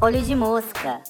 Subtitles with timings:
[0.00, 1.02] Olho de mosca.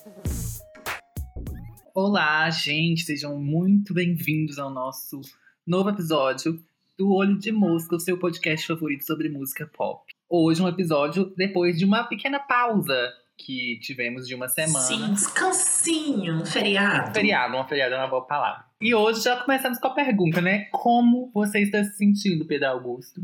[1.94, 5.20] Olá, gente, sejam muito bem-vindos ao nosso
[5.66, 6.58] novo episódio
[6.96, 10.10] do Olho de Mosca, o seu podcast favorito sobre música pop.
[10.26, 14.86] Hoje um episódio depois de uma pequena pausa que tivemos de uma semana.
[14.86, 17.12] Sim, descansinho, um feriado.
[17.12, 18.71] Feriado, uma feriado é uma boa palavra.
[18.82, 20.64] E hoje já começamos com a pergunta, né?
[20.72, 23.20] Como você está se sentindo, Pedro Augusto?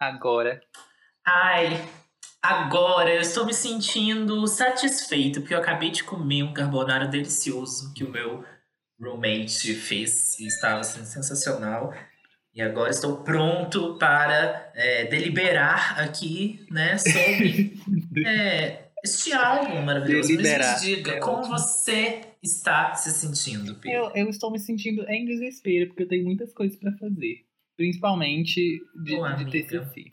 [0.00, 0.62] Agora.
[1.26, 1.78] Ai,
[2.42, 8.02] agora eu estou me sentindo satisfeito, porque eu acabei de comer um carbonara delicioso que
[8.02, 8.42] o meu
[8.98, 11.92] roommate fez e estava assim, sensacional.
[12.54, 17.78] E agora estou pronto para é, deliberar aqui, né, sobre
[18.26, 20.28] é, este álbum maravilhoso.
[20.28, 20.72] Deliberar.
[20.72, 21.58] Mas me diga, É como ótimo.
[21.58, 23.98] você está se sentindo, Pedro?
[23.98, 27.44] Eu, eu estou me sentindo em desespero, porque eu tenho muitas coisas pra fazer.
[27.76, 29.50] Principalmente de, Boa, de.
[29.50, 30.12] TCC.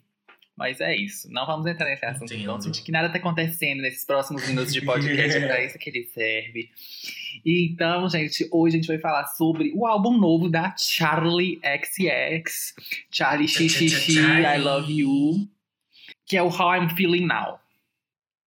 [0.56, 1.30] Mas é isso.
[1.30, 2.32] Não vamos entrar nesse assunto.
[2.32, 2.46] Entendo.
[2.46, 5.36] Não sentir que nada tá acontecendo nesses próximos minutos de podcast.
[5.36, 6.70] é pra isso que ele serve.
[7.44, 12.74] Então, gente, hoje a gente vai falar sobre o álbum novo da Charlie XX.
[13.10, 15.48] Charlie XXX, I Love You.
[16.24, 17.60] Que é o How I'm Feeling Now.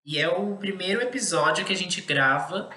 [0.03, 2.69] E é o primeiro episódio que a gente grava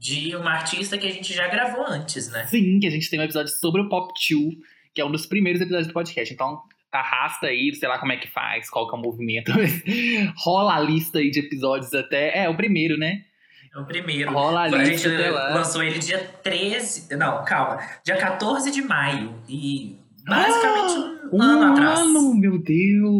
[0.00, 2.46] de uma artista que a gente já gravou antes, né?
[2.46, 4.54] Sim, que a gente tem um episódio sobre o Pop 2,
[4.94, 6.32] que é um dos primeiros episódios do podcast.
[6.32, 9.52] Então, arrasta aí, sei lá como é que faz, qual que é o movimento.
[10.38, 12.44] Rola a lista aí de episódios até.
[12.44, 13.26] É, o primeiro, né?
[13.74, 14.32] É o primeiro.
[14.32, 15.50] Rola a a gente lista até lá.
[15.50, 17.14] lançou ele dia 13.
[17.16, 17.78] Não, calma.
[18.02, 19.34] Dia 14 de maio.
[19.46, 22.00] E basicamente um, Um ano atrás.
[22.00, 23.18] ano, meu Deus!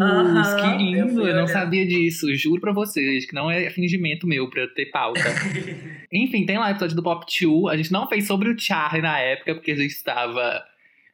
[0.57, 1.13] Que eu lindo!
[1.15, 4.75] fui Eu, não sabia disso, juro pra vocês, que não é fingimento meu pra eu
[4.75, 5.21] ter pauta.
[6.13, 7.73] Enfim, tem lá o episódio do Pop 2.
[7.73, 10.65] A gente não fez sobre o Charlie na época, porque a gente estava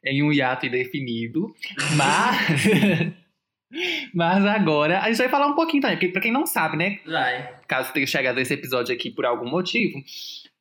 [0.03, 1.53] em um hiato indefinido.
[1.95, 3.13] Mas.
[4.13, 6.99] Mas agora a gente vai falar um pouquinho também, porque pra quem não sabe, né?
[7.05, 7.49] Vai.
[7.67, 10.01] Caso tenha chegado esse episódio aqui por algum motivo,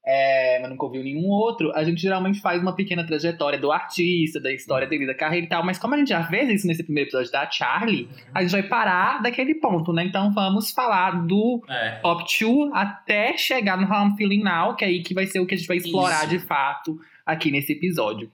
[0.06, 4.39] é, mas nunca ouviu nenhum outro, a gente geralmente faz uma pequena trajetória do artista,
[4.41, 5.65] da história dele, da carreira e tal.
[5.65, 8.62] Mas como a gente já fez isso nesse primeiro episódio da Charlie, a gente vai
[8.62, 10.05] parar daquele ponto, né?
[10.05, 11.97] Então vamos falar do É.
[12.03, 15.47] Pop 2 até chegar no I'm Feeling Now, que é aí que vai ser o
[15.47, 16.28] que a gente vai explorar Isso.
[16.28, 18.31] de fato aqui nesse episódio.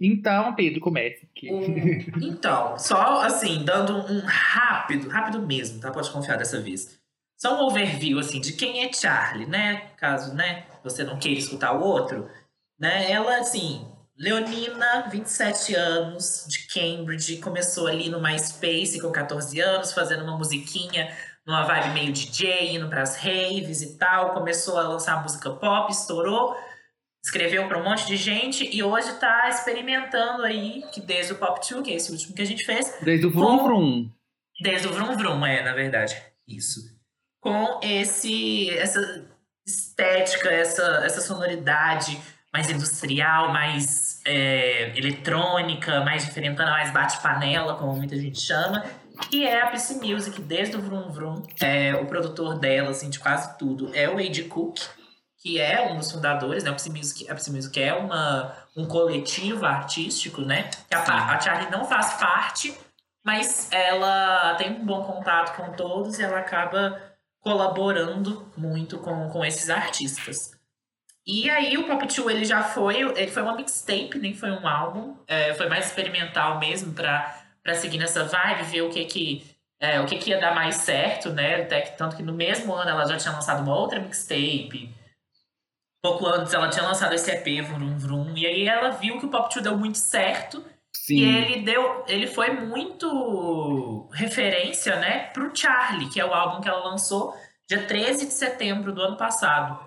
[0.00, 1.28] Então, Pedro, comece.
[1.30, 1.52] aqui.
[1.52, 5.90] Um- então, só assim, dando um rápido, rápido mesmo, tá?
[5.92, 6.98] Pode confiar dessa vez.
[7.42, 9.90] Só um overview, assim, de quem é Charlie, né?
[9.96, 12.30] Caso, né, você não queira escutar o outro.
[12.78, 13.10] Né?
[13.10, 13.84] Ela, assim,
[14.16, 21.12] Leonina, 27 anos, de Cambridge, começou ali no MySpace com 14 anos, fazendo uma musiquinha
[21.44, 24.34] numa vibe meio DJ, indo pras raves e tal.
[24.34, 26.56] Começou a lançar música pop, estourou
[27.24, 31.60] escreveu para um monte de gente e hoje tá experimentando aí, que desde o Pop
[31.60, 34.10] 2, que é esse último que a gente fez, Desde o Vrum Com- Vrum.
[34.60, 36.91] desde o Vrum Vrum, é, na verdade, isso.
[37.42, 39.26] Com esse essa
[39.66, 42.18] estética, essa, essa sonoridade
[42.52, 48.84] mais industrial, mais é, eletrônica, mais diferentona, mais bate-panela, como muita gente chama,
[49.30, 51.42] que é a PC Music, desde o Vrum Vrum.
[51.60, 54.80] É, o produtor dela, assim, de quase tudo, é o Ed Cook,
[55.38, 56.70] que é um dos fundadores, né?
[56.70, 60.70] A PC Music, a PC Music é uma, um coletivo artístico, né?
[60.88, 62.76] Que a, a Charlie não faz parte,
[63.24, 67.11] mas ela tem um bom contato com todos e ela acaba
[67.42, 70.56] colaborando muito com, com esses artistas.
[71.26, 74.66] E aí o Pop 2, ele já foi, ele foi uma mixtape, nem foi um
[74.66, 80.00] álbum, é, foi mais experimental mesmo pra seguir nessa vibe, ver o que que, é,
[80.00, 81.62] o que que ia dar mais certo, né?
[81.62, 84.92] Até que, tanto que no mesmo ano ela já tinha lançado uma outra mixtape,
[86.02, 89.30] pouco antes ela tinha lançado esse EP, Vrum Vrum, e aí ela viu que o
[89.30, 90.64] Pop 2 deu muito certo,
[91.02, 91.16] Sim.
[91.16, 96.68] e ele deu, ele foi muito referência, né, pro Charlie, que é o álbum que
[96.68, 97.36] ela lançou
[97.68, 99.84] dia 13 de setembro do ano passado.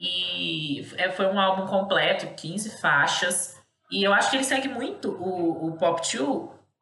[0.00, 3.54] E é, foi um álbum completo, 15 faixas.
[3.90, 6.16] E eu acho que ele segue muito o, o Pop 2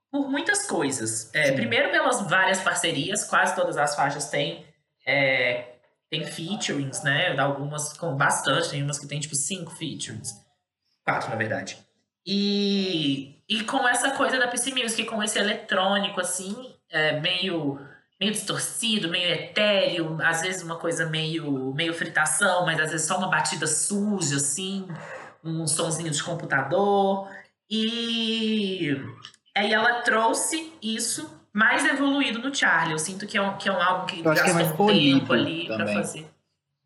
[0.08, 1.34] por muitas coisas.
[1.34, 4.64] É, primeiro pelas várias parcerias, quase todas as faixas têm,
[5.04, 5.74] é,
[6.08, 7.36] tem featurings, né?
[7.40, 10.32] Algumas com bastante, tem umas que tem tipo cinco featurings.
[11.04, 11.83] Quatro, na verdade.
[12.26, 17.78] E, e com essa coisa da PC Music, com esse eletrônico, assim, é, meio,
[18.20, 23.18] meio distorcido, meio etéreo, às vezes uma coisa meio, meio fritação, mas às vezes só
[23.18, 24.88] uma batida suja, assim,
[25.42, 27.28] um sonzinho de computador.
[27.70, 28.96] E
[29.56, 32.92] aí ela trouxe isso mais evoluído no Charlie.
[32.92, 35.32] Eu sinto que é um, que é um álbum que é gastou mais polido tempo
[35.32, 35.94] ali pra também.
[35.94, 36.30] fazer.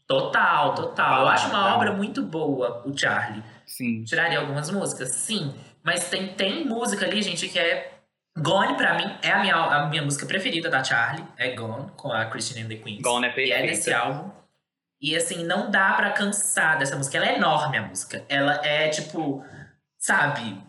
[0.07, 1.23] Total, total.
[1.23, 3.43] Eu acho uma obra muito boa, o Charlie.
[3.79, 4.03] Sim.
[4.03, 5.11] Tiraria algumas músicas?
[5.11, 5.55] Sim.
[5.85, 7.93] Mas tem, tem música ali, gente, que é
[8.37, 11.25] Gone, pra mim, é a minha, a minha música preferida da Charlie.
[11.37, 13.01] É Gone, com a Christine and the Queens.
[13.03, 13.59] Gone é E perfeita.
[13.59, 14.31] é desse álbum.
[15.01, 17.17] E assim, não dá pra cansar dessa música.
[17.19, 18.25] Ela é enorme, a música.
[18.29, 19.45] Ela é, tipo,
[19.97, 20.61] sabe,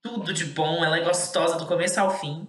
[0.00, 0.84] tudo de bom.
[0.84, 2.46] Ela é gostosa do começo ao fim.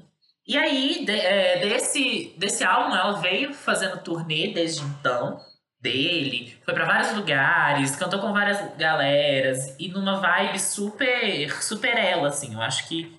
[0.48, 5.40] E aí, de- é, desse, desse álbum, ela veio fazendo turnê desde então,
[5.84, 6.58] dele.
[6.64, 9.76] Foi pra vários lugares, cantou com várias galeras.
[9.78, 12.54] E numa vibe super, super ela, assim.
[12.54, 13.14] Eu acho que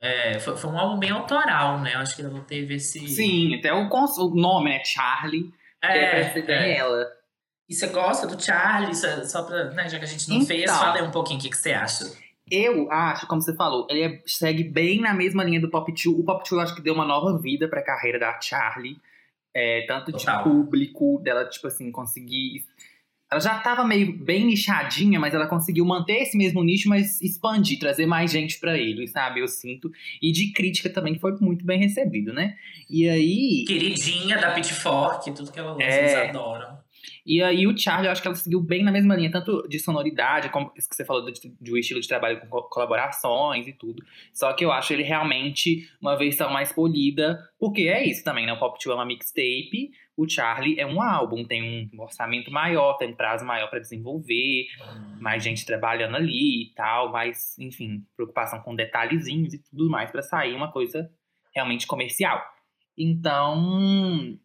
[0.00, 1.94] é, foi, foi um álbum bem autoral, né?
[1.94, 3.08] Eu acho que ela teve esse...
[3.08, 4.82] Sim, até o, o nome, né?
[4.84, 5.50] Charlie.
[5.80, 6.76] que é, ser é.
[6.76, 7.06] ela.
[7.68, 8.94] E você gosta do Charlie?
[8.94, 10.48] Só, só pra, né, já que a gente não Então.
[10.48, 12.04] fez, fala aí um pouquinho o que, que você acha.
[12.50, 16.06] Eu acho, como você falou, ele é- segue bem na mesma linha do Pop 2.
[16.18, 18.98] O Pop 2 eu acho que deu uma nova vida pra carreira da Charlie.
[19.54, 20.44] É, tanto de Total.
[20.44, 22.64] público, dela, tipo assim, conseguir.
[23.30, 27.78] Ela já tava meio bem nichadinha, mas ela conseguiu manter esse mesmo nicho, mas expandir,
[27.78, 29.40] trazer mais gente pra ele, sabe?
[29.40, 29.90] Eu sinto.
[30.20, 32.56] E de crítica também, que foi muito bem recebido, né?
[32.88, 33.64] E aí.
[33.68, 36.00] Queridinha da Pitchfork, tudo que ela lança, É.
[36.00, 36.79] eles adoram.
[37.30, 39.78] E aí o Charlie, eu acho que ela seguiu bem na mesma linha, tanto de
[39.78, 43.68] sonoridade, como isso que você falou de, de um estilo de trabalho com co- colaborações
[43.68, 44.02] e tudo.
[44.34, 48.52] Só que eu acho ele realmente uma versão mais polida, porque é isso também, né?
[48.52, 52.94] O Pop 2 é uma mixtape, o Charlie é um álbum, tem um orçamento maior,
[52.94, 54.66] tem um prazo maior pra desenvolver,
[55.20, 60.20] mais gente trabalhando ali e tal, mais, enfim, preocupação com detalhezinhos e tudo mais pra
[60.20, 61.08] sair uma coisa
[61.54, 62.42] realmente comercial.
[62.98, 64.36] Então,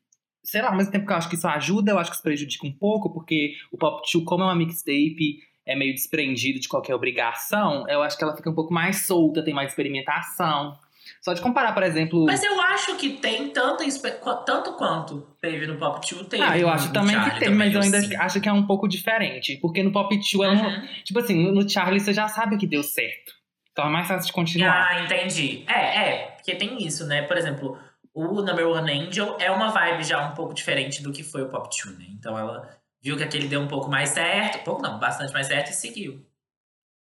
[0.45, 2.24] sei lá, ao mesmo tempo que eu acho que isso ajuda, eu acho que isso
[2.24, 6.68] prejudica um pouco, porque o Pop 2, como é uma mixtape, é meio desprendido de
[6.69, 10.77] qualquer obrigação, eu acho que ela fica um pouco mais solta, tem mais experimentação.
[11.21, 12.25] Só de comparar, por exemplo.
[12.25, 16.68] Mas eu acho que tem qu- tanto quanto teve no Pop 2, teve ah, eu
[16.69, 18.15] acho também que tem, mas eu ainda sinto.
[18.19, 19.57] acho que é um pouco diferente.
[19.62, 20.88] Porque no Pop 2, ela não- Uhum.
[21.03, 23.33] tipo assim, no- no Charlie você já sabe que deu certo.
[23.71, 24.88] Então é mais fácil de continuar.
[24.89, 25.63] Ah, entendi.
[25.68, 27.21] É, é, porque tem isso, né?
[27.24, 27.77] Por exemplo,
[28.15, 31.50] o Number One Angel é uma vibe já um pouco diferente do que foi o
[31.50, 32.06] Pop 2, né?
[32.12, 35.71] Então ela viu que aquele deu um pouco mais certo, pouco não, bastante mais certo
[35.71, 36.25] e seguiu.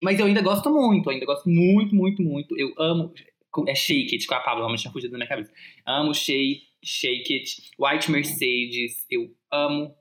[0.01, 2.57] Mas eu ainda gosto muito, ainda gosto muito, muito, muito.
[2.57, 3.13] Eu amo.
[3.67, 5.51] É Shake It, com a Pablo, realmente tinha fugido da minha cabeça.
[5.85, 9.93] Amo Shake, Shake It, White Mercedes, eu amo.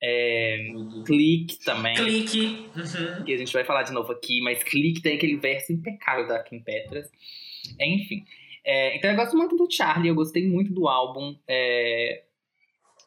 [0.00, 0.68] É,
[1.04, 1.96] Click também.
[1.96, 2.68] Clique.
[2.76, 3.24] Uhum.
[3.24, 6.40] que a gente vai falar de novo aqui, mas Clique tem aquele verso impecável da
[6.44, 7.10] Kim Petras.
[7.80, 8.24] Enfim.
[8.68, 11.38] É, então eu gosto muito do Charlie, eu gostei muito do álbum.
[11.46, 12.24] é,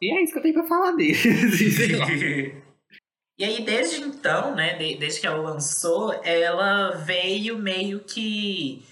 [0.01, 1.17] E é isso que eu tenho pra falar dele.
[3.37, 8.83] E aí, desde então, né, de- desde que ela lançou, ela veio meio que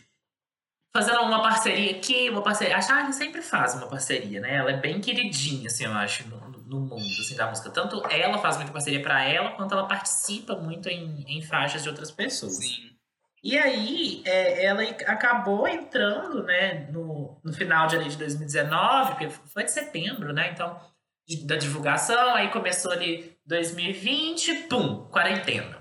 [0.96, 2.78] fazendo uma parceria aqui, uma parceria.
[2.78, 4.56] A Charlie sempre faz uma parceria, né?
[4.56, 7.70] Ela é bem queridinha, assim, eu acho, no, no- mundo assim, da música.
[7.70, 11.90] Tanto ela faz muita parceria pra ela, quanto ela participa muito em, em faixas de
[11.90, 12.56] outras pessoas.
[12.56, 12.92] Sim.
[13.48, 19.30] E aí, é, ela acabou entrando, né, no, no final de, ali de 2019, porque
[19.30, 20.78] foi de setembro, né, então,
[21.26, 25.78] de- da divulgação, aí começou ali 2020, pum, quarentena.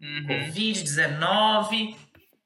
[0.00, 0.26] Uhum.
[0.26, 1.94] Covid-19,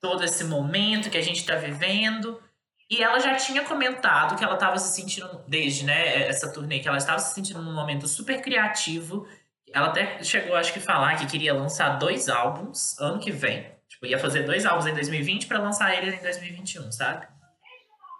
[0.00, 2.42] todo esse momento que a gente tá vivendo.
[2.90, 6.88] E ela já tinha comentado que ela estava se sentindo, desde né, essa turnê, que
[6.88, 9.28] ela estava se sentindo num momento super criativo.
[9.72, 13.75] Ela até chegou, acho que, falar que queria lançar dois álbuns ano que vem.
[13.96, 17.26] Tipo, ia fazer dois álbuns em 2020 para lançar eles em 2021, sabe?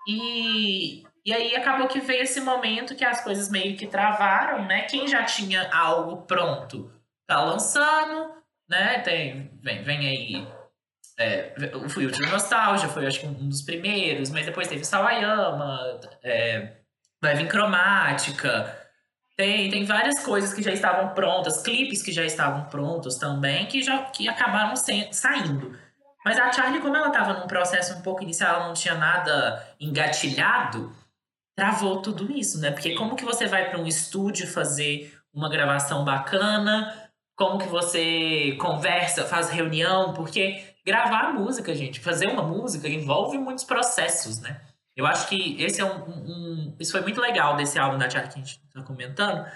[0.09, 4.83] E, e aí acabou que veio esse momento que as coisas meio que travaram, né?
[4.83, 6.91] Quem já tinha algo pronto
[7.27, 8.33] tá lançando,
[8.69, 9.01] né?
[9.01, 10.57] Tem, vem, vem aí
[11.19, 16.73] é, o Future Nostalgia foi, acho que, um dos primeiros, mas depois teve Sawayama, é,
[17.23, 18.86] vir Cromática.
[19.37, 23.83] Tem, tem várias coisas que já estavam prontas, clipes que já estavam prontos também, que
[23.83, 25.79] já que acabaram saindo.
[26.25, 29.75] Mas a Charlie, como ela estava num processo um pouco inicial, ela não tinha nada
[29.79, 30.91] engatilhado,
[31.55, 32.71] travou tudo isso, né?
[32.71, 37.11] Porque como que você vai para um estúdio fazer uma gravação bacana?
[37.37, 40.15] Como que você conversa, faz reunião?
[40.15, 44.61] Porque gravar música, gente, fazer uma música envolve muitos processos, né?
[44.97, 48.33] Eu acho que esse é um, um- Isso foi muito legal desse álbum da Charlie
[48.33, 49.47] que a gente tá comentando,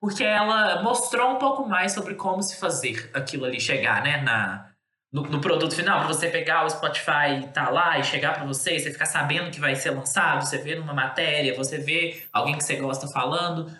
[0.00, 4.22] porque ela mostrou um pouco mais sobre como se fazer aquilo ali chegar, né?
[4.22, 4.70] Na,
[5.12, 8.44] no, no produto final, pra você pegar o Spotify e tá lá e chegar pra
[8.44, 12.56] você, você ficar sabendo que vai ser lançado, você vê numa matéria, você vê alguém
[12.56, 13.70] que você gosta falando.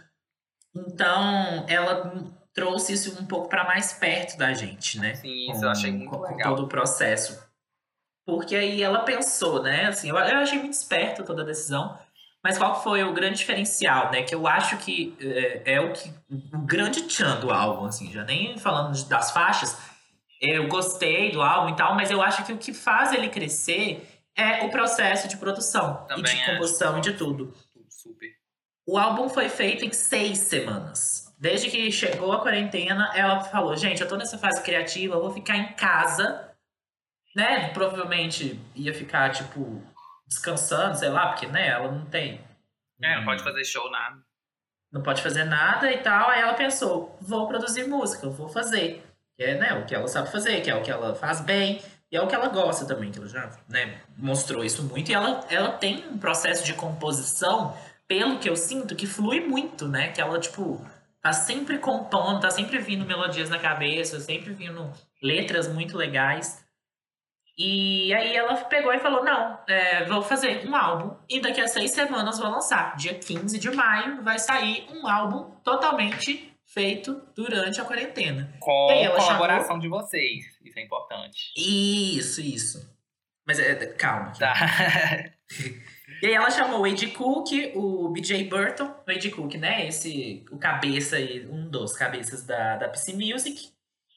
[0.75, 5.15] Então, ela trouxe isso um pouco pra mais perto da gente, né?
[5.15, 6.55] Sim, isso eu achei com- muito com legal.
[6.57, 7.44] todo o processo.
[8.27, 9.87] Porque aí ela pensou, né?
[9.87, 11.99] Assim, eu, eu achei muito esperta toda a decisão.
[12.43, 14.23] Mas qual foi o grande diferencial, né?
[14.23, 16.11] Que eu acho que é, é o que
[16.53, 19.77] o grande tchan do álbum, assim, já nem falando de- das faixas.
[20.41, 24.07] Eu gostei do álbum e tal, mas eu acho que o que faz ele crescer
[24.37, 26.53] é o processo de produção Também e de é.
[26.53, 27.55] composição e de tudo.
[27.89, 28.29] Super.
[28.87, 31.33] O álbum foi feito em seis semanas.
[31.39, 35.31] Desde que chegou a quarentena, ela falou: gente, eu tô nessa fase criativa, eu vou
[35.33, 36.44] ficar em casa,
[37.35, 37.69] né?
[37.71, 39.83] Provavelmente ia ficar, tipo,
[40.27, 42.41] descansando, sei lá, porque, né, ela não tem.
[43.03, 44.23] É, não pode fazer show, nada.
[44.93, 46.31] Não pode fazer nada e tal.
[46.31, 49.05] Aí ela pensou: vou produzir música, eu vou fazer.
[49.37, 51.83] Que é né, o que ela sabe fazer, que é o que ela faz bem.
[52.11, 55.11] E é o que ela gosta também, que ela já né, mostrou isso muito.
[55.11, 57.77] E ela, ela tem um processo de composição,
[58.07, 60.13] pelo que eu sinto, que flui muito, né?
[60.13, 60.81] Que ela, tipo,
[61.21, 66.64] tá sempre compondo, tá sempre vindo melodias na cabeça, sempre vindo letras muito legais.
[67.57, 71.69] E aí ela pegou e falou: não, é, vou fazer um álbum e daqui a
[71.69, 72.97] seis semanas vou lançar.
[72.97, 78.53] Dia 15 de maio vai sair um álbum totalmente feito durante a quarentena.
[78.59, 80.45] Com E ela colaboração de vocês.
[80.65, 81.53] Isso é importante.
[81.57, 82.95] Isso, isso.
[83.47, 84.29] Mas é, é, calma.
[84.29, 84.39] aqui.
[84.41, 84.55] Tá.
[86.23, 89.87] E aí ela chamou o Ed Cook, o BJ Burton, o Ed Cook, né?
[89.89, 93.71] Esse, o cabeça aí, um dos cabeças da, da PC Music.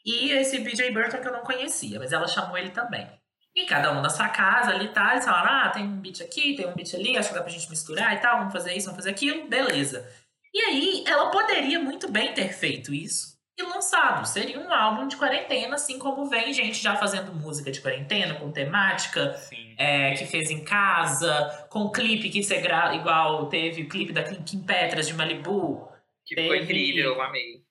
[0.06, 3.10] E esse BJ Burton que eu não conhecia, mas ela chamou ele também.
[3.58, 5.14] E cada um na sua casa ali, tá?
[5.14, 7.52] Eles falaram, ah, tem um beat aqui, tem um beat ali, acho que dá pra
[7.52, 10.08] gente misturar e tal, vamos fazer isso, vamos fazer aquilo, beleza.
[10.54, 14.28] E aí, ela poderia muito bem ter feito isso e lançado.
[14.28, 18.52] Seria um álbum de quarentena, assim como vem gente já fazendo música de quarentena, com
[18.52, 19.36] temática,
[19.76, 22.62] é, que fez em casa, com clipe que você
[22.94, 25.92] igual teve o clipe da Kim Petras de Malibu.
[26.24, 27.64] Que foi Teve- incrível, eu amei.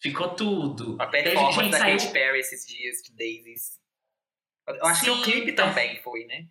[0.00, 0.96] Ficou tudo.
[1.00, 3.78] A performance da saiu- Katy Perry esses dias, de Daisies.
[4.76, 5.64] Eu acho que o Sim, clipe tá.
[5.64, 6.46] também foi, né?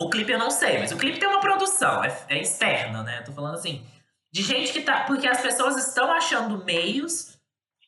[0.00, 3.18] O clipe eu não sei, mas o clipe tem uma produção, é, é externa, né?
[3.18, 3.84] Eu tô falando assim,
[4.32, 5.04] de gente que tá.
[5.04, 7.36] Porque as pessoas estão achando meios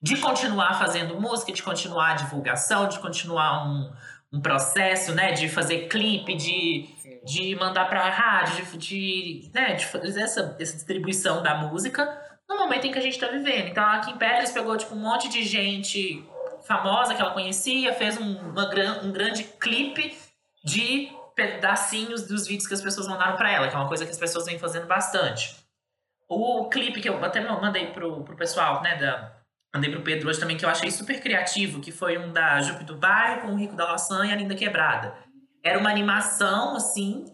[0.02, 3.92] de continuar fazendo música, de continuar a divulgação, de continuar um,
[4.32, 5.32] um processo, né?
[5.32, 7.20] De fazer clipe, de, Sim.
[7.24, 9.74] de mandar pra rádio, de, de, né?
[9.74, 13.68] de fazer essa, essa distribuição da música no momento em que a gente tá vivendo.
[13.68, 16.24] Então a Kim Petras pegou tipo, um monte de gente
[16.70, 18.70] famosa que ela conhecia, fez um, uma,
[19.02, 20.16] um grande clipe
[20.64, 24.12] de pedacinhos dos vídeos que as pessoas mandaram pra ela, que é uma coisa que
[24.12, 25.56] as pessoas vêm fazendo bastante.
[26.28, 29.32] O clipe que eu até mandei pro, pro pessoal, né, da,
[29.74, 32.84] mandei pro Pedro hoje também, que eu achei super criativo, que foi um da Jupe
[32.84, 35.12] do Bairro com o Rico da Laçã e a Linda Quebrada.
[35.64, 37.24] Era uma animação, assim,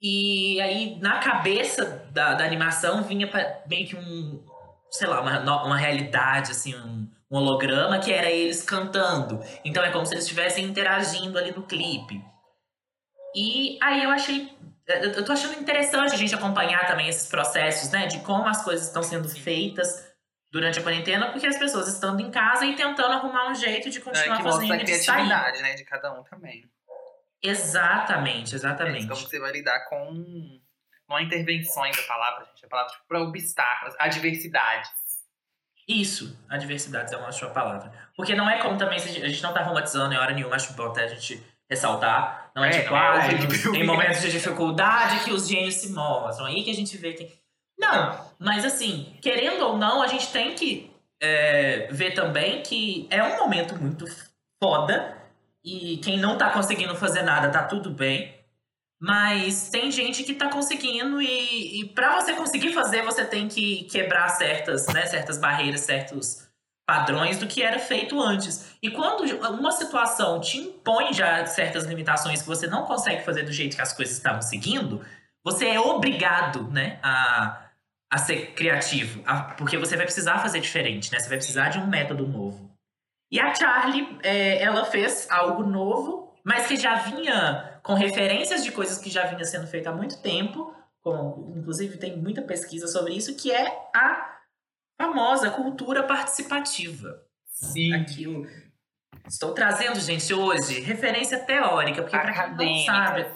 [0.00, 4.40] e aí na cabeça da, da animação vinha pra- meio que um,
[4.88, 9.40] sei lá, uma, uma realidade, assim, um, um holograma que era eles cantando.
[9.64, 12.22] Então é como se eles estivessem interagindo ali no clipe.
[13.34, 14.56] E aí eu achei.
[14.86, 18.06] Eu tô achando interessante a gente acompanhar também esses processos, né?
[18.06, 20.08] De como as coisas estão sendo feitas
[20.50, 23.98] durante a quarentena, porque as pessoas estando em casa e tentando arrumar um jeito de
[23.98, 25.04] É, continuar que mostra fazendo a e de sair.
[25.04, 25.74] criatividade, né?
[25.74, 26.64] De cada um também.
[27.42, 29.06] Exatamente, É, exatamente.
[29.06, 30.58] Como você vai lidar com.
[31.08, 32.64] Não é intervenções a palavra, gente.
[32.64, 34.90] A palavra tipo, para obstáculos, adversidades.
[35.88, 37.90] Isso, adversidades é uma ótima palavra.
[38.14, 40.74] Porque não é como também, se a gente- não tá romantizando em hora nenhuma, acho
[40.74, 42.50] bom até a gente ressaltar.
[42.54, 43.74] Não é, É, tipo, não é ah, horrível.
[43.74, 46.46] em momentos de dificuldade que os gênios se mostram.
[46.46, 47.38] Aí que a gente vê que.
[47.78, 50.90] Não, mas assim, querendo ou não, a gente tem que
[51.22, 54.04] é, ver também que é um momento muito
[54.62, 55.16] foda.
[55.64, 58.34] E quem não tá conseguindo fazer nada, tá tudo bem.
[59.00, 63.84] Mas tem gente que tá conseguindo e, e para você conseguir fazer, você tem que
[63.84, 66.48] quebrar certas, né, certas barreiras, certos
[66.84, 68.74] padrões do que era feito antes.
[68.82, 73.52] E quando uma situação te impõe já certas limitações que você não consegue fazer do
[73.52, 75.04] jeito que as coisas estavam seguindo,
[75.44, 77.68] você é obrigado, né, a,
[78.10, 81.20] a ser criativo, a- porque você vai precisar fazer diferente, né?
[81.20, 82.68] Você vai precisar de um método novo.
[83.30, 88.70] E a Charlie, é, ela fez algo novo, mas que já vinha com referências de
[88.70, 90.74] coisas que já vinha sendo feita há muito tempo.
[91.56, 93.66] Inclusive, tem muita pesquisa sobre isso, que é
[93.96, 94.36] a
[95.00, 97.22] famosa cultura participativa.
[97.46, 97.94] Sim.
[97.94, 98.46] Aquilo.
[99.26, 103.26] Estou trazendo, gente, hoje, referência teórica, porque para quem não sabe,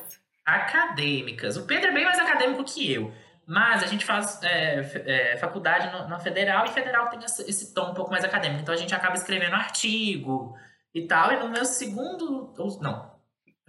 [0.45, 1.57] acadêmicas.
[1.57, 3.11] O Pedro é bem mais acadêmico que eu.
[3.47, 4.81] Mas a gente faz é,
[5.33, 8.61] é, faculdade no- na federal e federal tem esse, esse tom um pouco mais acadêmico.
[8.61, 10.55] Então a gente acaba escrevendo artigo
[10.95, 11.33] e tal.
[11.33, 12.53] E no meu segundo.
[12.57, 13.12] ou- Não,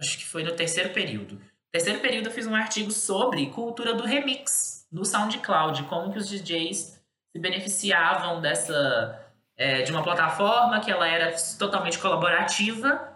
[0.00, 1.40] acho que foi no terceiro período.
[1.72, 6.28] Terceiro período eu fiz um artigo sobre cultura do remix no SoundCloud, como que os
[6.28, 9.20] DJs se beneficiavam dessa.
[9.56, 13.14] é, de uma plataforma que ela era totalmente colaborativa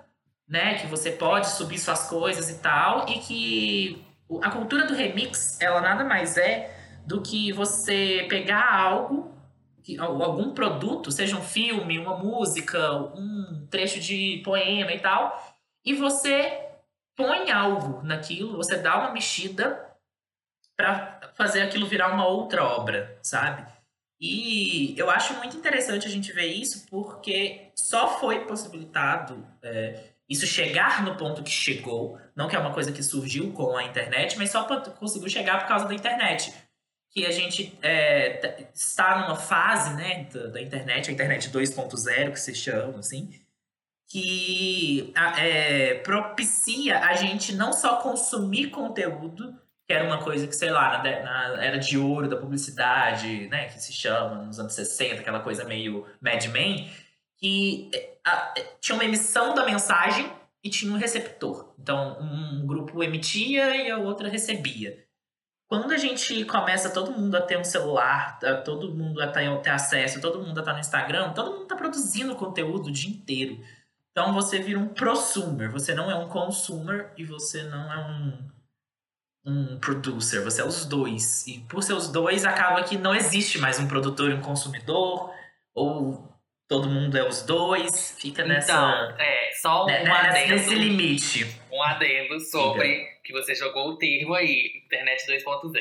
[0.49, 0.79] né?
[0.79, 4.05] Que você pode subir suas coisas e tal, e que
[4.43, 6.75] a cultura do remix, ela nada mais é
[7.07, 9.33] do que você pegar algo,
[9.99, 16.68] algum produto, seja um filme, uma música, um trecho de poema e tal, e você
[17.19, 19.85] põe algo naquilo, você dá uma mexida
[20.77, 23.67] para fazer aquilo virar uma outra obra, sabe?
[24.21, 30.47] E eu acho muito interessante a gente ver isso porque só foi possibilitado é, isso
[30.47, 34.39] chegar no ponto que chegou, não que é uma coisa que surgiu com a internet,
[34.39, 36.55] mas só conseguiu chegar por causa da internet.
[37.11, 42.55] Que a gente é, está numa fase né, da, internet, a internet 2.0, que se
[42.55, 43.33] chama, assim,
[44.09, 49.55] que é, propicia a gente não só consumir conteúdo,
[49.87, 53.67] que era uma coisa que, sei lá, na, na, era de ouro da publicidade, né,
[53.67, 56.91] que se chama nos anos 60, aquela coisa meio Mad Men,
[57.37, 57.91] que
[58.25, 60.31] a, tinha uma emissão da mensagem
[60.65, 61.75] e tinha um receptor.
[61.79, 65.07] Então, um grupo emitia e a outra recebia.
[65.69, 70.19] Quando a gente começa todo mundo a ter um celular, todo mundo a ter acesso,
[70.19, 73.62] todo mundo a estar no Instagram, todo mundo está produzindo conteúdo o dia inteiro.
[74.19, 78.49] Então você vira um prosumer, você não é um consumer e você não é um
[79.47, 81.47] um producer, você é os dois.
[81.47, 85.33] E por ser os dois, acaba que não existe mais um produtor e um consumidor,
[85.73, 86.29] ou
[86.67, 88.73] todo mundo é os dois, fica nessa.
[88.73, 90.53] Então, é, só um né, adendo.
[90.53, 91.47] Nesse limite.
[91.71, 95.81] Um adendo sobre que você jogou o termo aí, internet 2.0.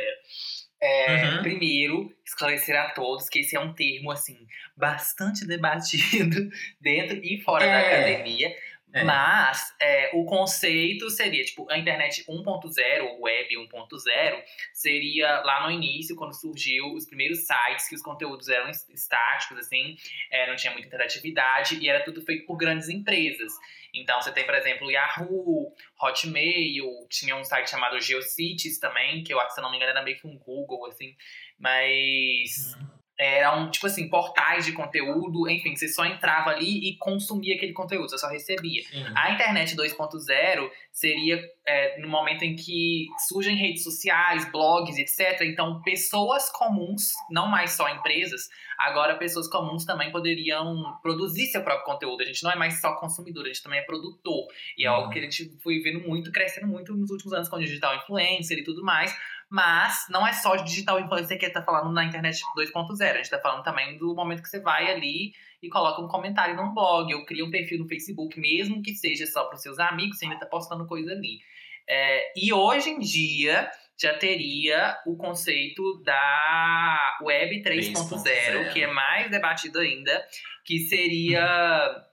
[0.80, 1.42] É, uhum.
[1.42, 4.38] Primeiro, esclarecer a todos que esse é um termo, assim,
[4.76, 7.72] bastante debatido dentro e fora é.
[7.72, 8.56] da academia.
[8.94, 9.04] É.
[9.04, 15.72] Mas é, o conceito seria, tipo, a internet 1.0, o web 1.0, seria lá no
[15.72, 19.98] início, quando surgiu os primeiros sites que os conteúdos eram estáticos, assim,
[20.32, 23.52] é, não tinha muita interatividade e era tudo feito por grandes empresas.
[23.94, 29.40] Então você tem, por exemplo, Yahoo, Hotmail, tinha um site chamado GeoCities também, que eu
[29.42, 31.16] acho, se não me engano, era meio que um Google, assim,
[31.60, 32.74] mas.
[32.76, 37.74] Uhum eram, tipo assim, portais de conteúdo, enfim, você só entrava ali e consumia aquele
[37.74, 38.84] conteúdo, você só recebia.
[38.94, 39.14] Uhum.
[39.16, 45.42] A internet 2.0 seria é, no momento em que surgem redes sociais, blogs, etc.
[45.42, 51.86] Então, pessoas comuns, não mais só empresas, agora pessoas comuns também poderiam produzir seu próprio
[51.86, 52.22] conteúdo.
[52.22, 54.48] A gente não é mais só consumidor, a gente também é produtor.
[54.78, 57.56] E é algo que a gente foi vendo muito, crescendo muito nos últimos anos com
[57.56, 59.16] o digital influencer e tudo mais.
[59.50, 63.02] Mas não é só de digital influencer que tá falando na internet 2.0.
[63.02, 66.56] A gente tá falando também do momento que você vai ali e coloca um comentário
[66.56, 69.80] num blog, ou cria um perfil no Facebook, mesmo que seja só para os seus
[69.80, 71.40] amigos, você ainda tá postando coisa ali.
[71.88, 79.32] É, e hoje em dia já teria o conceito da Web 3.0, que é mais
[79.32, 80.24] debatido ainda,
[80.64, 82.07] que seria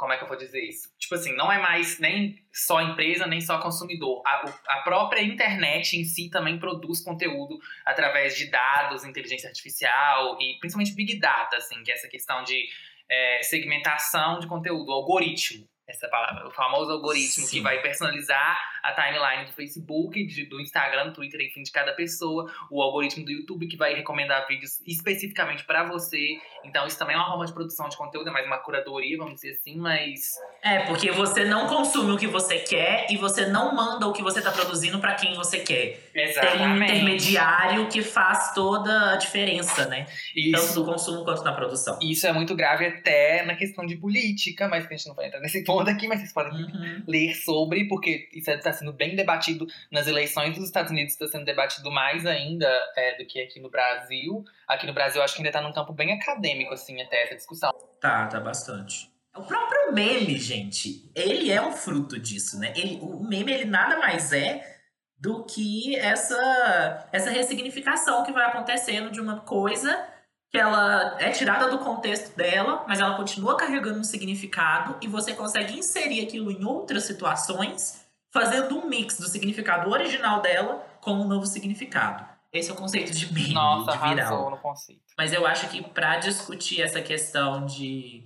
[0.00, 0.90] como é que eu vou dizer isso?
[0.98, 4.22] Tipo assim, não é mais nem só empresa, nem só consumidor.
[4.26, 10.58] A, a própria internet em si também produz conteúdo através de dados, inteligência artificial e
[10.58, 12.66] principalmente Big Data, assim, que é essa questão de
[13.10, 17.56] é, segmentação de conteúdo, algoritmo essa palavra, o famoso algoritmo Sim.
[17.56, 21.92] que vai personalizar a timeline do Facebook, de, do Instagram, do Twitter, enfim, de cada
[21.92, 26.38] pessoa, o algoritmo do YouTube que vai recomendar vídeos especificamente para você.
[26.64, 29.34] Então, isso também é uma forma de produção de conteúdo, é mais uma curadoria, vamos
[29.34, 30.32] dizer assim, mas.
[30.62, 34.22] É, porque você não consome o que você quer e você não manda o que
[34.22, 36.10] você tá produzindo para quem você quer.
[36.14, 36.58] Exatamente.
[36.58, 40.06] Tem um intermediário que faz toda a diferença, né?
[40.34, 40.66] Isso.
[40.66, 41.98] Tanto no consumo quanto na produção.
[42.02, 45.26] Isso é muito grave até na questão de política, mas que a gente não vai
[45.26, 47.02] entrar nesse ponto aqui, mas vocês podem uhum.
[47.06, 51.44] ler sobre, porque isso está sendo bem debatido nas eleições dos Estados Unidos, está sendo
[51.44, 54.44] debatido mais ainda é, do que aqui no Brasil.
[54.66, 57.72] Aqui no Brasil, acho que ainda está num campo bem acadêmico, assim, até essa discussão.
[58.00, 59.10] Tá, tá bastante.
[59.34, 62.72] O próprio meme, gente, ele é um fruto disso, né?
[62.76, 64.80] Ele, o meme, ele nada mais é
[65.20, 70.08] do que essa, essa ressignificação que vai acontecendo de uma coisa
[70.50, 75.32] que ela é tirada do contexto dela, mas ela continua carregando um significado e você
[75.32, 81.28] consegue inserir aquilo em outras situações, fazendo um mix do significado original dela com um
[81.28, 82.28] novo significado.
[82.52, 84.50] Esse é o conceito de meme, Nossa, de viral.
[84.50, 85.02] no conceito.
[85.16, 88.24] Mas eu acho que para discutir essa questão de,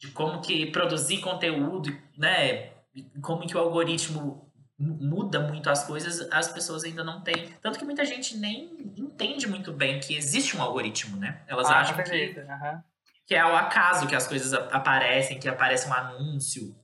[0.00, 2.70] de como que produzir conteúdo, né,
[3.22, 4.43] como que o algoritmo
[4.78, 7.48] muda muito as coisas, as pessoas ainda não têm.
[7.62, 8.64] Tanto que muita gente nem
[8.96, 11.44] entende muito bem que existe um algoritmo, né?
[11.46, 12.82] Elas ah, acham que, uhum.
[13.26, 16.74] que é o acaso que as coisas aparecem, que aparece um anúncio.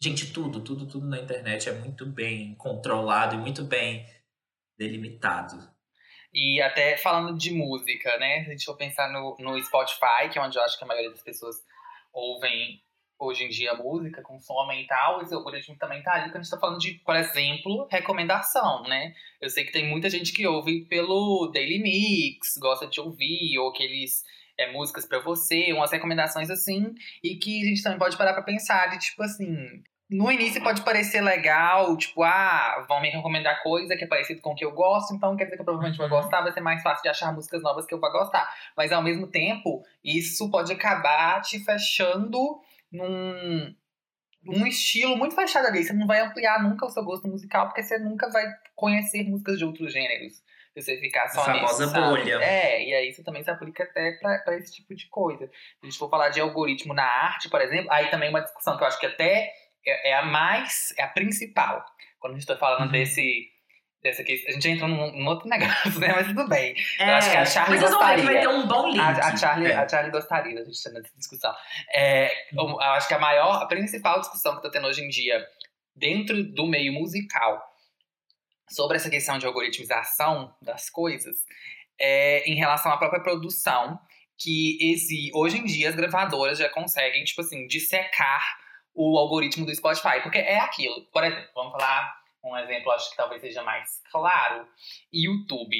[0.00, 4.06] Gente, tudo, tudo, tudo na internet é muito bem controlado e muito bem
[4.78, 5.58] delimitado.
[6.32, 8.44] E até falando de música, né?
[8.44, 10.86] Se a gente for pensar no, no Spotify, que é onde eu acho que a
[10.86, 11.56] maioria das pessoas
[12.12, 12.80] ouvem
[13.18, 16.50] hoje em dia música, consomem e tal, esse algoritmo também tá ali, quando a gente
[16.50, 19.12] tá falando de, por exemplo, recomendação, né?
[19.40, 23.70] Eu sei que tem muita gente que ouve pelo Daily Mix, gosta de ouvir, ou
[23.70, 24.24] aqueles
[24.56, 28.42] é, músicas para você, umas recomendações assim, e que a gente também pode parar pra
[28.42, 29.82] pensar de tipo assim.
[30.08, 34.52] no início pode parecer legal, tipo, ah, vão me recomendar coisa que é parecido com
[34.52, 36.82] o que eu gosto, então quer dizer que eu provavelmente vou gostar, vai ser mais
[36.82, 38.48] fácil de achar músicas novas que eu vou gostar.
[38.76, 43.74] Mas ao mesmo tempo, isso pode acabar te fechando num,
[44.42, 45.84] num estilo muito fechado ali.
[45.84, 49.58] Você não vai ampliar nunca o seu gosto musical, porque você nunca vai conhecer músicas
[49.58, 50.34] de outros gêneros.
[50.74, 52.08] Se você ficar só A famosa sabe?
[52.08, 52.34] bolha.
[52.42, 55.46] É, e aí isso também se aplica até pra, pra esse tipo de coisa.
[55.46, 58.76] Se a gente for falar de algoritmo na arte, por exemplo, aí também uma discussão
[58.76, 59.50] que eu acho que até
[59.84, 61.84] é, é a mais, é a principal.
[62.20, 62.92] Quando a gente tá falando Uhum.
[62.92, 63.48] desse.
[64.02, 66.12] Dessa aqui, a gente entra num, num outro negócio, né?
[66.14, 66.74] Mas tudo bem.
[67.00, 68.40] É, acho que a Charlie mas ver que vai gostaria.
[68.40, 69.00] ter um bom link.
[69.00, 69.76] A, a Charlie, É.
[69.76, 71.52] a Charlie gostaria da gente ter nessa discussão.
[71.92, 75.08] É, eu, eu acho que a maior, a principal discussão que tá tendo hoje em
[75.08, 75.44] dia
[75.96, 77.60] dentro do meio musical
[78.70, 81.36] sobre essa questão de algoritmização das coisas
[82.00, 83.98] é em relação à própria produção,
[84.36, 88.40] que esse, hoje em dia as gravadoras já conseguem, tipo assim, dissecar
[88.94, 90.20] o algoritmo do Spotify.
[90.22, 91.04] Porque é aquilo.
[91.12, 94.66] Por exemplo, vamos falar um exemplo, acho que talvez seja mais claro.
[95.12, 95.76] YouTube.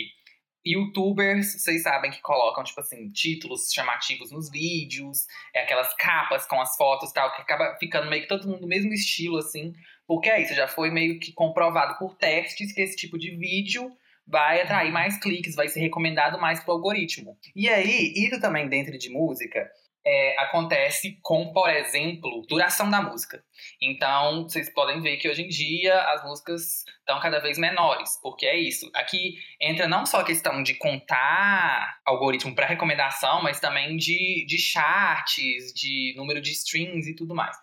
[0.66, 6.60] Youtubers, vocês sabem que colocam, tipo assim, títulos chamativos nos vídeos, é aquelas capas com
[6.60, 9.72] as fotos e tal, que acaba ficando meio que todo mundo do mesmo estilo, assim.
[10.06, 13.90] Porque é isso, já foi meio que comprovado por testes que esse tipo de vídeo
[14.26, 17.38] vai atrair mais cliques, vai ser recomendado mais pro algoritmo.
[17.56, 19.70] E aí, isso também dentro de música,
[20.08, 23.44] é, acontece com, por exemplo, duração da música.
[23.78, 28.46] Então, vocês podem ver que hoje em dia as músicas estão cada vez menores, porque
[28.46, 28.90] é isso.
[28.94, 34.58] Aqui entra não só a questão de contar algoritmo para recomendação, mas também de, de
[34.58, 37.56] charts, de número de streams e tudo mais.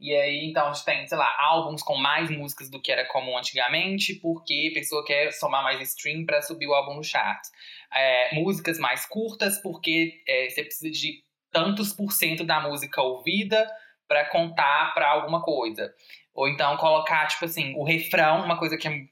[0.00, 3.04] E aí, então, a gente tem, sei lá, álbuns com mais músicas do que era
[3.04, 7.42] comum antigamente, porque a pessoa quer somar mais stream para subir o álbum no chart.
[7.92, 13.68] É, músicas mais curtas, porque é, você precisa de tantos por cento da música ouvida
[14.08, 15.92] para contar para alguma coisa.
[16.34, 19.04] Ou então colocar, tipo assim, o refrão, uma coisa que é,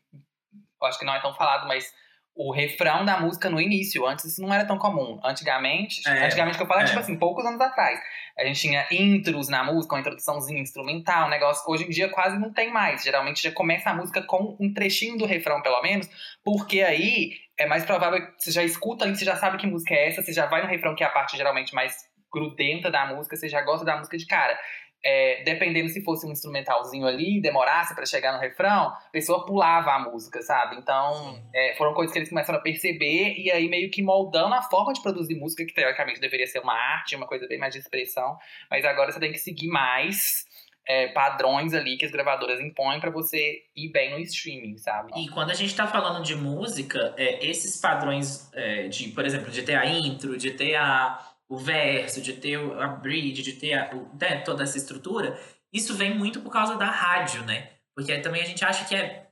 [0.83, 1.93] acho que não é tão falado, mas
[2.39, 4.07] o refrão da música no início.
[4.07, 5.21] Antes isso não era tão comum.
[5.25, 6.87] Antigamente, É, antigamente que eu falo, é, é.
[6.87, 7.99] tipo assim, poucos anos atrás.
[8.39, 12.09] A gente tinha intros na música, uma introduçãozinha instrumental, um negócio que hoje em dia
[12.09, 13.03] quase não tem mais.
[13.03, 16.09] Geralmente já começa a música com um trechinho do refrão, pelo menos,
[16.45, 19.93] porque aí é mais provável que você já escuta ali, você já sabe que música
[19.93, 23.07] é essa, você já vai no refrão, que é a parte geralmente mais grudenta da
[23.07, 24.59] música, você já gosta da música de cara.
[25.05, 29.93] É, dependendo se fosse um instrumentalzinho ali, demorasse pra chegar no refrão, a pessoa pulava
[29.93, 30.77] a música, sabe?
[30.77, 34.63] Então, é, foram coisas que eles começaram a perceber e aí meio que moldando a
[34.63, 37.79] forma de produzir música, que teoricamente deveria ser uma arte, uma coisa bem mais de
[37.79, 38.37] expressão,
[38.69, 40.47] mas agora você tem que seguir mais
[40.89, 45.13] é, padrões ali que as gravadoras impõem pra você ir bem no streaming, sabe?
[45.17, 49.51] E quando a gente tá falando de música, é, esses padrões é, de, por exemplo,
[49.51, 53.75] de ter a intro, de ter a, o verso, de ter a bridge, de ter
[53.75, 55.39] a- né, toda essa estrutura,
[55.73, 57.71] isso vem muito por causa da rádio, né?
[57.97, 59.27] Porque também a gente acha que é.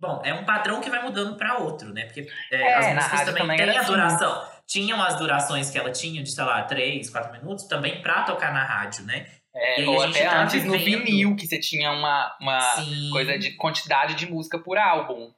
[0.00, 2.06] Bom, é um padrão que vai mudando pra outro, né?
[2.06, 3.90] Porque é, É, as músicas também também têm era a assim.
[3.92, 4.48] duração.
[4.66, 8.52] Tinham as durações que ela tinha, de, sei lá, 3, 4 minutos, também pra tocar
[8.52, 9.26] na rádio, né?
[9.54, 13.10] É, ou até tá antes no vivendo- vinil, que você tinha uma, uma Sim.
[13.12, 15.30] coisa de quantidade de música por álbum.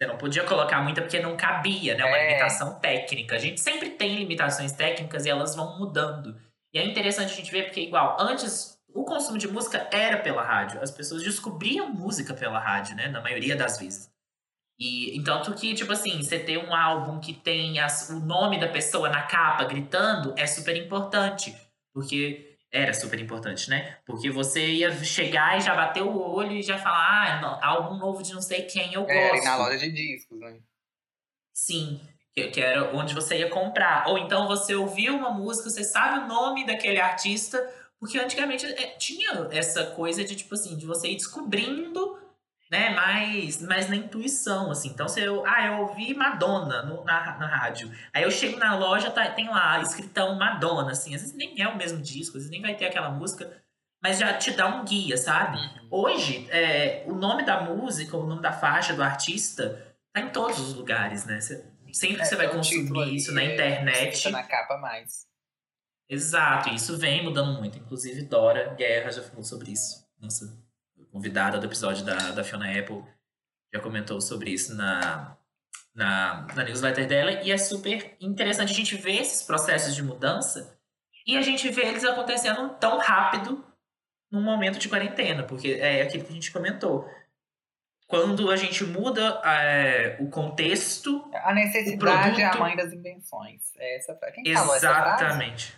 [0.00, 2.04] Você não podia colocar muita porque não cabia, né?
[2.04, 2.28] Uma É.
[2.28, 3.34] limitação técnica.
[3.34, 6.40] A gente sempre tem limitações técnicas e elas vão mudando.
[6.72, 10.42] E é interessante a gente ver porque, igual, antes o consumo de música era pela
[10.42, 10.80] rádio.
[10.80, 13.08] As pessoas descobriam música pela rádio, né?
[13.08, 14.08] Na maioria das vezes.
[14.78, 18.60] E então, tu que, tipo assim, você ter um álbum que tem as- o nome
[18.60, 21.56] da pessoa na capa gritando é super importante.
[21.92, 23.96] Porque era super importante, né?
[24.04, 27.96] Porque você ia chegar e já bater o olho e já falar, ah, no- álbum
[27.96, 29.12] novo de não sei quem eu gosto.
[29.12, 30.58] É, e na loja de discos, né?
[31.52, 32.00] Sim,
[32.34, 34.06] que, era onde você ia comprar.
[34.08, 37.58] Ou então você ouviu uma música, você sabe o nome daquele artista,
[37.98, 42.18] porque antigamente é, tinha essa coisa de, tipo assim, de você ir descobrindo,
[42.70, 44.88] né, mais, mais na intuição, assim.
[44.90, 47.90] Então, se eu, ah, eu ouvi Madonna no- na, na rádio.
[48.12, 51.14] Aí eu chego na loja, tá, tem lá, escritão Madonna, assim.
[51.14, 53.50] Às vezes nem é o mesmo disco, às vezes nem vai ter aquela música,
[54.02, 55.58] mas já te dá um guia, sabe?
[55.90, 60.60] Hoje, é, o nome da música, o nome da faixa, do artista, tá em todos
[60.60, 61.40] os lugares, né?
[61.40, 64.16] Cê- sempre que você vai É, o título consumir ali, isso na é, internet.
[64.18, 65.26] Fica na capa mais.
[66.08, 67.78] Exato, isso vem mudando muito.
[67.78, 70.06] Inclusive, Dora Guerra já falou sobre isso.
[70.20, 70.67] Nossa
[71.18, 73.04] convidada do episódio da, da Fiona Apple
[73.74, 75.36] já comentou sobre isso na,
[75.94, 77.32] na, na newsletter dela.
[77.42, 80.78] E é super interessante a gente ver esses processos de mudança
[81.26, 83.64] e a gente vê eles acontecendo tão rápido
[84.30, 87.10] num momento de quarentena, porque é aquilo que a gente comentou.
[88.06, 93.72] Quando a gente muda é, o contexto A necessidade é a produto- mãe das invenções.
[93.76, 95.24] É essa Quem falou essa frase?
[95.24, 95.76] Exatamente.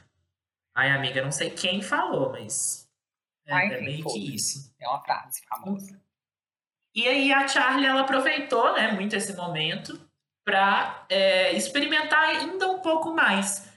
[0.74, 2.88] Ai, amiga, não sei quem falou, mas.
[3.51, 4.75] É, Ah, é enfim, meio que isso.
[4.81, 6.01] É uma frase famosa.
[6.95, 10.01] E aí a Charlie ela aproveitou, né, muito esse momento
[10.45, 11.07] para
[11.53, 13.69] experimentar ainda um pouco mais.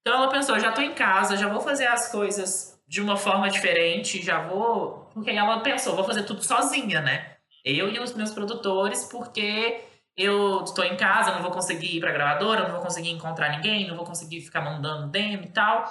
[0.00, 3.48] Então ela pensou, já tô em casa, já vou fazer as coisas de uma forma
[3.50, 7.36] diferente, já vou, porque ela pensou, vou fazer tudo sozinha, né?
[7.64, 9.84] Eu e os meus produtores, porque
[10.16, 13.86] eu tô em casa, não vou conseguir ir pra gravadora, não vou conseguir encontrar ninguém,
[13.86, 15.84] não vou conseguir ficar mandando demo e tal.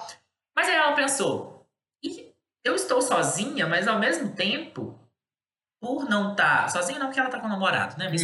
[0.55, 1.58] Mas aí ela pensou,
[2.63, 4.97] eu estou sozinha, mas ao mesmo tempo,
[5.81, 6.69] por não estar.
[6.69, 8.09] sozinha não, porque ela tá com o namorado, né?
[8.09, 8.21] Mas,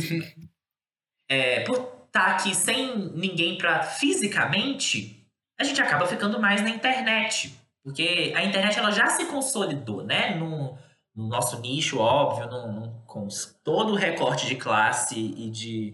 [1.29, 5.25] é, por estar aqui sem ninguém pra fisicamente,
[5.59, 7.57] a gente acaba ficando mais na internet.
[7.83, 10.35] Porque a internet ela já se consolidou, né?
[10.35, 10.77] No,
[11.15, 13.27] no nosso nicho, óbvio, no, no- com
[13.63, 15.93] todo o recorte de classe e de,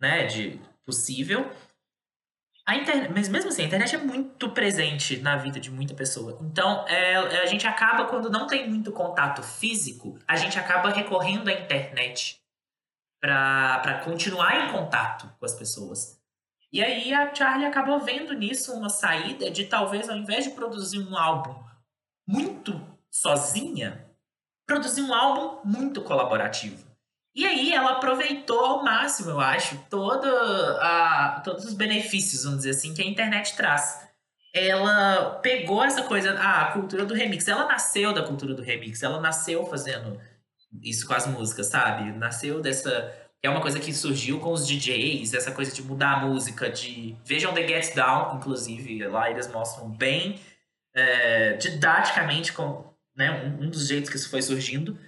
[0.00, 1.50] né, de possível.
[2.66, 6.36] A internet, mas mesmo assim, a internet é muito presente na vida de muita pessoa.
[6.40, 10.90] Então, é, é, a gente acaba, quando não tem muito contato físico, a gente acaba
[10.90, 12.40] recorrendo à internet
[13.20, 16.20] para continuar em contato com as pessoas.
[16.72, 20.98] E aí a Charlie acabou vendo nisso uma saída de talvez, ao invés de produzir
[20.98, 21.54] um álbum
[22.26, 24.04] muito sozinha,
[24.66, 26.85] produzir um álbum muito colaborativo.
[27.36, 30.26] E aí ela aproveitou ao máximo, eu acho, toda
[30.80, 34.08] a, todos os benefícios, vamos dizer assim, que a internet traz.
[34.54, 37.46] Ela pegou essa coisa, ah, a cultura do remix.
[37.46, 40.18] Ela nasceu da cultura do remix, ela nasceu fazendo
[40.82, 42.10] isso com as músicas, sabe?
[42.12, 43.14] Nasceu dessa.
[43.42, 47.14] É uma coisa que surgiu com os DJs, essa coisa de mudar a música, de.
[47.22, 50.40] Vejam The Get Down, inclusive, lá eles mostram bem
[50.94, 54.98] é, didaticamente com, né, um, um dos jeitos que isso foi surgindo.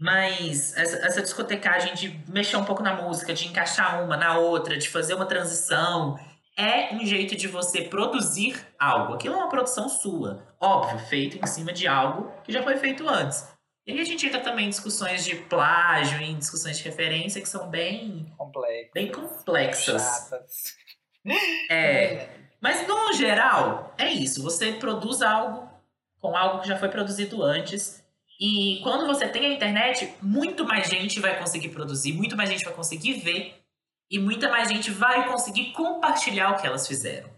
[0.00, 4.78] Mas essa, essa discotecagem de mexer um pouco na música, de encaixar uma na outra,
[4.78, 6.18] de fazer uma transição,
[6.56, 9.14] é um jeito de você produzir algo.
[9.14, 13.06] Aquilo é uma produção sua, óbvio, feito em cima de algo que já foi feito
[13.06, 13.46] antes.
[13.86, 17.48] E aí a gente entra também em discussões de plágio, em discussões de referência que
[17.48, 18.90] são bem, Complexo.
[18.94, 20.02] bem complexas.
[20.02, 20.80] Chatas.
[21.70, 22.30] É,
[22.62, 24.42] mas no geral, é isso.
[24.42, 25.68] Você produz algo
[26.18, 27.99] com algo que já foi produzido antes.
[28.40, 32.64] E quando você tem a internet, muito mais gente vai conseguir produzir, muito mais gente
[32.64, 33.60] vai conseguir ver.
[34.10, 37.28] E muita mais gente vai conseguir compartilhar o que elas fizeram.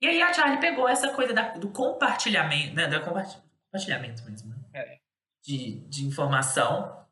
[0.00, 2.86] E aí a Charlie pegou essa coisa da- do compartilhamento, né?
[2.88, 4.56] Do comparti- compartilhamento mesmo, né?
[4.72, 4.98] É.
[5.44, 7.04] De, de informação.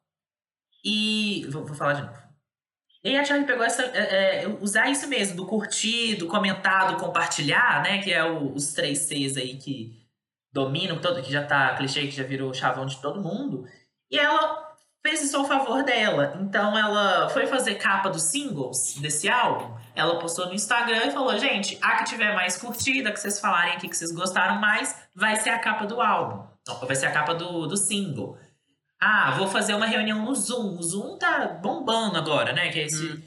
[0.85, 1.47] E.
[1.51, 2.27] Vou, vou falar de novo.
[3.05, 3.83] E aí a Charlie pegou essa.
[3.85, 8.03] é, é, usar isso mesmo, do curtir, do comentar, do compartilhar, né?
[8.03, 10.06] Que é o- os três Cs aí que
[10.65, 13.67] todo, que já tá clichê, que já virou chavão de todo mundo.
[14.11, 14.67] E ela
[15.03, 16.37] fez isso ao favor dela.
[16.41, 19.77] Então ela foi fazer capa dos singles desse álbum.
[19.95, 23.75] Ela postou no Instagram e falou: gente, a que tiver mais curtida, que vocês falarem
[23.75, 26.45] aqui que vocês gostaram mais, vai ser a capa do álbum.
[26.87, 28.37] Vai ser a capa do, do single.
[29.01, 30.79] Ah, vou fazer uma reunião no Zoom.
[30.79, 32.71] O Zoom tá bombando agora, né?
[32.71, 33.23] Que é esse.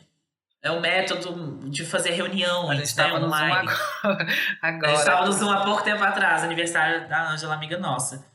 [0.62, 3.04] É o método de fazer reunião A gente né?
[3.04, 3.70] tava no Zoom Online.
[4.04, 4.28] agora.
[4.62, 5.06] A gente agora.
[5.06, 8.26] tava no Zoom há pouco tempo atrás, aniversário da Ângela, amiga nossa.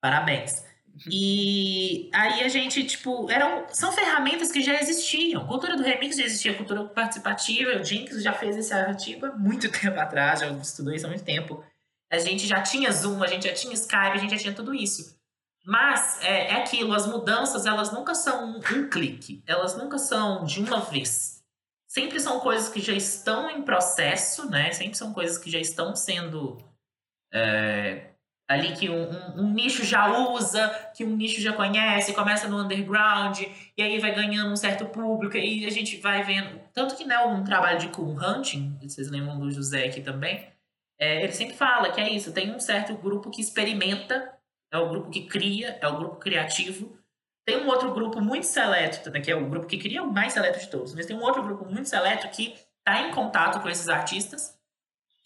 [0.00, 0.64] Parabéns.
[1.10, 5.46] E aí a gente, tipo, eram, são ferramentas que já existiam.
[5.46, 7.80] Cultura do remix já existia, cultura participativa.
[7.80, 11.24] O Jinx já fez esse artigo há muito tempo atrás, já estudou isso há muito
[11.24, 11.64] tempo.
[12.10, 14.74] A gente já tinha Zoom, a gente já tinha Skype, a gente já tinha tudo
[14.74, 15.16] isso.
[15.64, 19.42] Mas é, é aquilo, as mudanças, elas nunca são um clique.
[19.46, 21.41] Elas nunca são de uma vez.
[21.92, 24.72] Sempre são coisas que já estão em processo, né?
[24.72, 26.56] Sempre são coisas que já estão sendo
[27.30, 28.12] é,
[28.48, 32.58] ali que um, um- um nicho já usa, que um nicho já conhece, começa no
[32.62, 33.40] underground,
[33.76, 36.60] e aí vai ganhando um certo público, e a gente vai vendo.
[36.72, 40.46] Tanto que, né, um trabalho de cool hunting, vocês lembram do José aqui também,
[40.98, 44.32] é, ele sempre fala que é isso, tem um certo grupo que experimenta,
[44.72, 46.98] é o grupo que cria, é o grupo criativo.
[47.44, 50.32] Tem um outro grupo muito seleto, né, que é o grupo que cria o mais
[50.32, 53.68] seleto de todos, mas tem um outro grupo muito seleto que está em contato com
[53.68, 54.56] esses artistas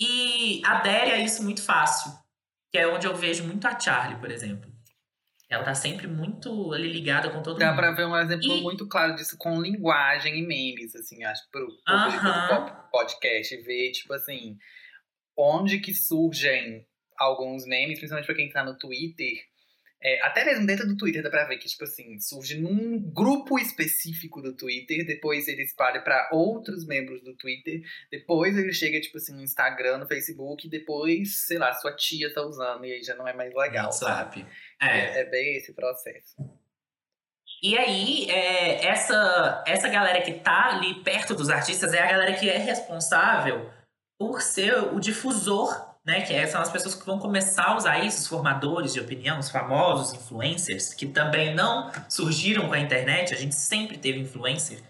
[0.01, 2.13] e adere a isso muito fácil
[2.71, 4.71] que é onde eu vejo muito a Charlie, por exemplo.
[5.49, 7.77] Ela tá sempre muito ali ligada com todo Dá mundo.
[7.77, 11.69] pra ver um exemplo E- muito claro disso com linguagem e memes, assim, acho, pro
[11.87, 12.11] todo
[12.49, 13.57] po- podcast.
[13.63, 14.59] Ver, tipo assim,
[15.39, 16.85] onde que surgem
[17.17, 19.33] alguns memes, principalmente pra quem tá no Twitter.
[20.07, 23.59] É, até mesmo dentro do Twitter dá pra ver que, tipo assim, surge num grupo
[23.59, 29.17] específico do Twitter, depois ele espalha pra outros membros do Twitter, depois ele chega, tipo
[29.17, 33.17] assim, no Instagram, no Facebook, depois, sei lá, sua tia tá usando e aí já
[33.17, 34.43] não é mais legal, sabe?
[34.43, 34.53] sabe?
[34.81, 34.87] É.
[34.87, 36.37] É, é bem esse processo.
[37.61, 42.33] E aí, é, essa, essa galera que tá ali perto dos artistas é a galera
[42.35, 43.69] que é responsável
[44.17, 46.21] por ser o difusor né?
[46.21, 49.41] Que é, são as pessoas que vão começar a usar isso, os formadores de opinião,
[49.41, 54.81] os famosos influencers, que também não surgiram com a internet, a gente sempre teve influencer.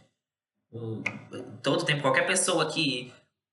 [1.63, 3.11] Todo tempo, qualquer pessoa que,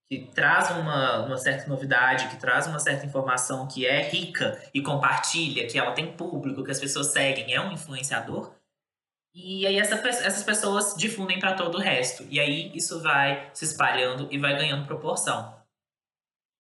[0.10, 4.82] que traz uma, uma certa novidade, que traz uma certa informação que é rica e
[4.82, 8.52] compartilha, que ela tem público, que as pessoas seguem, é um influenciador.
[9.34, 12.26] E aí essa, essas pessoas difundem para todo o resto.
[12.30, 15.63] E aí isso vai se espalhando e vai ganhando proporção.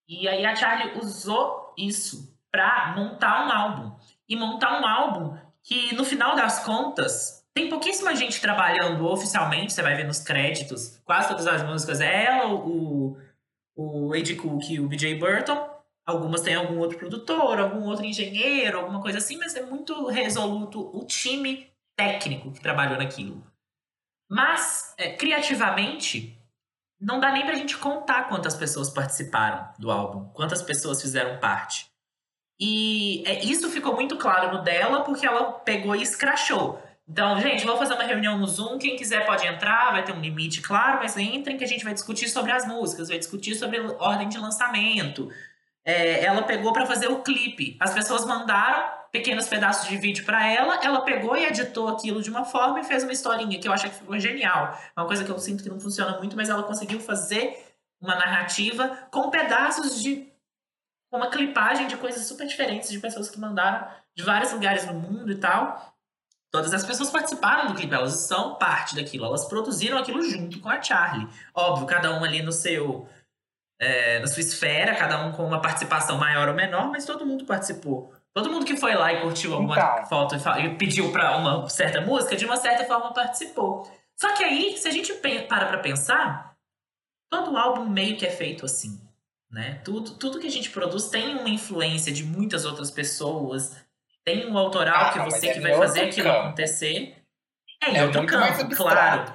[0.08, 3.96] E aí a Charlie usou isso para montar um álbum.
[4.28, 9.82] E montar um álbum que, no final das contas, tem pouquíssima gente trabalhando oficialmente, você
[9.82, 11.00] vai ver nos créditos.
[11.06, 13.18] Quase todas as músicas é ela, o,
[13.76, 15.70] o Ed Cook e o BJ Burton.
[16.06, 20.90] Algumas têm algum outro produtor, algum outro engenheiro, alguma coisa assim, mas é muito resoluto
[20.96, 23.42] o time técnico que trabalhou naquilo.
[24.30, 26.38] Mas, é, criativamente,
[27.04, 31.88] não dá nem pra gente contar quantas pessoas participaram do álbum, quantas pessoas fizeram parte.
[32.60, 36.82] E é, isso ficou muito claro no dela, porque ela pegou e escrachou.
[37.08, 38.78] Então, gente, vou fazer uma reunião no Zoom.
[38.78, 41.94] Quem quiser pode entrar, vai ter um limite, claro, mas entrem que a gente vai
[41.94, 45.30] discutir sobre as músicas, vai discutir sobre ordem de lançamento.
[45.84, 47.76] É, ela pegou para fazer o clipe.
[47.82, 52.32] As pessoas mandaram pequenos pedaços de vídeo para ela, ela pegou e editou aquilo de
[52.32, 54.76] uma forma e fez uma historinha que eu acho que ficou genial.
[54.98, 57.56] É uma coisa que eu sinto que não funciona muito, mas ela conseguiu fazer
[58.02, 60.28] uma narrativa com pedaços de
[61.12, 65.32] uma clipagem de coisas super diferentes de pessoas que mandaram de vários lugares no mundo
[65.32, 65.94] e tal.
[66.52, 70.70] Todas as pessoas participaram do clipe, elas são parte daquilo, elas produziram aquilo junto com
[70.70, 71.30] a Charlie.
[71.54, 73.08] Óbvio, cada um ali no seu
[73.80, 77.46] é, na sua esfera, cada um com uma participação maior ou menor, mas todo mundo
[77.46, 78.12] participou.
[78.34, 80.06] Todo mundo que foi lá e curtiu alguma então.
[80.08, 83.88] foto e pediu pra uma certa música, de uma certa forma participou.
[84.20, 86.56] Só que aí, se a gente para pra pensar,
[87.30, 89.00] todo álbum meio que é feito assim.
[89.52, 89.80] Né?
[89.84, 93.76] Tudo, tudo que a gente produz tem uma influência de muitas outras pessoas,
[94.26, 96.40] tem um autoral ah, que você é que vai fazer aquilo campo.
[96.40, 97.16] acontecer.
[97.84, 99.32] É em é outro campo, claro.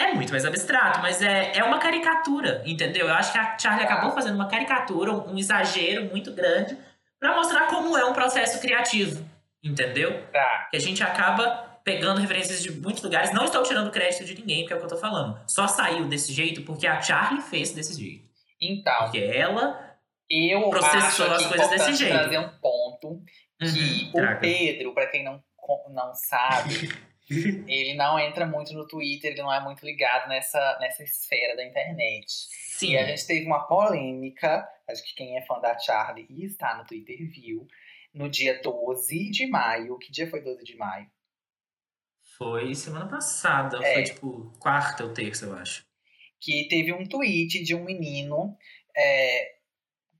[0.00, 3.06] É muito mais abstrato, mas é, é uma caricatura, entendeu?
[3.06, 6.76] Eu acho que a Charlie acabou fazendo uma caricatura, um exagero muito grande
[7.20, 9.24] para mostrar como é um processo criativo,
[9.62, 10.26] entendeu?
[10.32, 10.68] Tá.
[10.70, 13.32] Que a gente acaba pegando referências de muitos lugares.
[13.32, 15.40] Não estou tirando crédito de ninguém, porque é o que eu tô falando.
[15.46, 18.28] Só saiu desse jeito porque a Charlie fez desse jeito.
[18.60, 19.04] Então.
[19.04, 19.88] Porque ela
[20.30, 22.12] eu processou as coisas desse jeito.
[22.12, 23.22] trazer um ponto
[23.58, 25.42] que uhum, o Pedro, para quem não,
[25.90, 26.88] não sabe,
[27.68, 31.64] ele não entra muito no Twitter, ele não é muito ligado nessa, nessa esfera da
[31.64, 32.26] internet.
[32.28, 32.92] Sim.
[32.92, 36.76] E a gente teve uma polêmica, acho que quem é fã da Charlie e está
[36.76, 37.66] no Twitter viu,
[38.14, 39.98] no dia 12 de maio.
[39.98, 41.10] Que dia foi 12 de maio?
[42.36, 43.94] Foi semana passada, é.
[43.94, 45.84] foi tipo quarta ou terça, eu acho.
[46.40, 48.56] Que teve um tweet de um menino
[48.96, 49.56] é,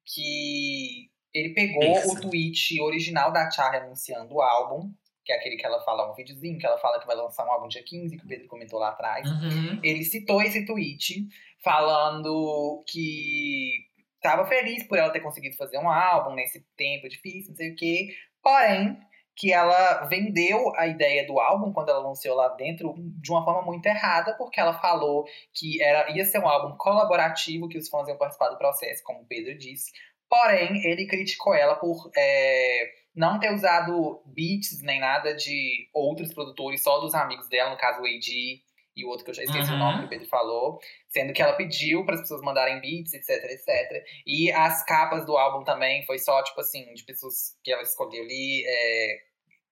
[0.05, 4.93] que ele pegou o tweet original da Charlie anunciando o álbum
[5.29, 7.53] que é aquele que ela fala um videozinho, que ela fala que vai lançar um
[7.53, 9.29] álbum dia 15, que o Pedro comentou lá atrás.
[9.31, 9.79] Uhum.
[9.83, 11.29] Ele citou esse tweet
[11.63, 13.75] falando que
[14.17, 17.77] estava feliz por ela ter conseguido fazer um álbum nesse tempo difícil, não sei o
[17.77, 18.09] quê.
[18.43, 18.99] Porém,
[19.37, 23.61] que ela vendeu a ideia do álbum quando ela lançou lá dentro de uma forma
[23.61, 28.09] muito errada, porque ela falou que era, ia ser um álbum colaborativo, que os fãs
[28.09, 29.93] iam participar do processo, como o Pedro disse.
[30.27, 36.83] Porém, ele criticou ela por é, não ter usado beats nem nada de outros produtores,
[36.83, 38.63] só dos amigos dela, no caso o AD
[38.97, 39.77] e o outro que eu já esqueci uhum.
[39.77, 43.15] o nome que o Pedro falou, sendo que ela pediu para as pessoas mandarem beats,
[43.15, 44.05] etc, etc.
[44.27, 48.23] E as capas do álbum também foi só, tipo assim, de pessoas que ela escolheu
[48.23, 49.21] ali, é,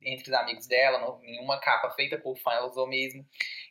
[0.02, 3.24] entre os amigos dela, não, nenhuma capa feita por fã ela usou mesmo.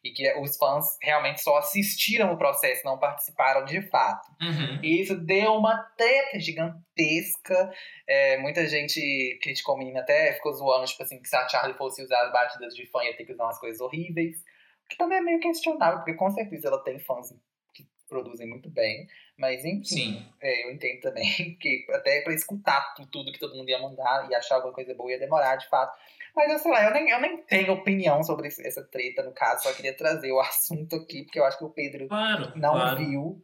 [0.04, 4.28] E que os fãs realmente só assistiram o processo, não participaram de fato.
[4.42, 4.80] Uhum.
[4.84, 7.72] E isso deu uma treta gigantesca.
[8.08, 11.78] É, muita gente criticou a menina até, ficou zoando, tipo assim, que se a Charlie
[11.78, 14.44] fosse usar as batidas de fã ia ter que usar umas coisas horríveis.
[14.90, 17.34] Que também é meio questionável, porque com certeza ela tem fãs
[17.74, 19.08] que produzem muito bem.
[19.38, 21.26] Mas enfim, é, eu entendo também
[21.60, 25.12] que até para escutar tudo que todo mundo ia mandar e achar alguma coisa boa
[25.12, 25.97] ia demorar, de fato.
[26.36, 29.64] Mas eu sei lá, eu nem, eu nem tenho opinião sobre essa treta, no caso,
[29.64, 32.98] só queria trazer o assunto aqui, porque eu acho que o Pedro claro, não claro.
[32.98, 33.44] viu.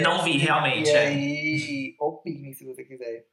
[0.00, 0.90] não vi, realmente.
[0.90, 0.98] E é.
[0.98, 3.24] aí, opine se você quiser.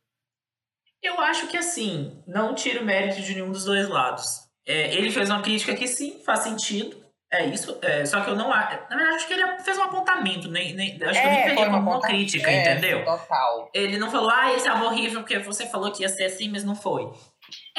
[1.01, 4.47] Eu acho que assim, não tira o mérito de nenhum dos dois lados.
[4.67, 7.09] É, ele fez uma crítica que sim, faz sentido.
[7.31, 8.79] É isso, é, só que eu não acho.
[8.89, 11.65] Na verdade, acho que ele fez um apontamento, nem, nem, acho que eu nem peguei
[11.65, 13.05] como uma crítica, é, entendeu?
[13.05, 13.69] Total.
[13.71, 16.63] Ele não falou, ah, esse é horrível porque você falou que ia ser assim, mas
[16.63, 17.07] não foi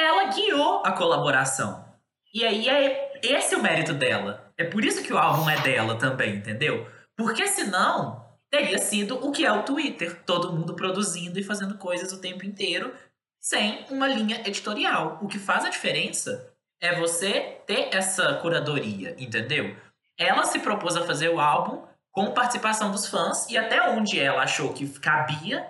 [0.01, 1.85] ela guiou a colaboração.
[2.33, 4.53] E aí é esse é o mérito dela.
[4.57, 6.87] É por isso que o álbum é dela também, entendeu?
[7.17, 10.23] Porque senão teria sido o que é o Twitter.
[10.25, 12.95] Todo mundo produzindo e fazendo coisas o tempo inteiro,
[13.39, 15.19] sem uma linha editorial.
[15.23, 19.77] O que faz a diferença é você ter essa curadoria, entendeu?
[20.19, 24.43] Ela se propôs a fazer o álbum com participação dos fãs e até onde ela
[24.43, 25.67] achou que cabia,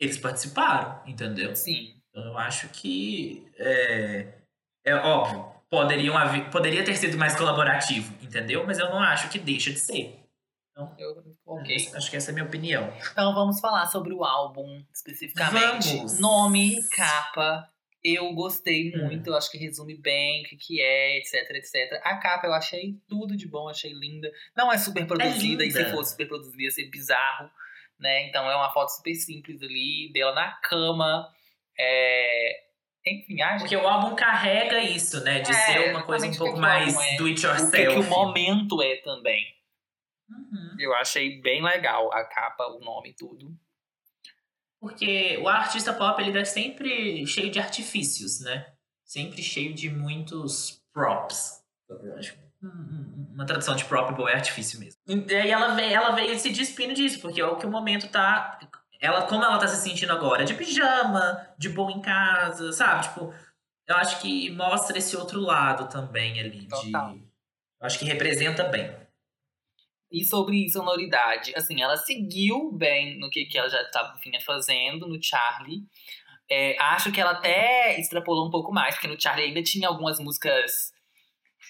[0.00, 1.54] eles participaram, entendeu?
[1.54, 1.95] Sim.
[2.16, 4.26] Então eu acho que é,
[4.86, 8.64] é óbvio, poderiam haver, poderia ter sido mais colaborativo, entendeu?
[8.64, 10.18] Mas eu não acho que deixa de ser.
[10.98, 11.90] Eu, ok.
[11.94, 12.90] Acho que essa é a minha opinião.
[13.12, 15.94] Então vamos falar sobre o álbum especificamente.
[15.94, 16.18] Vamos.
[16.18, 17.70] Nome, capa.
[18.02, 19.04] Eu gostei Hum.
[19.04, 22.00] muito, eu acho que resume bem o que, que é, etc, etc.
[22.02, 24.32] A capa eu achei tudo de bom, achei linda.
[24.56, 27.50] Não é super produzida, e se fosse super produzida ia ser bizarro,
[27.98, 28.26] né?
[28.28, 31.30] Então é uma foto super simples ali, dela na cama.
[31.78, 32.66] É...
[33.06, 35.40] Enfim, acho Porque o álbum carrega isso, né?
[35.40, 37.16] De É, ser uma coisa um o pouco o mais é.
[37.16, 37.70] do it o yourself.
[37.70, 39.54] que, que o momento é também.
[40.28, 40.76] Uhum.
[40.78, 43.56] Eu achei bem legal a capa, o nome tudo.
[44.80, 48.66] Porque o artista pop, ele é sempre cheio de artifícios, né?
[49.04, 51.64] Sempre cheio de muitos props.
[51.88, 55.00] Eu acho hum, hum, uma tradução de prop é artifício mesmo.
[55.06, 58.08] E aí ela veio, ela veio se despindo disso, porque é o que o momento
[58.08, 58.58] tá...
[59.00, 60.44] Ela, como ela tá se sentindo agora?
[60.44, 63.08] De pijama, de boa em casa, sabe?
[63.08, 63.34] Tipo,
[63.86, 66.60] eu acho que mostra esse outro lado também ali.
[66.60, 67.14] De, Total.
[67.14, 68.94] eu acho que representa bem.
[70.10, 75.06] E sobre sonoridade, assim, ela seguiu bem no que, que ela já tava, vinha fazendo
[75.06, 75.82] no Charlie.
[76.48, 80.20] É, acho que ela até extrapolou um pouco mais, porque no Charlie ainda tinha algumas
[80.20, 80.92] músicas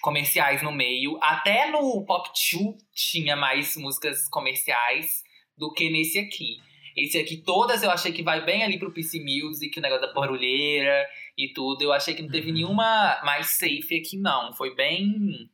[0.01, 1.17] comerciais no meio.
[1.21, 5.23] Até no Pop 2 tinha mais músicas comerciais
[5.57, 6.57] do que nesse aqui.
[6.97, 10.13] Esse aqui, todas eu achei que vai bem ali pro PC Music, o negócio da
[10.13, 11.83] barulheira e tudo.
[11.83, 12.55] Eu achei que não teve Uhum.
[12.55, 14.51] nenhuma mais safe aqui, não.
[14.53, 15.47] Foi bem.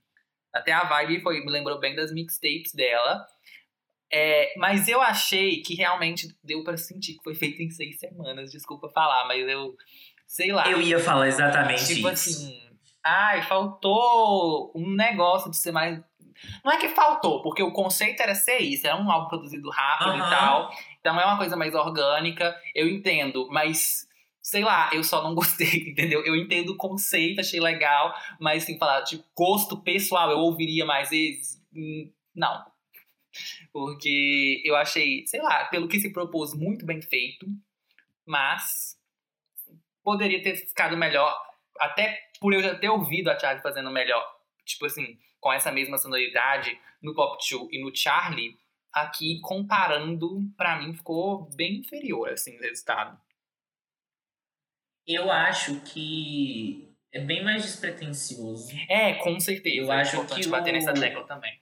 [0.53, 3.25] Até a vibe foi, me lembrou bem das mixtapes dela.
[4.11, 8.51] É, mas eu achei que realmente deu pra sentir que foi feito em seis semanas.
[8.51, 9.75] Desculpa falar, mas eu.
[10.25, 10.69] Sei lá.
[10.69, 12.29] Eu ia falar exatamente Tipo isso.
[12.29, 12.63] assim.
[13.03, 15.99] Ai, faltou um negócio de ser mais.
[16.63, 20.15] Não é que faltou, porque o conceito era ser isso, era um álbum produzido rápido
[20.17, 20.29] e Aham.
[20.29, 20.71] tal.
[21.03, 24.07] Então é uma coisa mais orgânica, eu entendo, mas
[24.41, 26.23] sei lá, eu só não gostei, entendeu?
[26.25, 31.09] Eu entendo o conceito, achei legal, mas assim, falar de gosto pessoal, eu ouviria mais
[31.09, 31.61] vezes?
[31.75, 32.65] Hum, Não.
[33.73, 37.45] Porque eu achei, sei lá, pelo que se propôs, muito bem feito,
[38.25, 38.97] mas
[40.01, 41.37] poderia ter ficado melhor,
[41.79, 44.25] até por eu já ter ouvido a Charlie fazendo melhor,
[44.63, 48.57] tipo assim, com essa mesma sonoridade no Pop 2 e no Charlie,
[48.93, 53.19] aqui comparando, pra mim ficou bem inferior, assim, o resultado.
[55.05, 58.71] Eu acho que é bem mais despretensioso.
[58.89, 59.75] É, com certeza.
[59.75, 61.61] Eu é acho importante que bater o- nessa tecla também.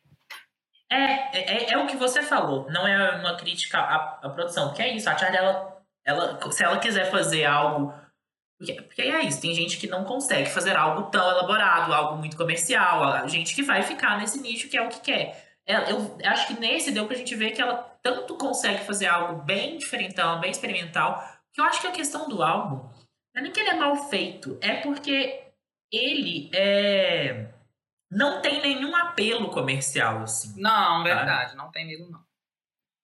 [0.91, 2.69] É, é, é o que você falou.
[2.69, 4.67] Não é uma crítica à, à produção.
[4.67, 7.93] Porque é isso, a Charlie, ela, ela, se ela quiser fazer algo.
[8.59, 12.37] Porque, porque é isso, tem gente que não consegue fazer algo tão elaborado, algo muito
[12.37, 15.50] comercial, a gente que vai ficar nesse nicho que é o que quer.
[15.71, 19.77] Eu acho que nesse deu pra gente ver que ela tanto consegue fazer algo bem
[19.77, 22.89] diferentão, bem experimental, que eu acho que a questão do álbum
[23.33, 25.43] não é nem que ele é mal feito, é porque
[25.91, 27.47] ele é.
[28.09, 30.53] Não tem nenhum apelo comercial, assim.
[30.59, 32.21] Não, verdade, não tem mesmo não.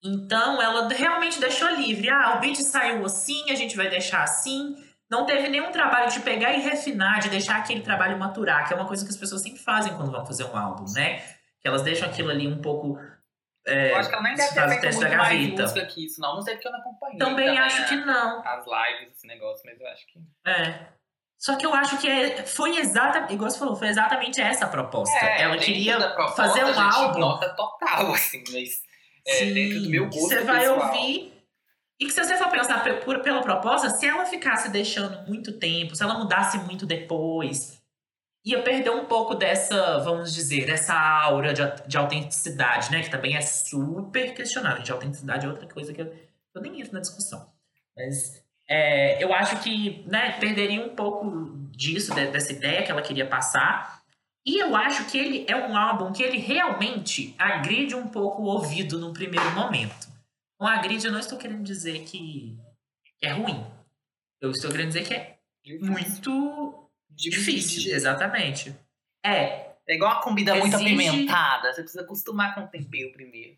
[0.04, 2.10] Então ela realmente deixou livre.
[2.10, 4.76] Ah, o beat saiu assim, a gente vai deixar assim.
[5.10, 8.76] Não teve nenhum trabalho de pegar e refinar, de deixar aquele trabalho maturar, que é
[8.76, 11.24] uma coisa que as pessoas sempre fazem quando vão fazer um álbum, né?
[11.68, 12.98] Que elas deixam aquilo ali um pouco.
[13.66, 16.22] é, eu acho que ela nem deve ter feito muito da mais música que isso,
[16.22, 16.36] não.
[16.36, 17.18] Não sei porque eu não acompanhei.
[17.18, 18.42] Também acho que né, não.
[18.48, 20.20] As lives, esse negócio, mas eu acho que...
[20.50, 20.88] É.
[21.38, 24.70] Só que eu acho que é- foi exatamente, igual você falou, foi exatamente essa a
[24.70, 25.14] proposta.
[25.26, 27.20] É, ela queria proposta, fazer um álbum.
[27.20, 28.82] Nota total, assim, mas
[29.28, 30.86] é, Sim, dentro do meu que gosto você vai pessoal.
[30.88, 31.34] ouvir.
[32.00, 36.02] E que se você for pensar pela proposta, se ela ficasse deixando muito tempo, se
[36.02, 37.77] ela mudasse muito depois,
[38.50, 43.02] ia perder um pouco dessa, vamos dizer, dessa aura de, de autenticidade, né?
[43.02, 44.84] Que também é super questionável.
[44.84, 46.14] De autenticidade é outra coisa que eu,
[46.56, 47.46] eu nem entro na discussão.
[47.96, 51.30] Mas é, eu acho que né, perderia um pouco
[51.72, 54.02] disso, de- dessa ideia que ela queria passar.
[54.46, 58.46] E eu acho que ele é um álbum que ele realmente agride um pouco o
[58.46, 60.08] ouvido no primeiro momento.
[60.58, 62.58] Com agride, eu não estou querendo dizer que
[63.22, 63.66] é ruim.
[64.40, 65.38] Eu estou querendo dizer que é
[65.82, 66.87] muito
[67.18, 67.94] difícil.
[67.94, 68.76] Exatamente.
[69.26, 71.72] É, É igual uma comida muito Exige- apimentada.
[71.74, 73.58] Você precisa acostumar com o tempero primeiro.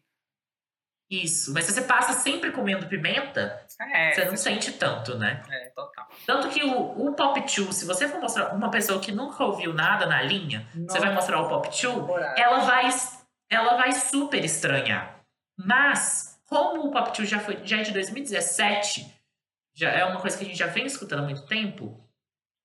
[1.11, 1.51] isso.
[1.53, 5.41] Mas se você passa sempre comendo pimenta, É, você não sente tanto, né?
[5.49, 6.07] é total.
[6.25, 9.73] Tanto que o, o Pop 2, se você for mostrar uma pessoa que nunca ouviu
[9.73, 12.89] nada na linha, você vai mostrar o Pop 2, ela vai,
[13.49, 15.19] ela vai super estranhar.
[15.57, 19.11] Mas, como o Pop 2 já, foi, já é de 2017,
[19.73, 22.07] já é uma coisa que a gente já vem escutando há muito tempo,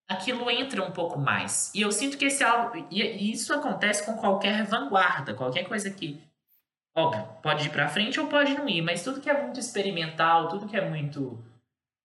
[0.09, 1.73] aquilo entra um pouco mais.
[1.75, 2.87] E eu sinto que esse álbum.
[2.91, 6.23] E isso acontece com qualquer vanguarda, qualquer coisa que.
[6.97, 10.49] Óbvio, pode ir pra frente ou pode não ir, mas tudo que é muito experimental,
[10.49, 11.43] tudo que é muito.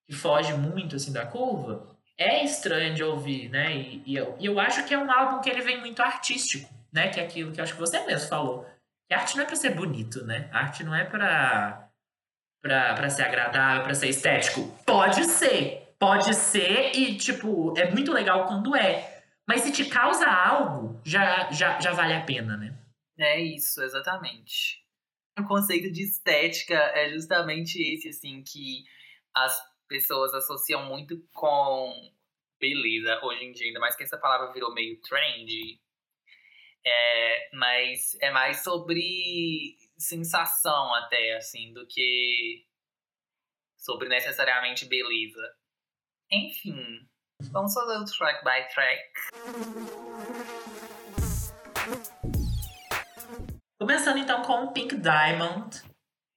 [0.08, 3.76] que foge muito assim da curva, é estranho de ouvir, né?
[3.76, 6.74] E, e eu, e eu acho que é um álbum que ele vem muito artístico,
[6.92, 7.10] né?
[7.10, 8.66] Que é aquilo que acho que você mesmo falou.
[9.08, 10.50] Que arte não é pra ser bonito, né?
[10.52, 11.04] Arte não é.
[11.04, 11.90] Pra,
[12.62, 14.68] pra ser agradável, pra ser estético.
[14.86, 19.22] Pode ser, Pode ser e, tipo, é muito legal quando é.
[19.46, 22.78] Mas se te causa algo, já, já, já vale a pena, né?
[23.18, 24.82] É isso, exatamente.
[25.38, 28.84] O conceito de estética é justamente esse, assim, que
[29.36, 31.92] as pessoas associam muito com
[32.60, 35.82] beleza hoje em dia, ainda mais que essa palavra virou meio trendy.
[36.86, 42.66] É, mas é mais sobre sensação até, assim, do que
[43.78, 45.59] sobre necessariamente beleza.
[46.32, 47.08] Enfim,
[47.52, 49.02] vamos fazer o track by track.
[53.80, 55.82] Começando então com o Pink Diamond.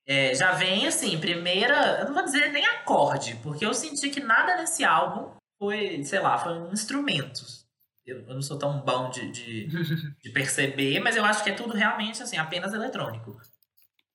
[0.07, 2.01] É, já vem assim, primeira.
[2.01, 6.21] Eu não vou dizer nem acorde, porque eu senti que nada nesse álbum foi, sei
[6.21, 7.45] lá, foi um instrumento.
[8.07, 9.67] Eu, eu não sou tão bom de, de,
[10.19, 13.39] de, perceber, mas eu acho que é tudo realmente assim, apenas eletrônico.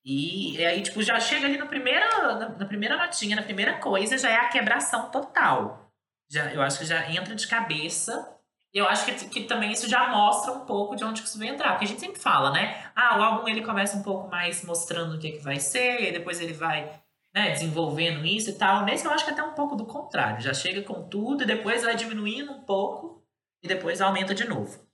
[0.08, 3.74] E, e aí, tipo, já chega ali no primeiro, na, na, primeira notinha, na primeira
[3.74, 5.92] coisa, já é a quebração total.
[6.30, 8.34] Já, eu acho que já entra de cabeça.
[8.72, 11.48] Eu acho que, que também isso já mostra um pouco de onde que isso vai
[11.48, 11.72] entrar.
[11.72, 12.90] Porque a gente sempre fala, né?
[12.96, 16.10] Ah, o álbum ele começa um pouco mais mostrando o que, que vai ser, e
[16.10, 16.90] depois ele vai
[17.34, 18.86] né, desenvolvendo isso e tal.
[18.86, 20.40] Nesse eu acho que é até um pouco do contrário.
[20.40, 23.22] Já chega com tudo e depois vai diminuindo um pouco
[23.62, 24.88] e depois aumenta de novo.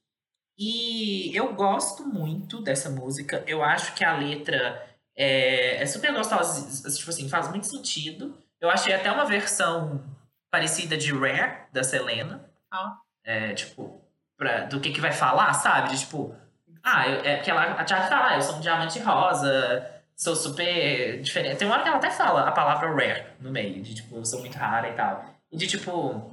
[0.59, 3.45] E eu gosto muito dessa música.
[3.47, 8.37] Eu acho que a letra é, é super gostosa, tipo assim, faz muito sentido.
[8.61, 10.03] Eu achei até uma versão
[10.51, 12.45] parecida de Rare, da Selena.
[12.71, 12.97] Ah.
[13.25, 14.01] É, tipo,
[14.37, 15.91] pra, do que que vai falar, sabe?
[15.91, 16.35] De, tipo,
[16.83, 20.37] ah, eu, é porque ela, a Charlie fala, ah, eu sou um diamante rosa, sou
[20.37, 21.59] super diferente.
[21.59, 24.25] Tem uma hora que ela até fala a palavra rare no meio, de tipo, eu
[24.25, 25.25] sou muito rara e tal.
[25.51, 26.31] E de tipo,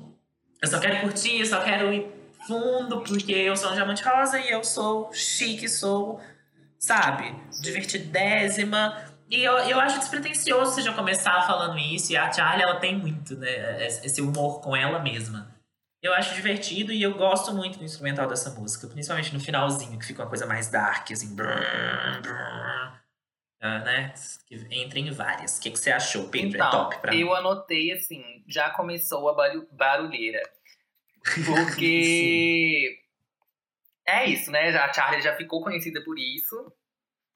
[0.61, 2.11] eu só quero curtir, eu só quero ir
[2.47, 6.19] fundo, porque eu sou um diamante rosa e eu sou chique, sou
[6.81, 7.33] sabe?
[7.61, 9.05] Divertidésima.
[9.29, 12.11] E eu, eu acho despretensioso você já começar falando isso.
[12.11, 13.87] E a Charlie, ela tem muito, né?
[13.87, 15.55] Esse humor com ela mesma.
[16.01, 18.87] Eu acho divertido e eu gosto muito do instrumental dessa música.
[18.87, 21.35] Principalmente no finalzinho, que fica uma coisa mais dark, assim.
[21.35, 23.01] Brrr, brrr,
[23.61, 24.13] né?
[24.47, 25.59] Que entra em várias.
[25.59, 26.55] O que, que você achou, Pedro?
[26.55, 30.41] Então, é top pra eu anotei, assim, já começou a barulheira.
[31.45, 33.00] Porque...
[34.05, 34.69] É isso, né?
[34.77, 36.71] A Charlie já ficou conhecida por isso.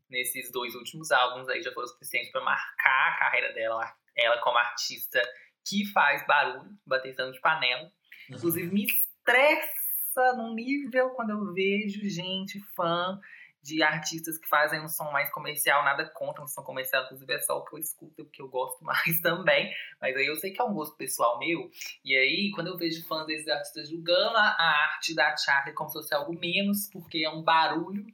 [0.10, 4.58] Nesses dois últimos álbuns aí já foram suficientes para marcar a carreira dela, ela como
[4.58, 5.22] artista
[5.68, 7.84] que faz barulho, bateção de panela.
[8.30, 8.36] Uhum.
[8.38, 13.20] Inclusive me estressa num nível quando eu vejo gente fã
[13.66, 17.40] de artistas que fazem um som mais comercial, nada contra um som comercial, inclusive é
[17.40, 19.74] só o que eu escuto, porque eu gosto mais também.
[20.00, 21.68] Mas aí eu sei que é um gosto pessoal meu.
[22.04, 25.98] E aí, quando eu vejo fãs desses artistas julgando a arte da Charlie como se
[25.98, 28.06] fosse algo menos, porque é um barulho,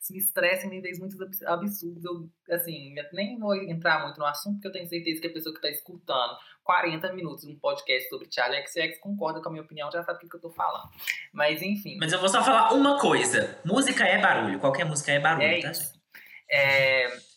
[0.00, 1.16] isso me estressa em níveis muito
[1.46, 2.04] absurdos.
[2.04, 5.54] Eu, assim, nem vou entrar muito no assunto, porque eu tenho certeza que a pessoa
[5.54, 9.90] que está escutando 40 minutos um podcast sobre Charlie XX concorda com a minha opinião,
[9.92, 10.90] já sabe o que, eu tô falando.
[11.32, 11.98] Mas enfim.
[12.00, 14.58] Mas eu vou só falar uma coisa: música é barulho.
[14.58, 15.70] Qualquer música é barulho, é tá?
[15.70, 15.92] Isso.
[16.50, 17.34] É...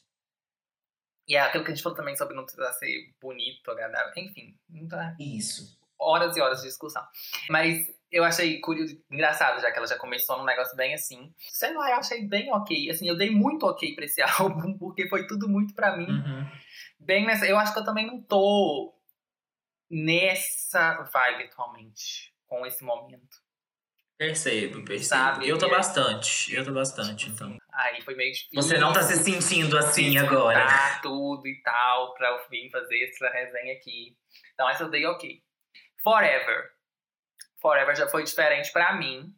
[1.28, 4.58] E é aquilo que a gente falou também sobre não precisar ser bonito, agradável, enfim.
[4.90, 5.14] Tá...
[5.20, 5.78] Isso.
[6.00, 7.04] Horas e horas de discussão.
[7.50, 11.34] Mas eu achei curioso, engraçado, já que ela já começou num negócio bem assim.
[11.50, 12.90] Sei lá, eu achei bem ok.
[12.90, 16.10] Assim, eu dei muito ok pra esse álbum, porque foi tudo muito pra mim.
[16.10, 16.48] Uhum.
[17.00, 17.46] Bem nessa.
[17.46, 18.97] Eu acho que eu também não tô
[19.90, 23.38] nessa vibe atualmente, com esse momento.
[24.18, 25.04] Percebo, percebo.
[25.04, 25.48] Sabe?
[25.48, 27.56] Eu tô bastante, eu tô bastante, então.
[27.72, 28.62] Aí foi meio difícil.
[28.62, 31.00] Você não tá se sentindo assim agora.
[31.04, 34.18] tudo e tal, pra eu vir fazer essa resenha aqui.
[34.54, 35.40] Então essa eu dei ok.
[36.04, 36.72] Forever.
[37.62, 39.32] Forever já foi diferente para mim.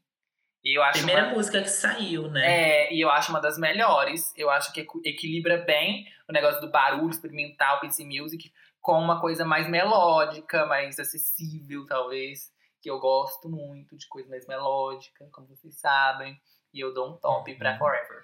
[0.63, 1.35] E eu acho Primeira uma...
[1.35, 2.45] música que saiu, né?
[2.45, 4.33] É, e eu acho uma das melhores.
[4.37, 9.45] Eu acho que equilibra bem o negócio do barulho experimental, PC Music, com uma coisa
[9.45, 12.51] mais melódica, mais acessível, talvez.
[12.81, 16.39] Que eu gosto muito de coisa mais melódica, como vocês sabem.
[16.73, 17.77] E eu dou um top pra uhum.
[17.77, 18.23] Forever.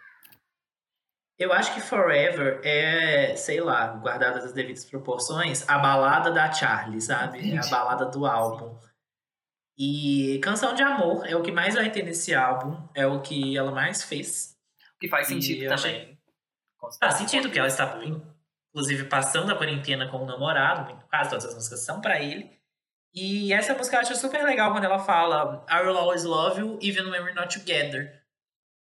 [1.38, 7.02] Eu acho que Forever é, sei lá, guardadas as devidas proporções, a balada da Charlie,
[7.02, 7.54] sabe?
[7.54, 8.80] É a balada do álbum.
[8.80, 8.86] Sim.
[9.78, 13.58] E Canção de Amor é o que mais vai ter nesse álbum, é o que
[13.58, 14.58] ela mais fez.
[14.96, 15.74] O que faz sentido também.
[15.74, 16.18] Achei...
[17.00, 17.86] Faz sentido que ela está
[18.76, 22.52] inclusive passando a quarentena com o namorado, quase todas as músicas são para ele.
[23.14, 26.78] E essa música eu acho super legal quando ela fala I will always love you
[26.82, 28.22] even when we're not together.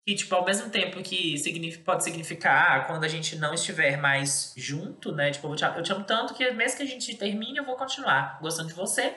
[0.05, 1.37] Que, tipo, ao mesmo tempo que
[1.85, 5.31] pode significar quando a gente não estiver mais junto, né?
[5.31, 7.77] Tipo, eu te, eu te amo tanto que mesmo que a gente termine, eu vou
[7.77, 9.15] continuar gostando de você.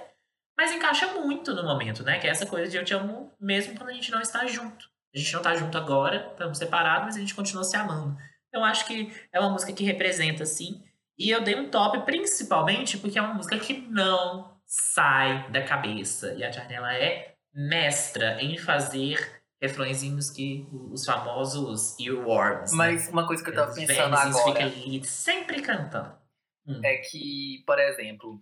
[0.56, 2.20] Mas encaixa muito no momento, né?
[2.20, 4.88] Que é essa coisa de eu te amo mesmo quando a gente não está junto.
[5.12, 8.16] A gente não está junto agora, estamos separados, mas a gente continua se amando.
[8.56, 10.82] Então acho que é uma música que representa, assim.
[11.18, 16.32] E eu dei um top principalmente porque é uma música que não sai da cabeça.
[16.32, 22.72] E a Charnella é mestra em fazer refrõezinhos que os famosos earworms.
[22.72, 22.78] né?
[22.78, 26.16] Mas uma coisa que eu tava Os pensando agora ali sempre cantando.
[26.66, 26.80] Hum.
[26.82, 28.40] é que, por exemplo,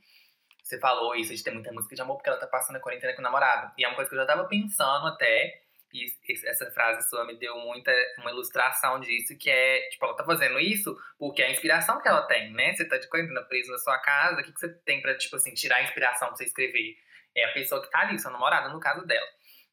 [0.63, 3.13] você falou isso de ter muita música de amor porque ela tá passando a quarentena
[3.15, 3.73] com o namorado.
[3.77, 5.64] E é uma coisa que eu já tava pensando até,
[5.95, 10.17] e es- essa frase sua me deu muita uma ilustração disso, que é, tipo, ela
[10.17, 12.75] tá fazendo isso porque é a inspiração que ela tem, né?
[12.75, 15.37] Você tá de quarentena preso na sua casa, o que, que você tem pra, tipo
[15.37, 16.97] assim, tirar a inspiração pra você escrever?
[17.37, 19.27] É a pessoa que tá ali, sua namorada, no caso dela.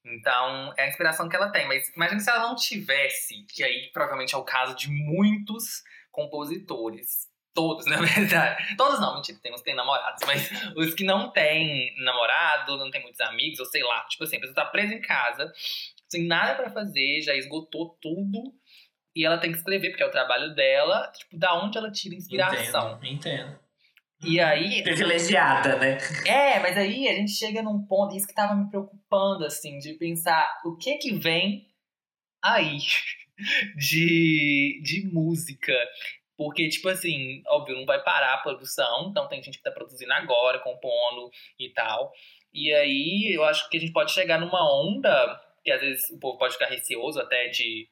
[0.03, 1.67] Então, é a inspiração que ela tem.
[1.67, 7.29] Mas imagina se ela não tivesse, que aí provavelmente é o caso de muitos compositores.
[7.53, 8.77] Todos, na verdade.
[8.77, 12.89] Todos não, mentira, tem uns que têm namorados, mas os que não têm namorado, não
[12.89, 15.51] têm muitos amigos, ou sei lá, tipo assim, a pessoa tá presa em casa,
[16.11, 18.53] sem nada pra fazer, já esgotou tudo,
[19.15, 22.15] e ela tem que escrever, porque é o trabalho dela, tipo, da onde ela tira
[22.15, 22.99] inspiração.
[23.01, 23.59] Entendo, entendo.
[24.23, 25.97] E aí, Privilegiada, né?
[26.27, 29.93] é, mas aí a gente chega num ponto, isso que tava me preocupando, assim, de
[29.93, 31.67] pensar o que que vem
[32.43, 32.77] aí
[33.77, 35.73] de, de música.
[36.37, 40.13] Porque, tipo assim, óbvio, não vai parar a produção, então tem gente que tá produzindo
[40.13, 42.11] agora, compondo e tal.
[42.53, 46.19] E aí eu acho que a gente pode chegar numa onda, que às vezes o
[46.19, 47.87] povo pode ficar receoso até de,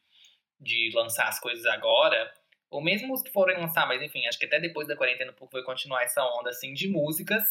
[0.60, 2.32] de lançar as coisas agora,
[2.70, 5.36] ou mesmo os que forem lançar, mas enfim, acho que até depois da quarentena o
[5.36, 7.44] povo vai continuar essa onda assim de músicas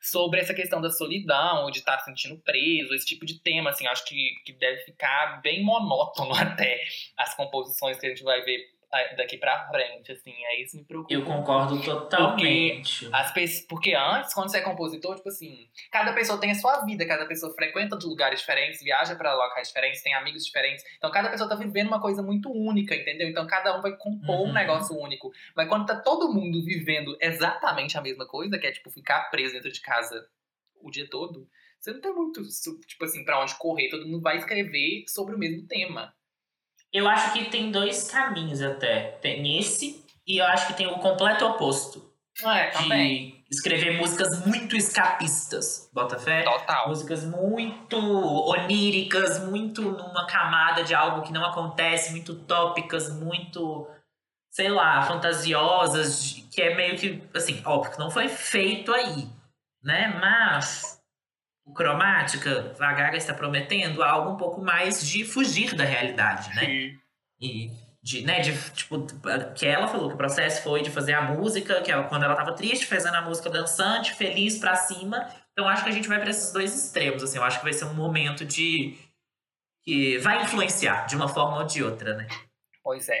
[0.00, 3.70] sobre essa questão da solidão, ou de estar se sentindo preso, esse tipo de tema,
[3.70, 6.82] assim, acho que, que deve ficar bem monótono até
[7.16, 8.75] as composições que a gente vai ver
[9.16, 11.12] daqui pra frente, assim, aí isso me preocupa.
[11.12, 13.08] Eu concordo totalmente.
[13.12, 16.84] As pessoas, porque antes, quando você é compositor, tipo assim, cada pessoa tem a sua
[16.84, 20.84] vida, cada pessoa frequenta lugares diferentes, viaja pra locais diferentes, tem amigos diferentes.
[20.96, 23.28] Então cada pessoa tá vivendo uma coisa muito única, entendeu?
[23.28, 24.48] Então cada um vai compor Uhum.
[24.48, 25.30] um negócio único.
[25.54, 29.54] Mas quando tá todo mundo vivendo exatamente a mesma coisa, que é tipo ficar preso
[29.54, 30.28] dentro de casa
[30.80, 31.48] o dia todo,
[31.80, 32.42] você não tem muito,
[32.86, 36.14] tipo assim, pra onde correr, todo mundo vai escrever sobre o mesmo tema.
[36.96, 39.18] Eu acho que tem dois caminhos até.
[39.20, 42.10] Tem esse e eu acho que tem o completo oposto.
[42.42, 43.44] É, também.
[43.50, 45.90] De escrever músicas muito escapistas.
[45.92, 46.42] Bota fé?
[46.42, 46.88] Total.
[46.88, 47.98] Músicas muito
[48.48, 53.86] oníricas, muito numa camada de algo que não acontece, muito utópicas, muito,
[54.50, 59.28] sei lá, fantasiosas, que é meio que, assim, óbvio que não foi feito aí,
[59.84, 60.18] né?
[60.18, 60.98] Mas
[61.66, 66.64] o Cromática, a Gaga está prometendo algo um pouco mais de fugir da realidade, né?
[66.64, 66.98] Sim.
[67.40, 69.04] E de, né, de, tipo,
[69.56, 72.36] que ela falou que o processo foi de fazer a música, que ela, quando ela
[72.36, 75.28] tava triste, fazendo a música dançante, feliz pra cima.
[75.52, 77.36] Então acho que a gente vai pra esses dois extremos, assim.
[77.38, 78.96] Eu acho que vai ser um momento de
[79.82, 82.28] que vai influenciar de uma forma ou de outra, né?
[82.80, 83.20] Pois é.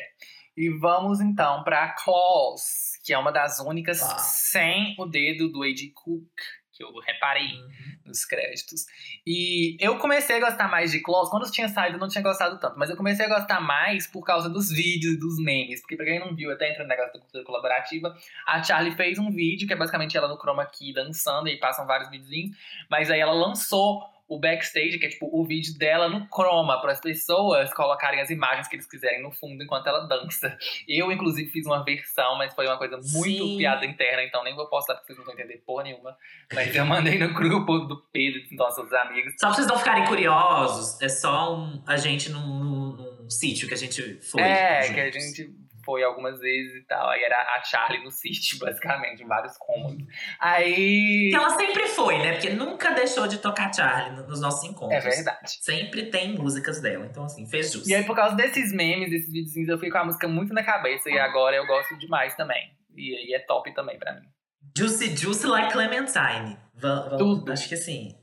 [0.56, 4.18] E vamos então pra Claus, que é uma das únicas Tá.
[4.18, 5.90] sem o dedo do A.J.
[5.94, 6.30] Cook,
[6.76, 7.48] que eu reparei
[8.04, 8.86] nos créditos.
[9.26, 11.30] E eu comecei a gostar mais de Claus.
[11.30, 12.78] Quando tinha saído, eu não tinha gostado tanto.
[12.78, 15.80] Mas eu comecei a gostar mais por causa dos vídeos e dos memes.
[15.80, 18.16] Porque pra quem não viu, até entrando no negócio da cultura colaborativa,
[18.46, 21.58] a Charlie fez um vídeo, que é basicamente ela no chroma key dançando, e aí
[21.58, 22.56] passam vários videozinhos.
[22.90, 26.92] Mas aí ela lançou o backstage, que é tipo o vídeo dela no chroma, para
[26.92, 30.56] as pessoas colocarem as imagens que eles quiserem no fundo enquanto ela dança.
[30.88, 33.56] Eu, inclusive, fiz uma versão, mas foi uma coisa muito Sim.
[33.58, 36.16] piada interna, então nem vou postar porque vocês não vão entender porra nenhuma.
[36.52, 39.32] Mas eu mandei no grupo do Pedro e dos nossos amigos.
[39.38, 43.68] Só pra vocês não ficarem curiosos, é só um, a gente num, num- num sítio
[43.68, 44.40] que a gente foi.
[44.42, 44.94] é, juntos.
[44.94, 45.50] que a gente
[45.86, 47.08] foi algumas vezes e tal.
[47.08, 50.04] Aí era a Charlie no sítio, basicamente, em vários cômodos.
[50.38, 51.28] Aí.
[51.30, 52.32] Que ela sempre foi, né?
[52.32, 55.04] Porque nunca deixou de tocar Charlie no- nos nossos encontros.
[55.04, 55.50] É verdade.
[55.62, 57.88] Sempre tem músicas dela, então assim, fez justo.
[57.88, 60.62] E aí, por causa desses memes, desses videozinhos, eu fui com a música muito na
[60.64, 61.08] cabeça.
[61.08, 62.72] E agora eu gosto demais também.
[62.94, 64.26] E aí é top também pra mim.
[64.76, 66.58] Juicy Juicy like Clementine.
[67.16, 67.52] Tudo.
[67.52, 68.14] Acho que assim.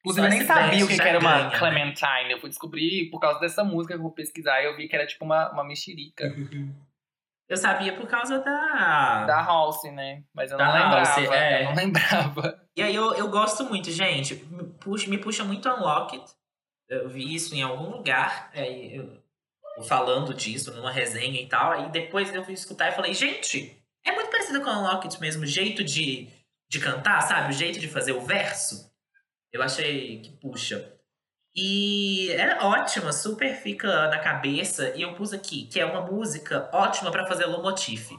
[0.00, 1.58] Inclusive, eu nem sabia o que, que era uma ganha, né?
[1.58, 2.30] Clementine.
[2.30, 4.62] Eu fui descobrir por causa dessa música que eu vou pesquisar.
[4.62, 6.24] E eu vi que era tipo uma, uma mexerica.
[7.48, 9.24] Eu sabia por causa da.
[9.24, 10.24] Da Halsey, né?
[10.34, 10.96] Mas eu Da não lembrava.
[10.98, 11.60] Halsey, é.
[11.62, 12.60] Eu não lembrava.
[12.76, 14.34] E aí eu, eu gosto muito, gente.
[14.50, 16.24] Me puxa, me puxa muito Unlocked.
[16.88, 18.50] Eu vi isso em algum lugar.
[18.52, 19.22] Aí eu,
[19.76, 21.72] eu falando disso numa resenha e tal.
[21.72, 25.42] Aí depois eu fui escutar e falei, gente, é muito parecido com a Lockett mesmo,
[25.42, 26.28] o jeito de,
[26.68, 27.50] de cantar, sabe?
[27.50, 28.90] O jeito de fazer o verso.
[29.52, 30.95] Eu achei que puxa.
[31.56, 34.92] E é ótima, super fica na cabeça.
[34.94, 38.10] E eu pus aqui, que é uma música ótima para fazer Lomotif.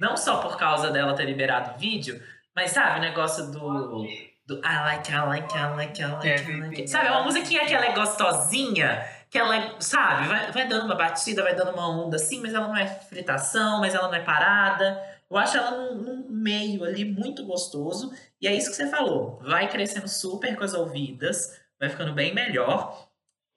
[0.00, 2.20] Não só por causa dela ter liberado o vídeo,
[2.56, 4.06] mas sabe, o negócio do.
[4.46, 6.88] do I like, I like, I like, I like, I like.
[6.88, 10.86] Sabe, é uma musiquinha que ela é gostosinha, que ela é, sabe, vai, vai dando
[10.86, 14.14] uma batida, vai dando uma onda assim, mas ela não é fritação, mas ela não
[14.14, 14.98] é parada.
[15.30, 18.12] Eu acho ela num, num meio ali muito gostoso.
[18.40, 19.38] E é isso que você falou.
[19.42, 23.08] Vai crescendo super com as ouvidas vai ficando bem melhor.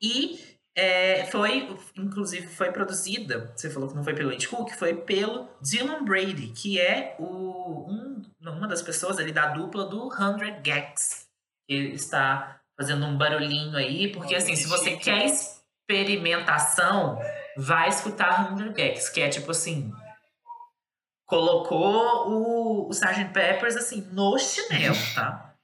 [0.02, 0.40] E
[0.76, 5.48] é, foi, inclusive, foi produzida, você falou que não foi pelo Andy Cook, foi pelo
[5.62, 11.28] Dylan Brady, que é o, um, uma das pessoas ali da dupla do 100 Gags.
[11.70, 17.20] Ele está fazendo um barulhinho aí, porque assim, se você quer experimentação,
[17.56, 19.94] vai escutar 100 Gags, que é tipo assim,
[21.28, 23.32] colocou o, o Sgt.
[23.32, 25.55] Peppers assim no chinelo, tá?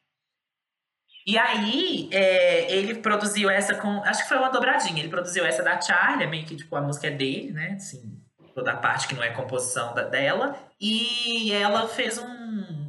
[1.32, 4.03] E aí, é, ele produziu essa com.
[4.03, 4.99] Acho que foi uma dobradinha.
[4.99, 7.75] Ele produziu essa da Charlie, meio que tipo, a música é dele, né?
[7.77, 8.21] Assim,
[8.53, 10.61] toda a parte que não é composição da, dela.
[10.77, 12.25] E ela fez um,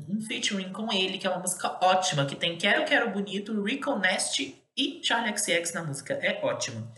[0.09, 3.97] um featuring com ele, que é uma música ótima, que tem Quero Quero Bonito, Rico
[4.77, 6.15] e Charlie XX na música.
[6.15, 6.93] É ótima.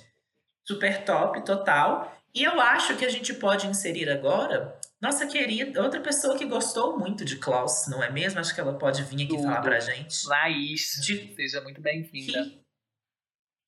[0.66, 2.10] Super top, total.
[2.34, 4.74] E eu acho que a gente pode inserir agora
[5.04, 8.40] nossa querida, outra pessoa que gostou muito de Klaus, não é mesmo?
[8.40, 9.42] Acho que ela pode vir aqui Tudo.
[9.42, 10.26] falar pra gente.
[10.26, 11.34] Laís, de...
[11.34, 12.40] seja muito bem-vinda.
[12.40, 12.44] O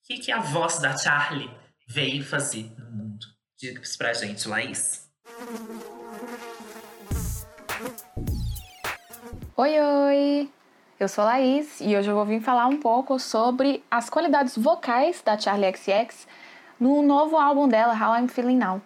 [0.07, 1.51] que, que, que a voz da Charlie
[1.87, 3.27] veio fazer no mundo?
[3.59, 5.11] Diga pra gente, Laís.
[9.59, 10.51] Oi, oi!
[10.99, 14.57] Eu sou a Laís e hoje eu vou vir falar um pouco sobre as qualidades
[14.57, 16.27] vocais da Charlie XX
[16.81, 18.81] no novo álbum dela, How I'm Feeling Now.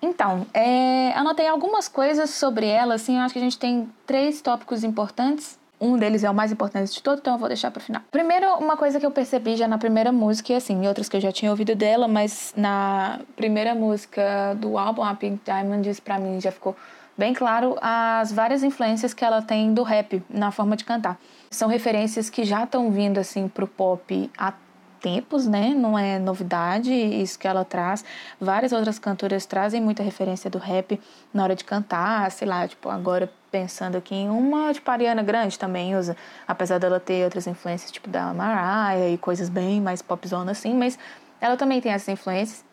[0.00, 4.40] Então, é, anotei algumas coisas sobre ela, assim, eu acho que a gente tem três
[4.40, 5.58] tópicos importantes.
[5.78, 8.00] Um deles é o mais importante de todos, então eu vou deixar para o final.
[8.10, 11.20] Primeiro, uma coisa que eu percebi já na primeira música, e assim, outras que eu
[11.20, 16.40] já tinha ouvido dela, mas na primeira música do álbum, a Pink Diamonds, para mim
[16.40, 16.74] já ficou
[17.16, 21.18] bem claro as várias influências que ela tem do rap na forma de cantar.
[21.50, 24.52] São referências que já estão vindo assim pro pop há
[25.00, 25.74] tempos, né?
[25.74, 28.04] Não é novidade isso que ela traz.
[28.40, 31.00] Várias outras cantoras trazem muita referência do rap
[31.32, 35.58] na hora de cantar, sei lá, tipo, agora pensando aqui em uma, tipo, Ariana Grande
[35.58, 36.16] também usa,
[36.46, 40.98] apesar dela ter outras influências, tipo, da Mariah e coisas bem mais popzona assim, mas
[41.40, 42.64] ela também tem essas influências.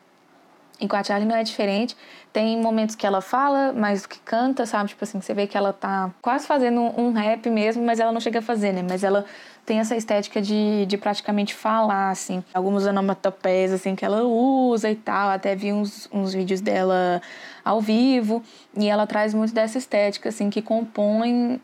[0.79, 1.95] E com a Charlie não é diferente.
[2.31, 4.89] Tem momentos que ela fala mais do que canta, sabe?
[4.89, 8.19] Tipo assim, você vê que ela tá quase fazendo um rap mesmo, mas ela não
[8.19, 8.83] chega a fazer, né?
[8.87, 9.23] Mas ela
[9.65, 12.43] tem essa estética de, de praticamente falar, assim.
[12.53, 15.29] Algumas onomatopeias, assim, que ela usa e tal.
[15.29, 17.21] Até vi uns, uns vídeos dela
[17.63, 18.41] ao vivo.
[18.75, 21.61] E ela traz muito dessa estética, assim, que compõe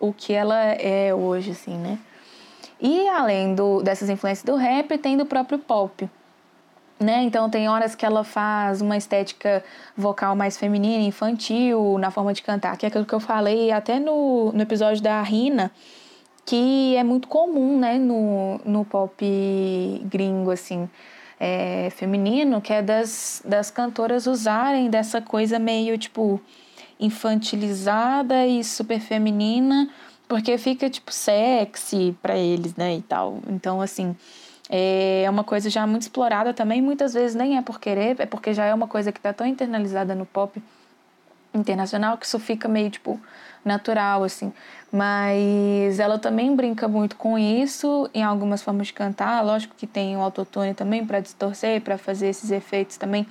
[0.00, 1.98] o que ela é hoje, assim, né?
[2.80, 6.08] E além do, dessas influências do rap, tem do próprio pop.
[7.00, 7.22] Né?
[7.22, 9.64] Então tem horas que ela faz uma estética
[9.96, 14.00] vocal mais feminina, infantil, na forma de cantar, que é aquilo que eu falei até
[14.00, 15.70] no, no episódio da Rina,
[16.44, 19.22] que é muito comum né, no, no pop
[20.06, 20.88] gringo, assim,
[21.38, 26.40] é, feminino, que é das, das cantoras usarem dessa coisa meio, tipo,
[26.98, 29.88] infantilizada e super feminina,
[30.26, 33.40] porque fica, tipo, sexy para eles, né, e tal.
[33.48, 34.16] Então, assim,
[34.68, 38.52] é uma coisa já muito explorada também, muitas vezes nem é por querer, é porque
[38.52, 40.62] já é uma coisa que está tão internalizada no pop
[41.54, 43.18] internacional que isso fica meio tipo
[43.64, 44.52] natural assim.
[44.92, 50.16] Mas ela também brinca muito com isso em algumas formas de cantar, lógico que tem
[50.16, 53.26] o autotune também para distorcer, para fazer esses efeitos também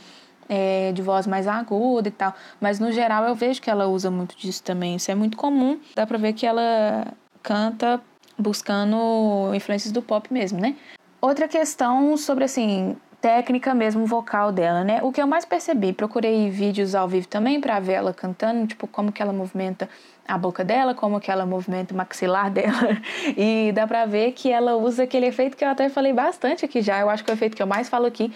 [0.49, 2.33] é, de voz mais aguda e tal.
[2.59, 4.95] Mas no geral eu vejo que ela usa muito disso também.
[4.95, 5.79] Isso é muito comum.
[5.95, 7.07] Dá pra ver que ela
[7.41, 7.99] canta
[8.37, 10.75] buscando influências do pop mesmo, né?
[11.19, 14.99] Outra questão sobre, assim, técnica mesmo vocal dela, né?
[15.01, 18.87] O que eu mais percebi, procurei vídeos ao vivo também para ver ela cantando, tipo,
[18.87, 19.89] como que ela movimenta
[20.27, 23.01] a boca dela, como que ela movimenta o maxilar dela.
[23.35, 26.81] E dá pra ver que ela usa aquele efeito que eu até falei bastante aqui
[26.81, 28.31] já, eu acho que é o efeito que eu mais falo aqui,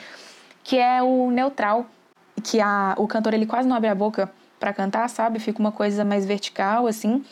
[0.63, 1.85] que é o neutral,
[2.43, 5.39] que a, o cantor ele quase não abre a boca para cantar, sabe?
[5.39, 7.23] Fica uma coisa mais vertical assim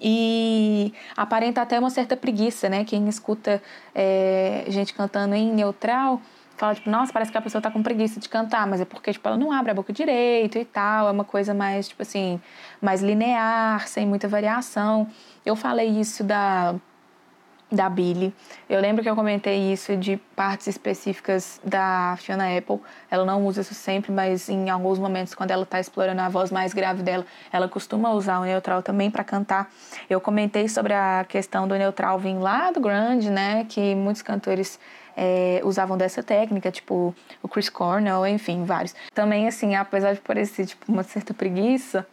[0.00, 2.84] e aparenta até uma certa preguiça, né?
[2.84, 3.62] Quem escuta
[3.94, 6.20] é, gente cantando em neutral
[6.56, 9.12] fala, tipo, nossa, parece que a pessoa tá com preguiça de cantar, mas é porque,
[9.12, 12.40] tipo, ela não abre a boca direito e tal, é uma coisa mais, tipo assim,
[12.80, 15.08] mais linear, sem muita variação.
[15.44, 16.74] Eu falei isso da
[17.70, 18.32] da Billie.
[18.68, 22.80] Eu lembro que eu comentei isso de partes específicas da Fiona Apple.
[23.10, 26.50] Ela não usa isso sempre, mas em alguns momentos, quando ela está explorando a voz
[26.50, 29.70] mais grave dela, ela costuma usar o neutral também para cantar.
[30.08, 33.66] Eu comentei sobre a questão do neutral vir lá do grunge, né?
[33.68, 34.78] Que muitos cantores
[35.16, 38.94] é, usavam dessa técnica, tipo o Chris Cornell, enfim, vários.
[39.12, 42.06] Também, assim, apesar de parecer tipo uma certa preguiça,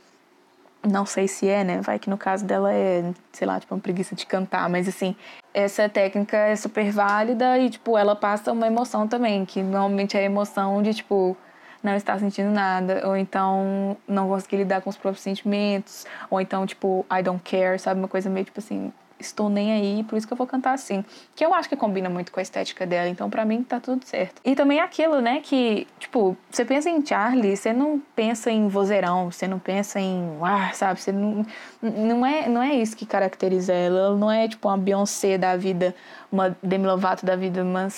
[0.88, 1.82] não sei se é, né?
[1.82, 5.16] Vai que no caso dela é, sei lá, tipo, uma preguiça de cantar, mas assim,
[5.54, 10.22] essa técnica é super válida e, tipo, ela passa uma emoção também, que normalmente é
[10.22, 11.36] a emoção de, tipo,
[11.84, 16.66] não estar sentindo nada, ou então não conseguir lidar com os próprios sentimentos, ou então,
[16.66, 18.00] tipo, I don't care, sabe?
[18.00, 21.04] Uma coisa meio, tipo assim, estou nem aí, por isso que eu vou cantar assim.
[21.36, 24.06] Que eu acho que combina muito com a estética dela, então para mim tá tudo
[24.06, 24.42] certo.
[24.44, 29.32] E também aquilo, né, que, tipo, você pensa em Charlie, você não pensa em vozeirão,
[29.32, 31.46] você não pensa em, ah, sabe, você não
[31.82, 35.56] não é, não é isso que caracteriza ela, ela não é tipo uma Beyoncé da
[35.58, 35.96] vida,
[36.32, 37.90] uma Demi Lovato da vida, uma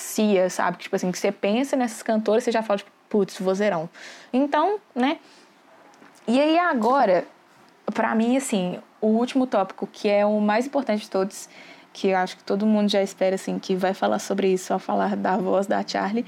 [0.50, 0.76] sabe?
[0.78, 3.88] Que, tipo assim, que você pensa nessas cantoras, você já fala tipo, putz, vozeirão.
[4.32, 5.18] Então, né?
[6.26, 7.24] E aí agora,
[7.92, 11.48] para mim assim, o último tópico, que é o mais importante de todos,
[11.92, 14.78] que eu acho que todo mundo já espera assim que vai falar sobre isso ao
[14.78, 16.24] falar da voz da Charlie,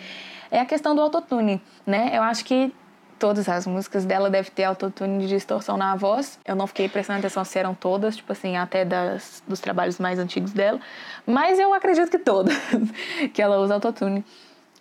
[0.51, 2.11] é a questão do autotune, né?
[2.12, 2.72] Eu acho que
[3.18, 6.39] todas as músicas dela devem ter autotune de distorção na voz.
[6.45, 10.18] Eu não fiquei prestando atenção se eram todas, tipo assim, até das, dos trabalhos mais
[10.18, 10.79] antigos dela,
[11.27, 12.55] mas eu acredito que todas
[13.33, 14.24] que ela usa autotune.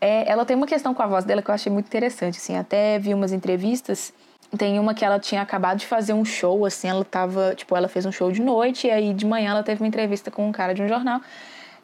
[0.02, 2.58] É, ela tem uma questão com a voz dela que eu achei muito interessante, assim,
[2.58, 4.14] até vi umas entrevistas
[4.56, 7.88] tem uma que ela tinha acabado de fazer um show, assim, ela tava, tipo, ela
[7.88, 10.51] fez um show de noite e aí de manhã ela teve uma entrevista com um
[10.51, 11.22] cara de um jornal.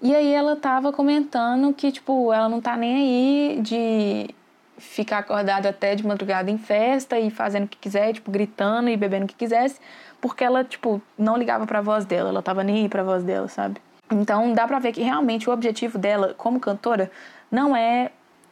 [0.02, 4.36] E aí ela tava comentando que, tipo, ela não tá nem aí de
[4.78, 8.98] ficar acordada até de madrugada em festa e fazendo o que quiser, tipo, gritando e
[8.98, 9.80] bebendo o que quisesse,
[10.20, 13.48] porque ela, tipo, não ligava pra voz dela, ela tava nem aí pra voz dela,
[13.48, 13.80] sabe?
[14.12, 17.12] Então dá pra ver que realmente o objetivo dela como cantora
[17.52, 18.12] não é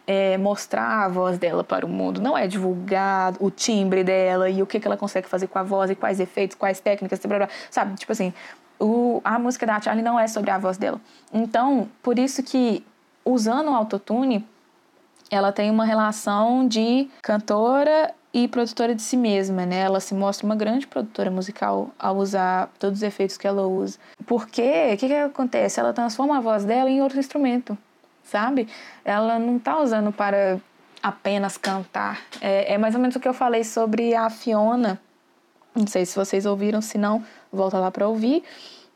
[0.09, 4.59] é, mostrar a voz dela para o mundo, não é divulgar o timbre dela e
[4.59, 7.37] o que, que ela consegue fazer com a voz e quais efeitos, quais técnicas, blá,
[7.37, 7.93] blá, sabe?
[7.93, 8.33] Tipo assim,
[8.79, 10.99] o, a música da Charlie não é sobre a voz dela.
[11.31, 12.83] Então, por isso que
[13.23, 14.43] usando o autotune,
[15.29, 19.81] ela tem uma relação de cantora e produtora de si mesma, né?
[19.81, 23.99] Ela se mostra uma grande produtora musical ao usar todos os efeitos que ela usa.
[24.25, 25.79] Porque, o que, que acontece?
[25.79, 27.77] Ela transforma a voz dela em outro instrumento
[28.29, 28.67] sabe?
[29.03, 30.59] Ela não tá usando para
[31.01, 32.21] apenas cantar.
[32.41, 34.99] É, é mais ou menos o que eu falei sobre a Fiona.
[35.75, 38.43] Não sei se vocês ouviram, se não, volta lá para ouvir.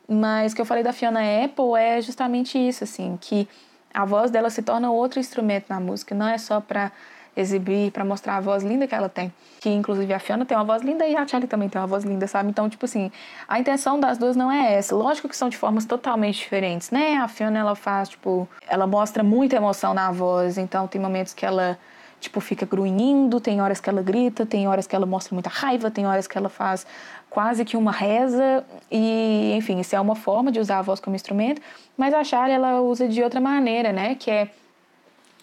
[0.08, 3.48] Mas o que eu falei da Fiona Apple é justamente isso, assim, que
[3.92, 6.92] a voz dela se torna outro instrumento na música, não é só para
[7.36, 9.32] exibir, para mostrar a voz linda que ela tem.
[9.60, 12.04] Que inclusive a Fiona tem uma voz linda e a Charlie também tem uma voz
[12.04, 12.50] linda, sabe?
[12.50, 13.10] Então, tipo assim,
[13.48, 14.94] a intenção das duas não é essa.
[14.94, 17.16] Lógico que são de formas totalmente diferentes, né?
[17.16, 21.44] A Fiona ela faz, tipo, ela mostra muita emoção na voz, então tem momentos que
[21.44, 21.78] ela
[22.20, 25.90] tipo, fica grunhindo, tem horas que ela grita, tem horas que ela mostra muita raiva,
[25.90, 26.86] tem horas que ela faz
[27.28, 31.16] quase que uma reza e, enfim, isso é uma forma de usar a voz como
[31.16, 31.60] instrumento,
[31.96, 34.48] mas a Charlie ela usa de outra maneira, né, que é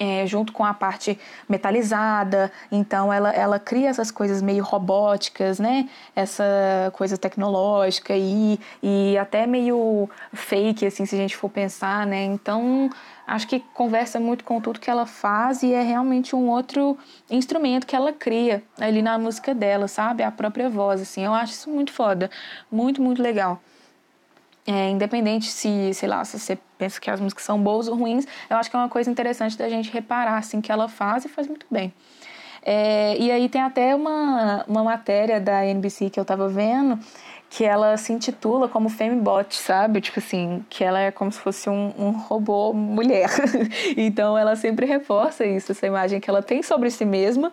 [0.01, 1.15] é, junto com a parte
[1.47, 5.87] metalizada, então ela, ela cria essas coisas meio robóticas, né?
[6.15, 6.43] Essa
[6.93, 12.23] coisa tecnológica e, e até meio fake, assim, se a gente for pensar, né?
[12.23, 12.89] Então
[13.27, 16.97] acho que conversa muito com tudo que ela faz e é realmente um outro
[17.29, 20.23] instrumento que ela cria ali na música dela, sabe?
[20.23, 21.23] A própria voz, assim.
[21.23, 22.27] Eu acho isso muito foda,
[22.71, 23.61] muito, muito legal.
[24.65, 28.27] É, independente se, sei lá, se você pensa que as músicas são boas ou ruins,
[28.49, 31.29] eu acho que é uma coisa interessante da gente reparar, assim, que ela faz e
[31.29, 31.91] faz muito bem.
[32.63, 36.99] É, e aí tem até uma, uma matéria da NBC que eu tava vendo,
[37.49, 39.99] que ela se intitula como Femibot, sabe?
[39.99, 43.29] Tipo assim, que ela é como se fosse um, um robô mulher.
[43.97, 47.51] então ela sempre reforça isso, essa imagem que ela tem sobre si mesma,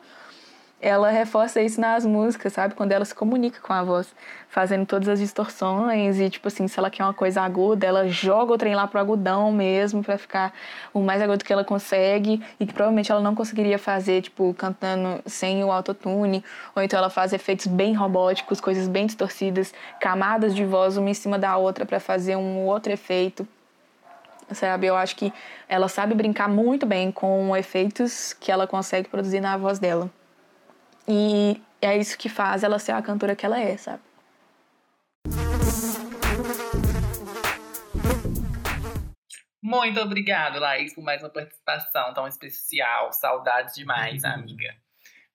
[0.81, 2.75] ela reforça isso nas músicas, sabe?
[2.75, 4.15] Quando ela se comunica com a voz,
[4.49, 8.53] fazendo todas as distorções e, tipo assim, se ela quer uma coisa aguda, ela joga
[8.53, 10.53] o trem lá pro agudão mesmo, para ficar
[10.95, 15.21] o mais agudo que ela consegue e que provavelmente ela não conseguiria fazer, tipo, cantando
[15.27, 16.45] sem o autotune,
[16.77, 21.15] ou então ela faz efeitos bem robóticos, coisas bem distorcidas, camadas de voz uma em
[21.15, 23.47] cima da outra para fazer um outro efeito.
[24.53, 25.31] Sabe, eu acho que
[25.69, 30.11] ela sabe brincar muito bem com efeitos que ela consegue produzir na voz dela.
[31.11, 34.03] E é isso que faz ela ser a cantora que ela é, sabe?
[39.63, 43.11] Muito obrigado, Laís, por mais uma participação tão especial.
[43.13, 44.75] Saudades demais, amiga.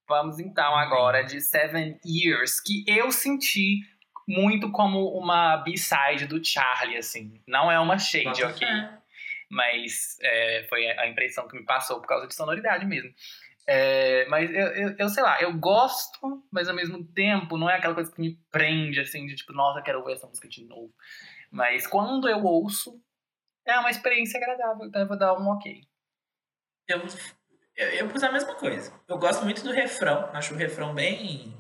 [0.08, 3.80] Vamos então agora de Seven Years, que eu senti
[4.28, 7.42] muito como uma B-side do Charlie, assim.
[7.48, 8.68] Não é uma shade, Bota ok?
[8.68, 8.98] fé.
[9.50, 13.14] Mas é, foi a impressão que me passou por causa de sonoridade mesmo.
[13.66, 17.76] É, mas eu, eu, eu sei lá, eu gosto, mas ao mesmo tempo não é
[17.76, 20.94] aquela coisa que me prende, assim, de tipo, nossa, quero ouvir essa música de novo.
[21.50, 23.02] Mas quando eu ouço,
[23.66, 25.82] é uma experiência agradável, então eu vou dar um ok.
[26.88, 27.02] Eu,
[27.76, 28.94] eu, eu pus a mesma coisa.
[29.08, 30.30] Eu gosto muito do refrão.
[30.34, 31.58] Acho o refrão bem,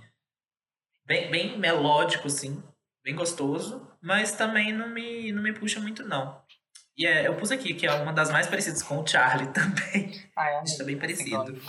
[1.06, 2.62] bem, bem melódico, assim.
[3.04, 3.88] Bem gostoso.
[4.02, 6.44] Mas também não me, não me puxa muito, não.
[6.98, 10.30] E é, eu pus aqui, que é uma das mais parecidas com o Charlie também.
[10.36, 11.62] Ah, é, Acho bem parecido.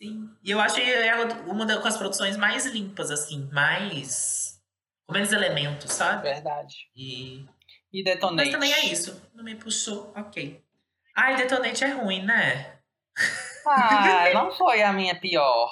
[0.00, 0.30] Sim.
[0.42, 3.48] E eu achei ela uma das, com as produções mais limpas, assim.
[3.52, 4.58] Mais...
[5.06, 6.22] Com menos elementos, sabe?
[6.22, 6.88] Verdade.
[6.96, 7.44] E...
[7.92, 8.36] E Detonate.
[8.36, 9.20] Mas também é isso.
[9.34, 10.62] Não me puxou, ok.
[11.14, 12.78] Ai, Detonate é ruim, né?
[13.66, 15.70] Ah, não foi a minha pior.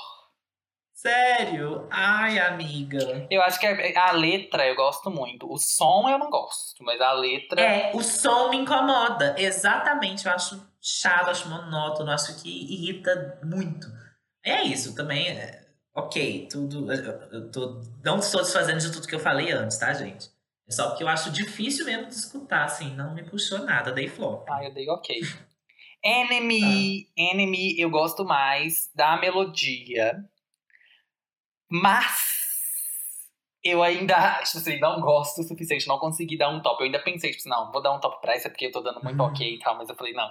[0.92, 1.86] Sério?
[1.92, 3.28] Ai, amiga.
[3.30, 5.50] Eu acho que a, a letra eu gosto muito.
[5.50, 7.60] O som eu não gosto, mas a letra.
[7.60, 9.36] É, o som me incomoda.
[9.38, 10.26] Exatamente.
[10.26, 13.86] Eu acho chato, acho monótono, acho que irrita muito.
[14.44, 15.66] É isso, também é.
[15.94, 16.92] Ok, tudo.
[16.92, 20.30] Eu, tô, não estou desfazendo de tudo que eu falei antes, tá, gente?
[20.68, 24.06] É só porque eu acho difícil mesmo de escutar, assim, não me puxou nada, dei
[24.06, 24.46] flop.
[24.48, 25.20] Ah, eu dei ok.
[26.04, 30.24] Enemy, Enemy, eu gosto mais da melodia.
[31.70, 32.38] Mas
[33.62, 34.14] eu ainda,
[34.44, 36.80] tipo assim, não gosto o suficiente, não consegui dar um top.
[36.80, 38.80] Eu ainda pensei, tipo assim, não, vou dar um top pra essa porque eu tô
[38.80, 39.28] dando muito Uhum.
[39.28, 40.28] ok e tal, mas eu falei, não,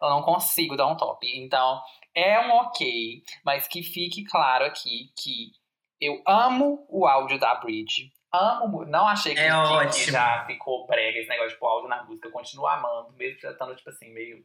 [0.00, 1.26] eu não consigo dar um top.
[1.38, 1.80] Então,
[2.14, 5.52] é um ok, mas que fique claro aqui que
[6.00, 8.10] eu amo o áudio da Bridge.
[8.34, 9.50] Amo, não achei que, É
[9.88, 12.28] que- já ficou brega esse negócio de pôr áudio na música.
[12.28, 14.38] Eu continuo amando, mesmo já estando, tipo assim, meio.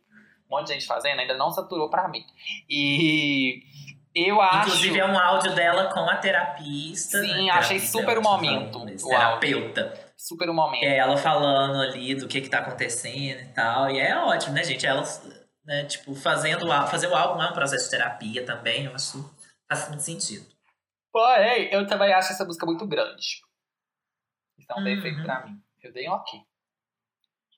[0.49, 2.23] Um monte de gente fazendo, ainda não saturou pra mim.
[2.69, 3.61] E
[4.13, 4.67] eu acho.
[4.67, 7.19] Inclusive, é um áudio dela com a terapista.
[7.21, 7.49] Sim, né?
[7.51, 10.11] achei Terapista, super o tá momento, falando, o Terapeuta.
[10.17, 10.83] super o momento.
[10.83, 13.89] É ela falando ali do que que tá acontecendo e tal.
[13.89, 14.85] E é ótimo, né, gente?
[14.85, 15.03] Ela,
[15.67, 18.85] né, tipo, fazendo, fazer o álbum é um processo de terapia também.
[18.85, 19.29] Eu acho
[19.69, 20.47] faz muito sentido.
[21.11, 23.41] Porém, eu também acho essa música muito grande.
[24.71, 24.83] Um Uhum.
[24.83, 25.61] defeito pra mim.
[25.83, 26.39] Eu dei um ok.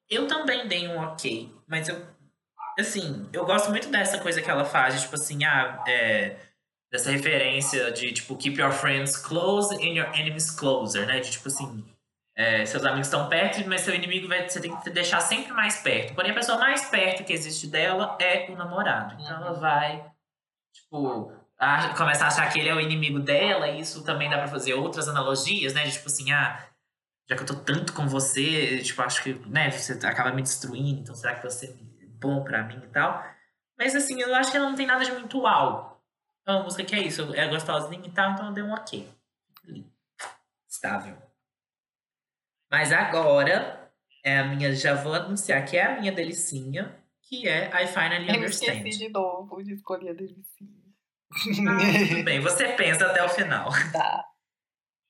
[0.10, 2.06] Eu também dei um ok, mas eu.
[2.80, 6.40] Assim, eu gosto muito dessa coisa que ela faz, tipo assim, ah, é,
[6.92, 11.20] dessa referência de, tipo, keep your friends close and your enemies closer, né?
[11.20, 11.86] De, tipo assim,
[12.40, 15.82] é, seus amigos estão perto, mas seu inimigo vai, você tem que deixar sempre mais
[15.82, 16.14] perto.
[16.16, 19.22] Porém, a pessoa mais perto que existe dela é o namorado.
[19.22, 20.10] Então ela vai,
[20.74, 24.38] tipo, a- começa a achar que ele é o inimigo dela, e isso também dá
[24.38, 25.84] pra fazer outras analogias, né?
[25.84, 26.66] De, tipo assim, ah,
[27.30, 31.02] já que eu tô tanto com você, tipo, acho que, né, você acaba me destruindo,
[31.02, 31.66] então será que você
[32.02, 33.22] é bom pra mim e tal?
[33.78, 36.02] Mas assim, eu acho que ela não tem nada de muito uau.
[36.48, 39.08] É uma música que é isso, é gostosinha e tal, então eu dei um ok.
[40.70, 41.29] Estável.
[42.72, 43.92] Mas agora,
[44.24, 48.30] é a minha, já vou anunciar que é a minha delicinha, que é I Finally
[48.30, 48.74] Eu Understand.
[48.78, 50.80] esqueci de novo de escolher a delicinha.
[51.70, 53.70] Ah, tudo bem, você pensa até o final.
[53.92, 54.26] Tá.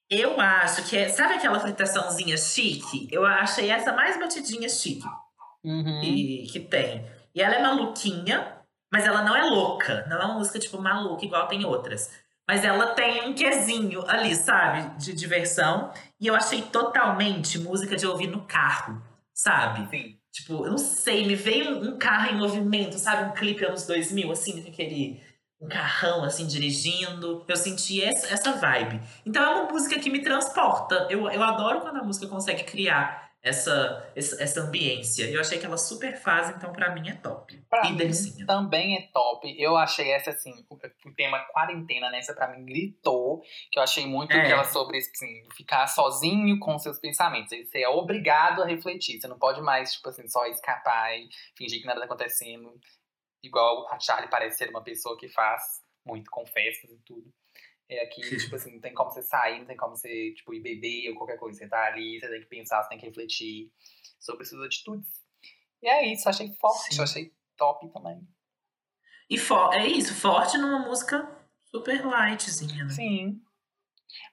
[0.09, 1.07] Eu acho que é.
[1.07, 3.07] Sabe aquela fritaçãozinha chique?
[3.11, 5.05] Eu achei essa mais batidinha chique
[5.63, 5.99] Uhum.
[6.01, 7.05] que, que tem.
[7.35, 8.57] E ela é maluquinha,
[8.91, 10.05] mas ela não é louca.
[10.09, 12.11] Não é uma música, tipo, maluca, igual tem outras.
[12.47, 14.97] Mas ela tem um quezinho ali, sabe?
[14.97, 15.91] De diversão.
[16.19, 19.01] E eu achei totalmente música de ouvir no carro,
[19.33, 19.89] sabe?
[19.89, 20.19] Sim.
[20.31, 23.29] Tipo, eu não sei, me veio um, carro em movimento, sabe?
[23.29, 25.21] Um clipe anos 2000, assim, com aquele.
[25.61, 27.43] Um carrão, assim, dirigindo.
[27.47, 29.01] Eu senti essa, essa vibe.
[29.25, 31.07] Então é uma música que me transporta.
[31.09, 35.29] Eu, eu adoro quando a música consegue criar essa, essa, essa ambiência.
[35.29, 37.57] Eu achei que ela super faz, então pra mim é top.
[37.69, 38.45] Pra e mim delicinha.
[38.45, 39.55] também é top.
[39.57, 43.41] Eu achei essa, assim, o, o tema quarentena nessa pra mim gritou.
[43.71, 44.45] Que eu achei muito É.
[44.45, 47.49] que ela sobre, assim, ficar sozinho com seus pensamentos.
[47.49, 49.19] Você é obrigado a refletir.
[49.21, 52.71] Você não pode mais, tipo assim, só escapar e fingir que nada tá acontecendo.
[53.41, 57.31] Igual a Charlie parece ser uma pessoa que faz muito com festas e tudo.
[57.89, 60.59] É aqui, tipo assim, não tem como você sair, não tem como você, tipo, ir
[60.61, 61.57] beber ou qualquer coisa.
[61.57, 63.71] Você tá ali, você tem que pensar, você tem que refletir
[64.19, 65.07] sobre suas atitudes.
[65.81, 67.01] E é isso, achei forte, Sim.
[67.01, 68.21] achei top também.
[69.29, 71.35] E fo- é isso, forte numa música
[71.71, 72.89] super lightzinha, né?
[72.91, 73.41] Sim.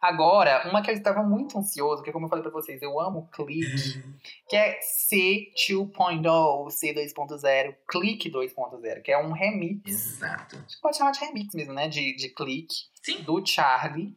[0.01, 3.29] Agora, uma que eu estava muito ansioso, que como eu falei pra vocês, eu amo
[3.31, 4.03] Clique,
[4.49, 9.83] que é C2.0, C2.0, Clique 2.0, que é um remix.
[9.87, 10.57] Exato.
[10.57, 11.89] Acho que pode chamar de remix mesmo, né?
[11.89, 12.75] De, de Clique,
[13.07, 13.23] Sim.
[13.23, 14.17] do Charlie.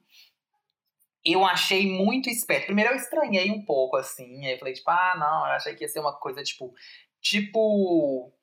[1.23, 2.65] Eu achei muito esperto.
[2.65, 4.45] Primeiro eu estranhei um pouco, assim.
[4.45, 6.73] Aí eu falei, tipo, ah, não, eu achei que ia ser uma coisa, tipo.
[7.21, 8.33] Tipo.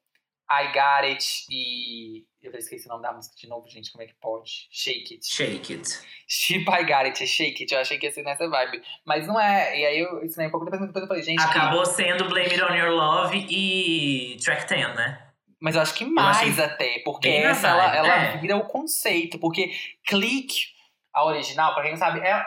[0.49, 2.24] I Got It e.
[2.40, 3.90] Eu esqueci o nome da música de novo, gente.
[3.90, 4.68] Como é que pode?
[4.70, 5.26] Shake It.
[5.26, 6.01] Shake it.
[6.28, 7.74] Tipo I Got It, Shake It.
[7.74, 8.80] Eu achei que ia ser nessa vibe.
[9.05, 9.76] Mas não é.
[9.76, 11.42] E aí eu ensinei um pouco depois, depois eu falei, gente.
[11.42, 15.26] Acabou sendo Blame It On Your Love e Track 10, né?
[15.61, 18.36] Mas eu acho que mais até, porque essa ela, ela é.
[18.38, 19.38] vira o conceito.
[19.38, 19.72] Porque
[20.07, 20.66] clique,
[21.12, 22.44] a original, pra quem não sabe, é.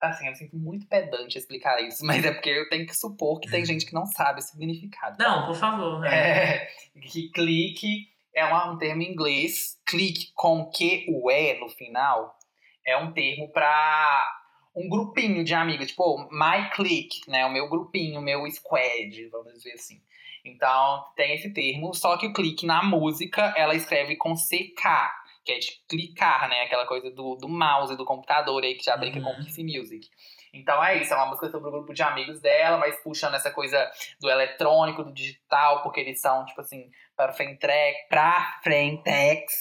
[0.00, 3.48] Assim, eu sinto muito pedante explicar isso, mas é porque eu tenho que supor que
[3.48, 5.16] tem gente que não sabe o significado.
[5.22, 6.00] Não, por favor.
[6.00, 6.08] né?
[6.56, 6.68] É,
[7.00, 9.78] que clique é uma- um termo em inglês.
[9.86, 12.36] Clique com que o é no final
[12.84, 14.26] é um termo pra
[14.74, 17.46] um grupinho de amigos, tipo, my clique, né?
[17.46, 20.02] O meu grupinho, o meu squad, vamos dizer assim.
[20.44, 25.10] Então, tem esse termo, só que o clique na música, ela escreve com CK,
[25.44, 26.62] que é de clicar, né?
[26.62, 29.44] Aquela coisa do, do mouse, do computador aí, que já brinca com Uhum.
[29.44, 30.08] PC Music.
[30.54, 33.50] Então é isso, é uma música sobre o grupo de amigos dela, mas puxando essa
[33.50, 33.90] coisa
[34.20, 39.52] do eletrônico, do digital, porque eles são, tipo assim, para frentex, pra frentex,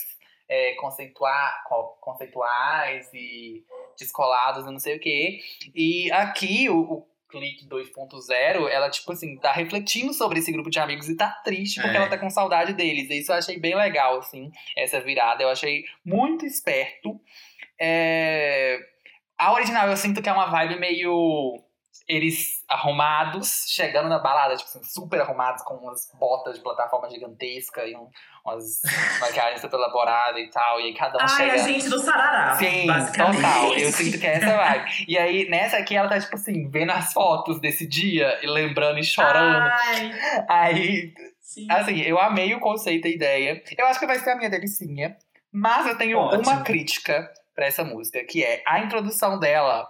[0.50, 3.64] é, conceitua- co- conceituais e
[3.98, 5.40] descolados e não sei o quê.
[5.74, 10.80] E aqui, o, o Clique 2.0, ela, tipo assim, tá refletindo sobre esse grupo de
[10.80, 12.00] amigos e tá triste porque É.
[12.00, 13.10] ela tá com saudade deles.
[13.10, 15.42] Isso eu achei bem legal, assim, essa virada.
[15.42, 17.20] Eu achei muito esperto.
[17.80, 18.78] É...
[19.38, 21.64] A original eu sinto que é uma vibe meio.
[22.08, 27.86] Eles arrumados, chegando na balada, tipo assim, super arrumados, com umas botas de plataforma gigantesca
[27.86, 28.08] e um,
[28.46, 28.82] umas
[29.22, 30.80] maquiagens super elaboradas e tal.
[30.80, 31.54] E aí cada um Ai, chega.
[31.54, 32.56] a gente do Sarará.
[32.56, 33.74] Sim, total.
[33.74, 35.06] Eu sinto que é essa vibe.
[35.08, 39.00] E aí, nessa aqui, ela tá, tipo assim, vendo as fotos desse dia e lembrando
[39.00, 39.58] e chorando.
[39.72, 40.12] Ai,
[40.50, 41.68] Aí, sim.
[41.70, 43.64] assim, eu amei o conceito e a ideia.
[43.78, 45.16] Eu acho que vai ser a minha delicinha.
[45.54, 46.44] Mas eu tenho Ótimo.
[46.44, 49.86] uma crítica pra essa música, que é a introdução dela,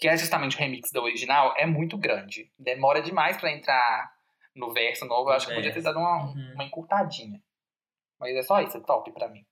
[0.00, 2.50] que é justamente o remix da original, é muito grande.
[2.58, 4.10] Demora demais pra entrar
[4.56, 5.28] no verso novo.
[5.30, 6.52] Eu acho que podia ter dado uma, Uhum.
[6.54, 7.40] uma encurtadinha.
[8.18, 9.44] Mas é só isso, top pra mim.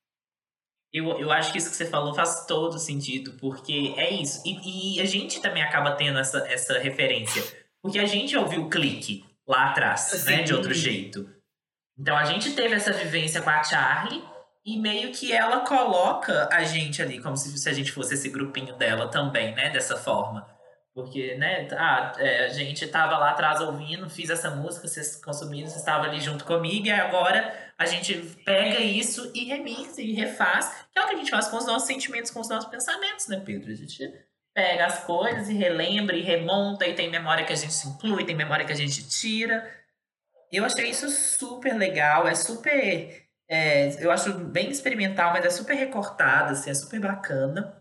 [0.93, 4.43] Eu, eu acho que isso que você falou faz todo sentido, porque é isso.
[4.47, 7.43] E, e a gente também acaba tendo essa, essa referência.
[7.83, 10.43] Porque a gente ouviu o clique lá atrás, né?
[10.43, 10.55] De Sim.
[10.55, 11.29] outro jeito.
[11.99, 14.23] Então a gente teve essa vivência com a Charlie
[14.69, 18.29] e meio que ela coloca a gente ali, como se, se a gente fosse esse
[18.29, 19.71] grupinho dela também, né?
[19.71, 20.47] Dessa forma.
[20.95, 25.69] Porque, né, ah, é, a gente tava lá atrás ouvindo, fiz essa música, vocês consumiram,
[25.69, 28.15] vocês estavam ali junto comigo, e agora a gente
[28.45, 31.67] pega isso e remixa e refaz, que é o que a gente faz com os
[31.67, 33.71] nossos sentimentos, com os nossos pensamentos, né, Pedro?
[33.71, 34.13] A gente
[34.53, 38.35] pega as coisas e relembra e remonta, e tem memória que a gente inclui, tem
[38.35, 39.73] memória que a gente tira.
[40.51, 43.28] Eu achei isso super legal, é super.
[43.49, 47.77] É, eu acho bem experimental, mas é super recortado, assim, é super bacana.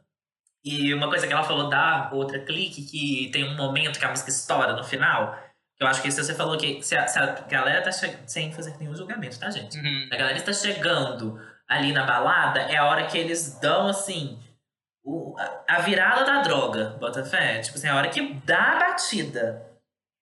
[0.63, 4.09] E uma coisa que ela falou da outra clique, que tem um momento que a
[4.09, 5.37] música estoura no final.
[5.79, 8.27] Eu acho que se você falou que se a, se a galera tá chegando.
[8.27, 9.77] Sem fazer nenhum julgamento, tá, gente?
[9.77, 10.09] Uhum.
[10.11, 14.39] A galera está chegando ali na balada, é a hora que eles dão, assim,
[15.05, 15.35] o-
[15.67, 17.59] a- virada da droga, bota fé.
[17.59, 19.65] Tipo assim, a hora que dá a batida.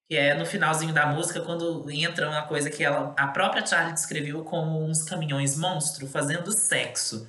[0.08, 3.92] Que é no finalzinho da música, quando entra uma coisa que ela, a própria Charlie
[3.92, 7.28] descreveu como uns caminhões monstro fazendo sexo.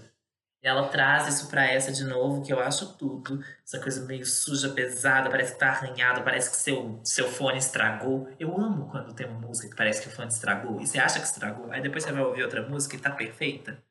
[0.63, 3.43] E ela traz isso pra essa de novo, que eu acho tudo.
[3.63, 8.27] Essa coisa meio suja, pesada, parece que tá arranhado, parece que seu, seu fone estragou.
[8.39, 10.81] Eu amo quando tem uma música que parece que o fone estragou.
[10.81, 13.83] E você acha que estragou, aí depois você vai ouvir outra música e tá perfeita.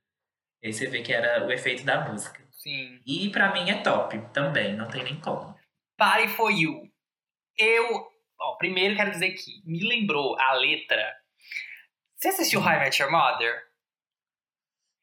[0.63, 2.41] E aí você vê que era o efeito da música.
[2.51, 3.01] Sim.
[3.07, 5.57] E pra mim é top também, não tem nem como.
[5.97, 6.91] Party for You.
[7.57, 8.16] Eu.
[8.39, 11.15] Ó, primeiro quero dizer que me lembrou a letra.
[12.17, 13.67] Você assistiu High Met Your Mother?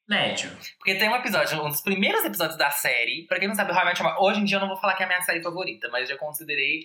[0.08, 0.50] Médio.
[0.78, 3.26] Porque tem um episódio, um dos primeiros episódios da série.
[3.26, 4.24] Pra quem não sabe, High Met Your Mother.
[4.24, 6.16] Hoje em dia eu não vou falar que é a minha série favorita, mas já
[6.16, 6.82] considerei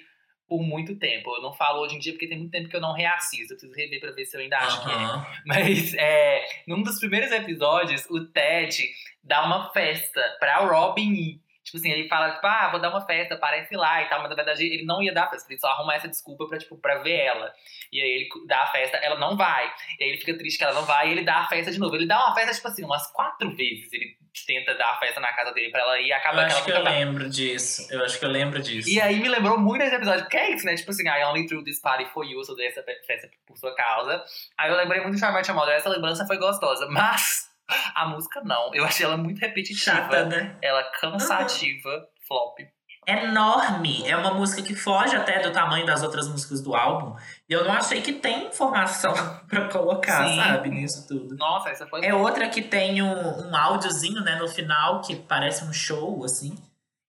[0.48, 1.36] por muito tempo.
[1.36, 3.54] Eu não falo hoje em dia porque tem muito tempo que eu não reassisto.
[3.54, 5.42] Eu preciso rever pra ver se eu ainda acho que é.
[5.46, 8.90] Mas é, num dos primeiros episódios, o Ted
[9.24, 11.49] dá uma festa pra Robin ir.
[11.70, 14.20] Tipo assim, ele fala, tipo, ah, vou dar uma festa, parece lá e tal.
[14.22, 16.76] Mas na verdade ele não ia dar festa, ele só arruma essa desculpa pra, tipo,
[16.78, 17.54] pra ver ela.
[17.92, 19.72] E aí ele dá a festa, ela não vai.
[20.00, 21.78] E aí ele fica triste que ela não vai e ele dá a festa de
[21.80, 21.96] novo.
[21.96, 23.92] Ele dá uma festa, tipo assim, umas quatro vezes.
[23.94, 24.18] Ele
[24.48, 26.72] tenta dar a festa na casa dele pra ela e Eu acaba que acho que
[26.72, 26.94] eu vai.
[27.00, 27.88] lembro disso.
[27.94, 28.90] Eu acho que eu lembro disso.
[28.90, 30.76] E aí me lembrou muito desse episódio, porque é isso, né?
[30.76, 33.30] Tipo assim, I only threw this party for you, eu só dei essa fe- festa
[33.46, 34.24] por sua causa.
[34.58, 36.88] Aí eu lembrei muito de Charlotte Mother, essa lembrança foi gostosa.
[36.92, 37.49] Mas
[37.96, 38.74] a música não.
[38.74, 39.98] Eu achei ela muito repetitiva.
[39.98, 40.56] Chata, né?
[40.62, 42.60] Ela cansativa, flop.
[43.08, 44.08] enorme.
[44.08, 47.16] É uma música que foge até do tamanho das outras músicas do álbum.
[47.50, 49.14] E eu não achei que tem informação
[49.48, 50.36] pra colocar, Sim.
[50.36, 51.36] sabe, nisso tudo.
[51.36, 52.06] Nossa, essa foi.
[52.06, 56.56] É outra que tem um, um áudiozinho, né, no final, que parece um show, assim.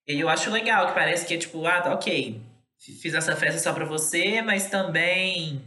[0.08, 2.42] E eu acho legal, que parece que é tipo, ah, tá, ok,
[3.00, 5.62] fiz essa festa só pra você, mas também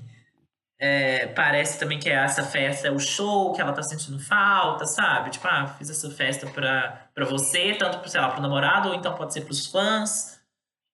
[0.86, 5.30] é, parece também que essa festa é o show que ela tá sentindo falta, sabe?
[5.30, 9.16] Tipo, ah, fiz essa festa pra, pra você, tanto, sei lá, pro namorado, ou então
[9.16, 10.42] pode ser pros fãs.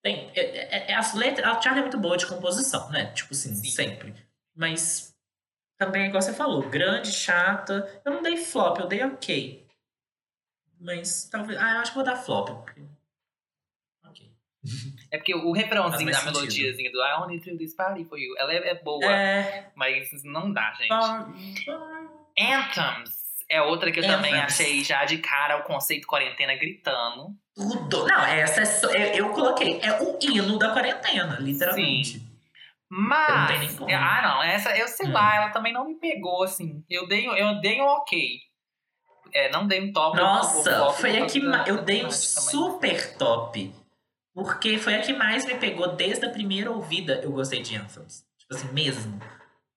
[0.03, 3.07] Tem, é, é, é, as letras, a Charlie é muito boa de composição, né?
[3.13, 3.71] Tipo assim, Sim.
[3.71, 4.15] sempre.
[4.55, 5.11] Mas
[5.75, 8.01] também, igual você falou, grande, chata.
[8.05, 9.67] Eu não dei flop, eu dei ok.
[10.79, 11.59] Mas talvez.
[11.59, 12.49] Ah, eu acho que vou dar flop.
[12.49, 12.81] Porque...
[15.11, 18.51] É porque o refrãozinho da melodiazinha do I only do this party for you, ela
[18.53, 19.71] é, é boa, É.
[19.75, 20.89] mas não dá, gente.
[20.89, 21.33] Bom,
[22.37, 23.11] Anthems
[23.49, 24.53] é outra que eu também Anthems.
[24.59, 27.29] achei já de cara o conceito quarentena gritando.
[27.55, 28.05] Tudo.
[28.07, 29.79] Não, essa é só, eu, eu coloquei.
[29.81, 32.21] É o hino da quarentena, literalmente.
[32.89, 33.29] Mas.
[33.29, 33.91] Eu não tenho nem como.
[33.95, 34.43] ah, não.
[34.43, 35.11] Essa, eu sei Hum.
[35.13, 36.83] lá, ela também não me pegou, assim.
[36.89, 38.39] Eu dei, eu dei um ok.
[39.33, 40.17] É, não dei um top.
[40.17, 43.71] Nossa, eu- eu- foi a que da- ma- eu dei um mas- super top.
[44.39, 47.19] Porque foi a que mais me pegou desde a primeira ouvida.
[47.21, 48.25] Eu gostei de Anthems.
[48.37, 49.19] Tipo assim, mesmo.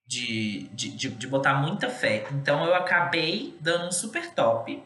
[0.07, 2.25] De, de, de, de botar muita fé.
[2.31, 4.81] Então eu acabei dando um super top.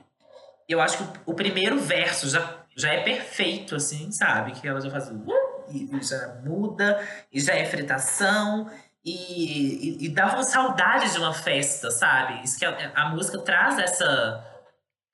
[0.66, 4.52] Eu acho que o, o primeiro verso já, já é perfeito, assim, sabe?
[4.52, 5.10] Que ela já faz.
[5.10, 5.26] Uh,
[5.70, 6.98] e, e já muda,
[7.30, 8.70] e já é fritação.
[9.04, 12.42] E, e, e uma saudade de uma festa, sabe?
[12.42, 14.42] Isso que a, a música traz essa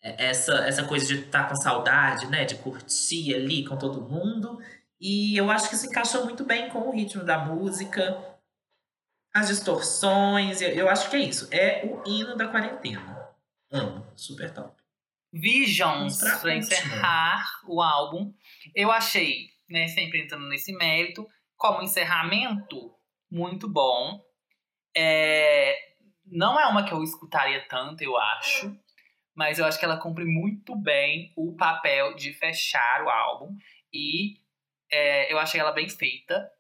[0.03, 2.45] essa, essa coisa de estar com saudade, né?
[2.45, 4.61] De curtir ali com todo mundo.
[5.01, 8.39] E eu acho que isso encaixou muito bem com o ritmo da música,
[9.33, 10.61] as distorções.
[10.61, 11.49] Eu, eu acho que é isso.
[11.53, 13.29] É o hino da quarentena.
[13.71, 14.07] Amo.
[14.17, 14.83] Super top.
[15.33, 16.55] Visions, última.
[16.55, 18.35] encerrar o álbum.
[18.75, 21.27] Eu achei, né, sempre entrando nesse mérito,
[21.57, 22.95] como encerramento,
[23.31, 24.21] muito bom.
[24.95, 25.75] É,
[26.27, 28.77] não é uma que eu escutaria tanto, eu acho.
[29.35, 33.57] Mas eu acho que ela cumpre muito bem o papel de fechar o álbum.
[33.93, 34.37] E
[34.91, 36.51] é, eu achei ela bem feita.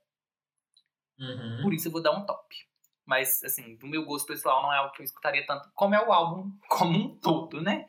[1.19, 1.61] Uhum.
[1.63, 2.57] Por isso eu vou dar um top.
[3.05, 6.07] Mas, assim, do meu gosto pessoal, não é algo que eu escutaria tanto como é
[6.07, 7.87] o álbum como um todo, né?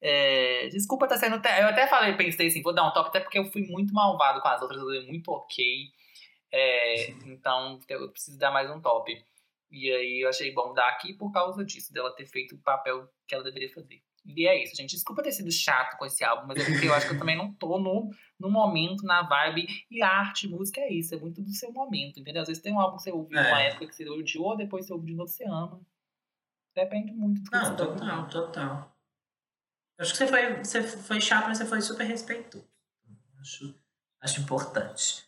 [0.00, 1.36] É, desculpa tá sendo.
[1.36, 4.40] Eu até falei, pensei assim, vou dar um top, até porque eu fui muito malvado
[4.40, 5.92] com as outras, eu dei muito ok.
[6.50, 9.12] É, então eu preciso dar mais um top.
[9.70, 13.08] E aí eu achei bom dar aqui por causa disso, dela ter feito o papel
[13.26, 14.02] que ela deveria fazer.
[14.24, 14.90] E é isso, gente.
[14.92, 17.36] Desculpa ter sido chato com esse álbum, mas é porque eu acho que eu também
[17.36, 18.08] não tô no,
[18.38, 19.66] no momento, na vibe.
[19.90, 22.42] E arte, música é isso, é muito do seu momento, entendeu?
[22.42, 23.42] Às vezes tem um álbum que você ouviu É.
[23.44, 25.80] numa época que você odiou, depois você ouve de novo, você ama.
[26.74, 28.96] Depende muito do que Não, você tá total, total.
[29.98, 32.66] Acho que você foi, você foi chato, mas você foi super respeitoso.
[33.40, 33.74] Acho,
[34.20, 35.24] acho importante.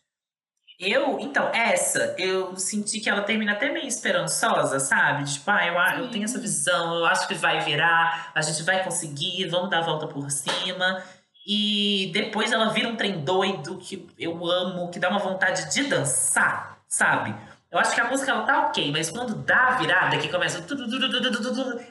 [0.79, 5.23] Eu, então, essa, eu senti que ela termina até meio esperançosa, sabe?
[5.23, 8.83] Tipo, ah, eu, eu tenho essa visão, eu acho que vai virar, a gente vai
[8.83, 11.01] conseguir, vamos dar a volta por cima.
[11.47, 15.83] E depois ela vira um trem doido que eu amo, que dá uma vontade de
[15.83, 17.33] dançar, sabe?
[17.71, 20.65] Eu acho que a música ela tá ok, mas quando dá a virada, que começa.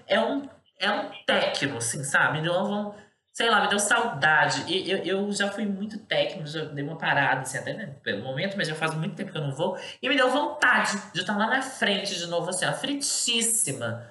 [0.06, 0.48] É um,
[0.78, 2.38] é um técnico, assim, sabe?
[2.38, 2.94] Então,
[3.34, 4.64] sei lá, me deu saudade.
[4.72, 8.22] E eu, eu já fui muito técnico, já dei uma parada, assim, até né, pelo
[8.22, 9.76] momento, mas já faz muito tempo que eu não vou.
[10.00, 14.08] E me deu vontade de estar lá na frente de novo, assim, ó, fritíssima.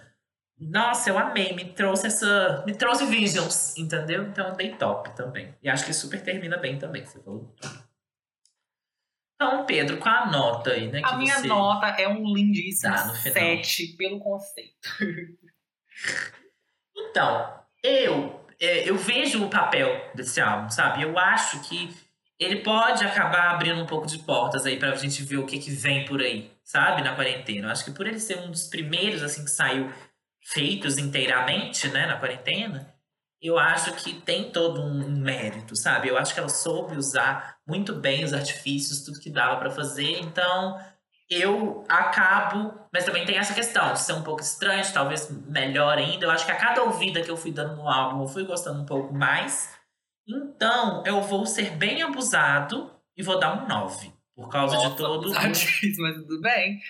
[0.60, 2.64] Nossa, eu amei, me trouxe essa.
[2.66, 4.24] Me trouxe Visions, entendeu?
[4.24, 5.56] Então eu dei top também.
[5.64, 7.56] E acho que super termina bem também, você falou.
[9.36, 11.02] Então, Pedro, qual a nota aí, né?
[11.04, 13.34] A minha nota é um lindíssimo dá no final.
[13.34, 14.90] 7 pelo conceito.
[16.96, 21.04] Então, eu, é, eu vejo o papel desse álbum, sabe?
[21.04, 21.96] Eu acho que
[22.40, 25.72] ele pode acabar abrindo um pouco de portas aí pra gente ver o que, que
[25.72, 27.02] vem por aí, sabe?
[27.02, 27.68] Na quarentena.
[27.68, 29.92] Eu acho que por ele ser um dos primeiros, assim, que saiu
[30.42, 32.94] feitos inteiramente, né, na quarentena,
[33.42, 36.08] eu acho que tem todo um mérito, sabe?
[36.08, 40.20] Eu acho que ela soube usar muito bem os artifícios, tudo que dava pra fazer.
[40.20, 40.80] Então,
[41.30, 42.74] eu acabo.
[42.92, 46.26] Mas também tem essa questão de ser um pouco estranho, talvez melhor ainda.
[46.26, 48.82] Eu acho que a cada ouvida que eu fui dando no álbum, eu fui gostando
[48.82, 49.70] um pouco mais.
[50.28, 54.14] Então, eu vou ser bem abusado e vou dar um 9.
[54.36, 55.32] Por causa de todo.
[56.00, 56.82] mas tudo bem.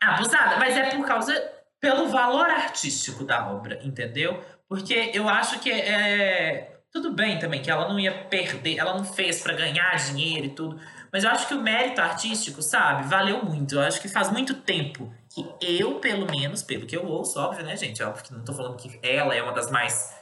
[0.00, 1.52] Abusada, mas é por causa.
[1.80, 4.42] pelo valor artístico da obra, entendeu?
[4.68, 6.72] Porque eu acho que é.
[6.92, 10.50] Tudo bem também, que ela não ia perder, ela não fez pra ganhar dinheiro e
[10.50, 10.80] tudo.
[11.16, 13.76] Mas eu acho que o mérito artístico, sabe, valeu muito.
[13.76, 17.64] Eu acho que faz muito tempo que eu, pelo menos, pelo que eu ouço, óbvio,
[17.64, 18.02] né, gente?
[18.02, 20.14] Óbvio que não tô falando que ela é uma das mais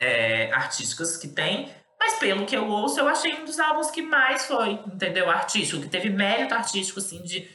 [0.00, 1.68] é, artísticas que tem.
[1.98, 5.28] Mas pelo que eu ouço, eu achei um dos álbuns que mais foi, entendeu?
[5.28, 7.46] Artístico, que teve mérito artístico, assim, de,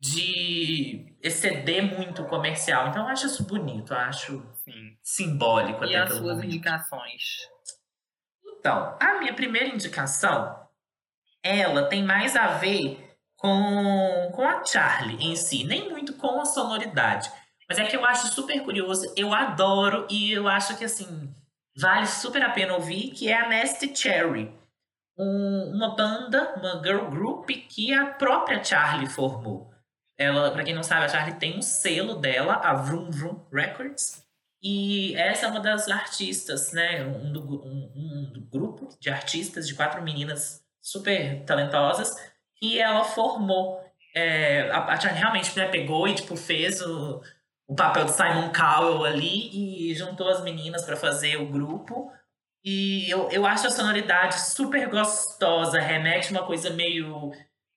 [0.00, 2.88] de exceder muito o comercial.
[2.88, 4.96] Então eu acho isso bonito, eu acho Sim.
[5.00, 6.52] simbólico E até as pelo suas momento.
[6.52, 7.22] indicações?
[8.58, 10.65] Então, a minha primeira indicação,
[11.46, 13.06] ela tem mais a ver
[13.36, 17.30] com, com a Charlie em si, nem muito com a sonoridade.
[17.68, 21.32] Mas é que eu acho super curioso, eu adoro e eu acho que assim,
[21.76, 24.52] vale super a pena ouvir, que é a Nasty Cherry.
[25.18, 29.72] Um, uma banda, uma girl group que a própria Charlie formou.
[30.18, 34.24] Ela, para quem não sabe, a Charlie tem um selo dela, a Vroom Vroom Records.
[34.62, 37.04] E essa é uma das artistas, né?
[37.04, 42.14] Um do, um, um do grupo de artistas de quatro meninas super talentosas
[42.54, 43.80] que ela formou.
[44.14, 47.20] É, a, a Charlie realmente né, pegou e tipo, fez o,
[47.66, 49.50] o papel de Simon Cowell ali
[49.90, 52.12] e juntou as meninas para fazer o grupo.
[52.64, 57.32] E eu, eu acho a sonoridade super gostosa, remete uma coisa meio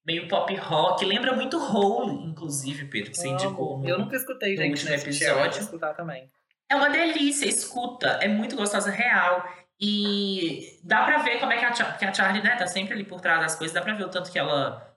[0.06, 3.84] meio pop rock, lembra muito Hole, inclusive, Pedro, que você indicou.
[3.86, 5.62] eu nunca escutei, no gente, último nesse episódio.
[5.62, 6.28] escutar também.
[6.68, 9.44] É uma delícia, escuta, é muito gostosa, real.
[9.82, 12.94] E dá pra ver como é que a, Char- que a Charlie, né, tá sempre
[12.94, 14.94] ali por trás das coisas, dá pra ver o tanto que ela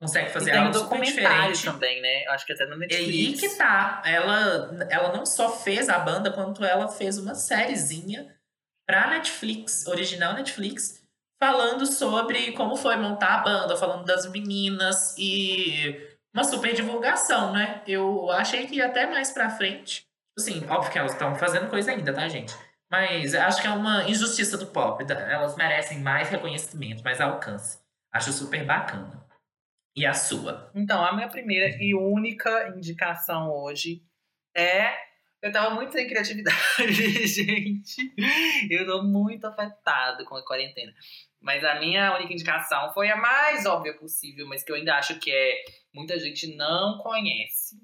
[0.00, 1.64] consegue fazer e tem um algo super documentário diferente.
[1.64, 2.26] também, né?
[2.28, 3.42] Acho que até no É Netflix.
[3.42, 4.02] aí que tá.
[4.04, 8.34] Ela, ela não só fez a banda, quanto ela fez uma sériezinha
[8.86, 11.02] pra Netflix, original Netflix,
[11.42, 17.82] falando sobre como foi montar a banda, falando das meninas e uma super divulgação, né?
[17.86, 20.02] Eu achei que ia até mais pra frente.
[20.38, 22.54] Assim, óbvio que elas estão fazendo coisa ainda, tá, gente?
[22.94, 25.04] Mas acho que é uma injustiça do pop.
[25.10, 27.80] Elas merecem mais reconhecimento, mais alcance.
[28.12, 29.26] Acho super bacana.
[29.96, 30.70] E a sua?
[30.72, 34.00] Então, a minha primeira e única indicação hoje
[34.56, 34.94] é.
[35.42, 38.14] Eu tava muito sem criatividade, gente.
[38.70, 40.94] Eu tô muito afetado com a quarentena.
[41.40, 45.18] Mas a minha única indicação foi a mais óbvia possível, mas que eu ainda acho
[45.18, 47.76] que é muita gente não conhece.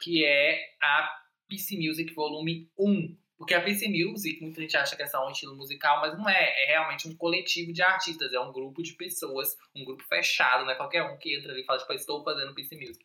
[0.00, 1.10] Que é a
[1.46, 3.23] PC Music Volume 1.
[3.44, 6.26] Porque a PC Music, muita gente acha que é só um estilo musical, mas não
[6.26, 6.64] é.
[6.64, 10.70] É realmente um coletivo de artistas, é um grupo de pessoas, um grupo fechado, não
[10.70, 13.04] é qualquer um que entra ali e fala, tipo, "Eu estou fazendo PC Music.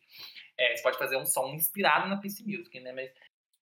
[0.56, 2.90] É, você pode fazer um som inspirado na PC Music, né?
[2.90, 3.10] Mas...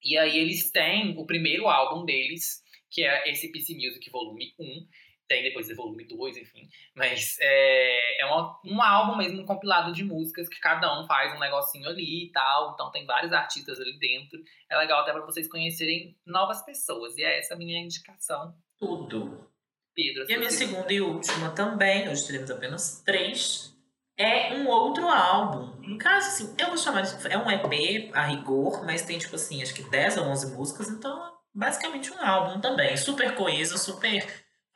[0.04, 4.86] E aí eles têm o primeiro álbum deles, que é esse PC Music Volume 1.
[5.28, 6.68] Tem depois o volume 2, enfim.
[6.96, 11.34] Mas é, é uma- um álbum mesmo, um compilado de músicas que cada um faz
[11.36, 12.72] um negocinho ali e tal.
[12.72, 14.42] Então tem vários artistas ali dentro.
[14.70, 17.16] É legal até pra vocês conhecerem novas pessoas.
[17.18, 18.54] E é essa a minha indicação.
[18.78, 19.46] Tudo.
[19.94, 23.74] Pedro, E a minha segunda e última também, hoje teremos apenas três,
[24.16, 25.74] é um outro álbum.
[25.82, 27.26] No caso, assim, eu vou chamar de.
[27.30, 30.88] É um EP a rigor, mas tem, tipo assim, acho que 10 ou 11 músicas,
[30.88, 32.96] então é basicamente um álbum também.
[32.96, 34.24] Super coeso, super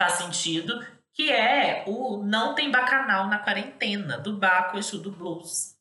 [0.02, 0.84] faz sentido.
[1.14, 5.76] Que é o Não Tem Bacanal na Quarentena, do Baco Exu do Blues.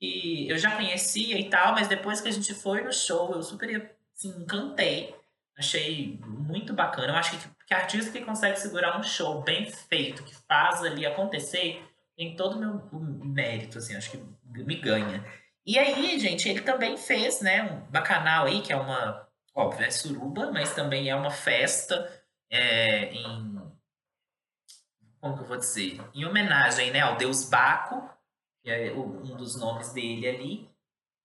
[0.00, 3.42] E eu já conhecia e tal, mas depois que a gente foi no show, eu
[3.42, 5.14] super assim, encantei.
[5.56, 7.08] Achei muito bacana.
[7.08, 11.04] Eu acho que, que artista que consegue segurar um show bem feito, que faz ali
[11.04, 11.84] acontecer,
[12.16, 15.22] tem todo o meu mérito, assim, acho que me ganha.
[15.66, 19.90] E aí, gente, ele também fez, né, um bacanal aí, que é uma, óbvio, é
[19.90, 22.10] suruba, mas também é uma festa
[22.52, 23.51] é, em.
[25.22, 26.00] Como que eu vou dizer?
[26.12, 28.10] Em homenagem, né, ao deus Baco,
[28.60, 30.70] que é um dos nomes dele ali,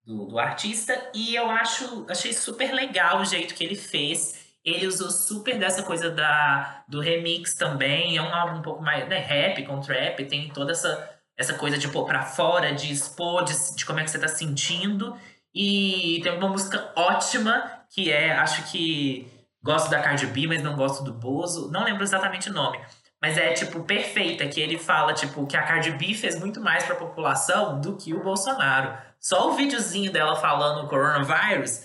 [0.05, 1.09] do, do artista.
[1.15, 4.55] E eu acho, achei super legal o jeito que ele fez.
[4.63, 8.17] Ele usou super dessa coisa da, do remix também.
[8.17, 10.23] É um álbum um pouco mais né, rap com trap.
[10.25, 14.03] Tem toda essa, essa coisa de pôr pra fora, de expor, de, de como é
[14.03, 15.17] que você tá sentindo.
[15.55, 19.27] E tem uma música ótima, que é, acho que
[19.63, 21.71] gosto da Cardi B, mas não gosto do Bozo.
[21.71, 22.79] Não lembro exatamente o nome.
[23.27, 26.85] Mas é, tipo, perfeita, que ele fala, tipo, que a Cardi B fez muito mais
[26.85, 28.97] pra população do que o Bolsonaro.
[29.19, 31.81] Só o videozinho dela falando o coronavírus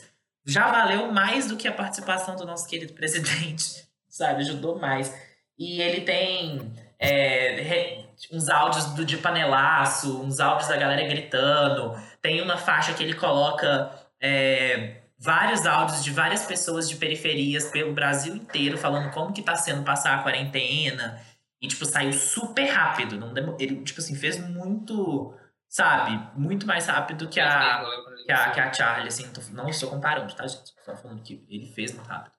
[0.46, 4.42] já valeu mais do que a participação do nosso querido presidente, sabe?
[4.42, 5.12] Ajudou mais.
[5.58, 12.00] E ele tem é, re- uns áudios do, de panelaço, uns áudios da galera gritando.
[12.20, 13.90] Tem uma faixa que ele coloca
[14.20, 19.56] é, vários áudios de várias pessoas de periferias pelo Brasil inteiro falando como que tá
[19.56, 21.20] sendo passar a quarentena.
[21.62, 23.16] E, tipo, saiu super rápido.
[23.18, 25.32] Não demo- Ele, tipo assim, fez muito,
[25.68, 26.18] sabe?
[26.38, 27.80] Muito mais rápido que a
[28.26, 30.72] que a, que a Charlie, assim, tô- não estou comparando, tá, gente?
[30.84, 32.34] Só falando que ele fez muito rápido.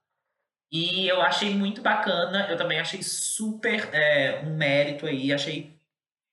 [0.72, 5.80] E eu achei muito bacana, eu também achei super é, um mérito aí, achei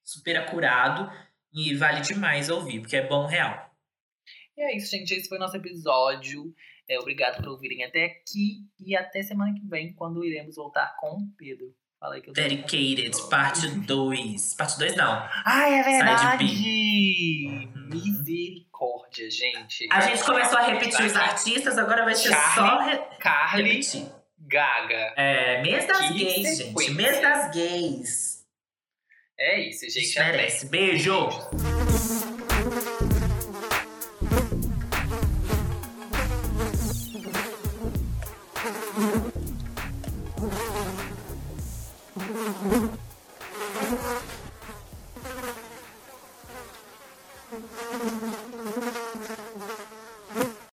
[0.03, 1.11] super acurado
[1.53, 3.71] e vale demais ouvir, porque é bom real.
[4.57, 5.13] E é isso, gente.
[5.15, 6.55] Esse foi o nosso episódio.
[6.89, 8.67] É, obrigado por ouvirem até aqui.
[8.81, 11.73] E até semana que vem, quando iremos voltar com o Pedro.
[12.01, 12.35] Fala aí que eu.
[12.35, 14.55] Dedicated, parte 2.
[14.59, 15.29] Parte 2 não.
[15.45, 17.69] Ai, é Side verdade!
[17.77, 19.87] Misericórdia, gente.
[19.93, 22.91] A gente começou a repetir os artistas, agora vai ser só Charlie.
[22.95, 24.07] re- Carly repetir.
[24.39, 25.13] Gaga.
[25.17, 26.65] É, mês das Que gays, sequência.
[26.87, 26.91] gente.
[26.95, 28.41] Mês das gays.
[29.39, 30.19] É isso, gente.
[30.19, 30.67] Merece.
[30.67, 31.29] Beijo!
[31.53, 32.30] Música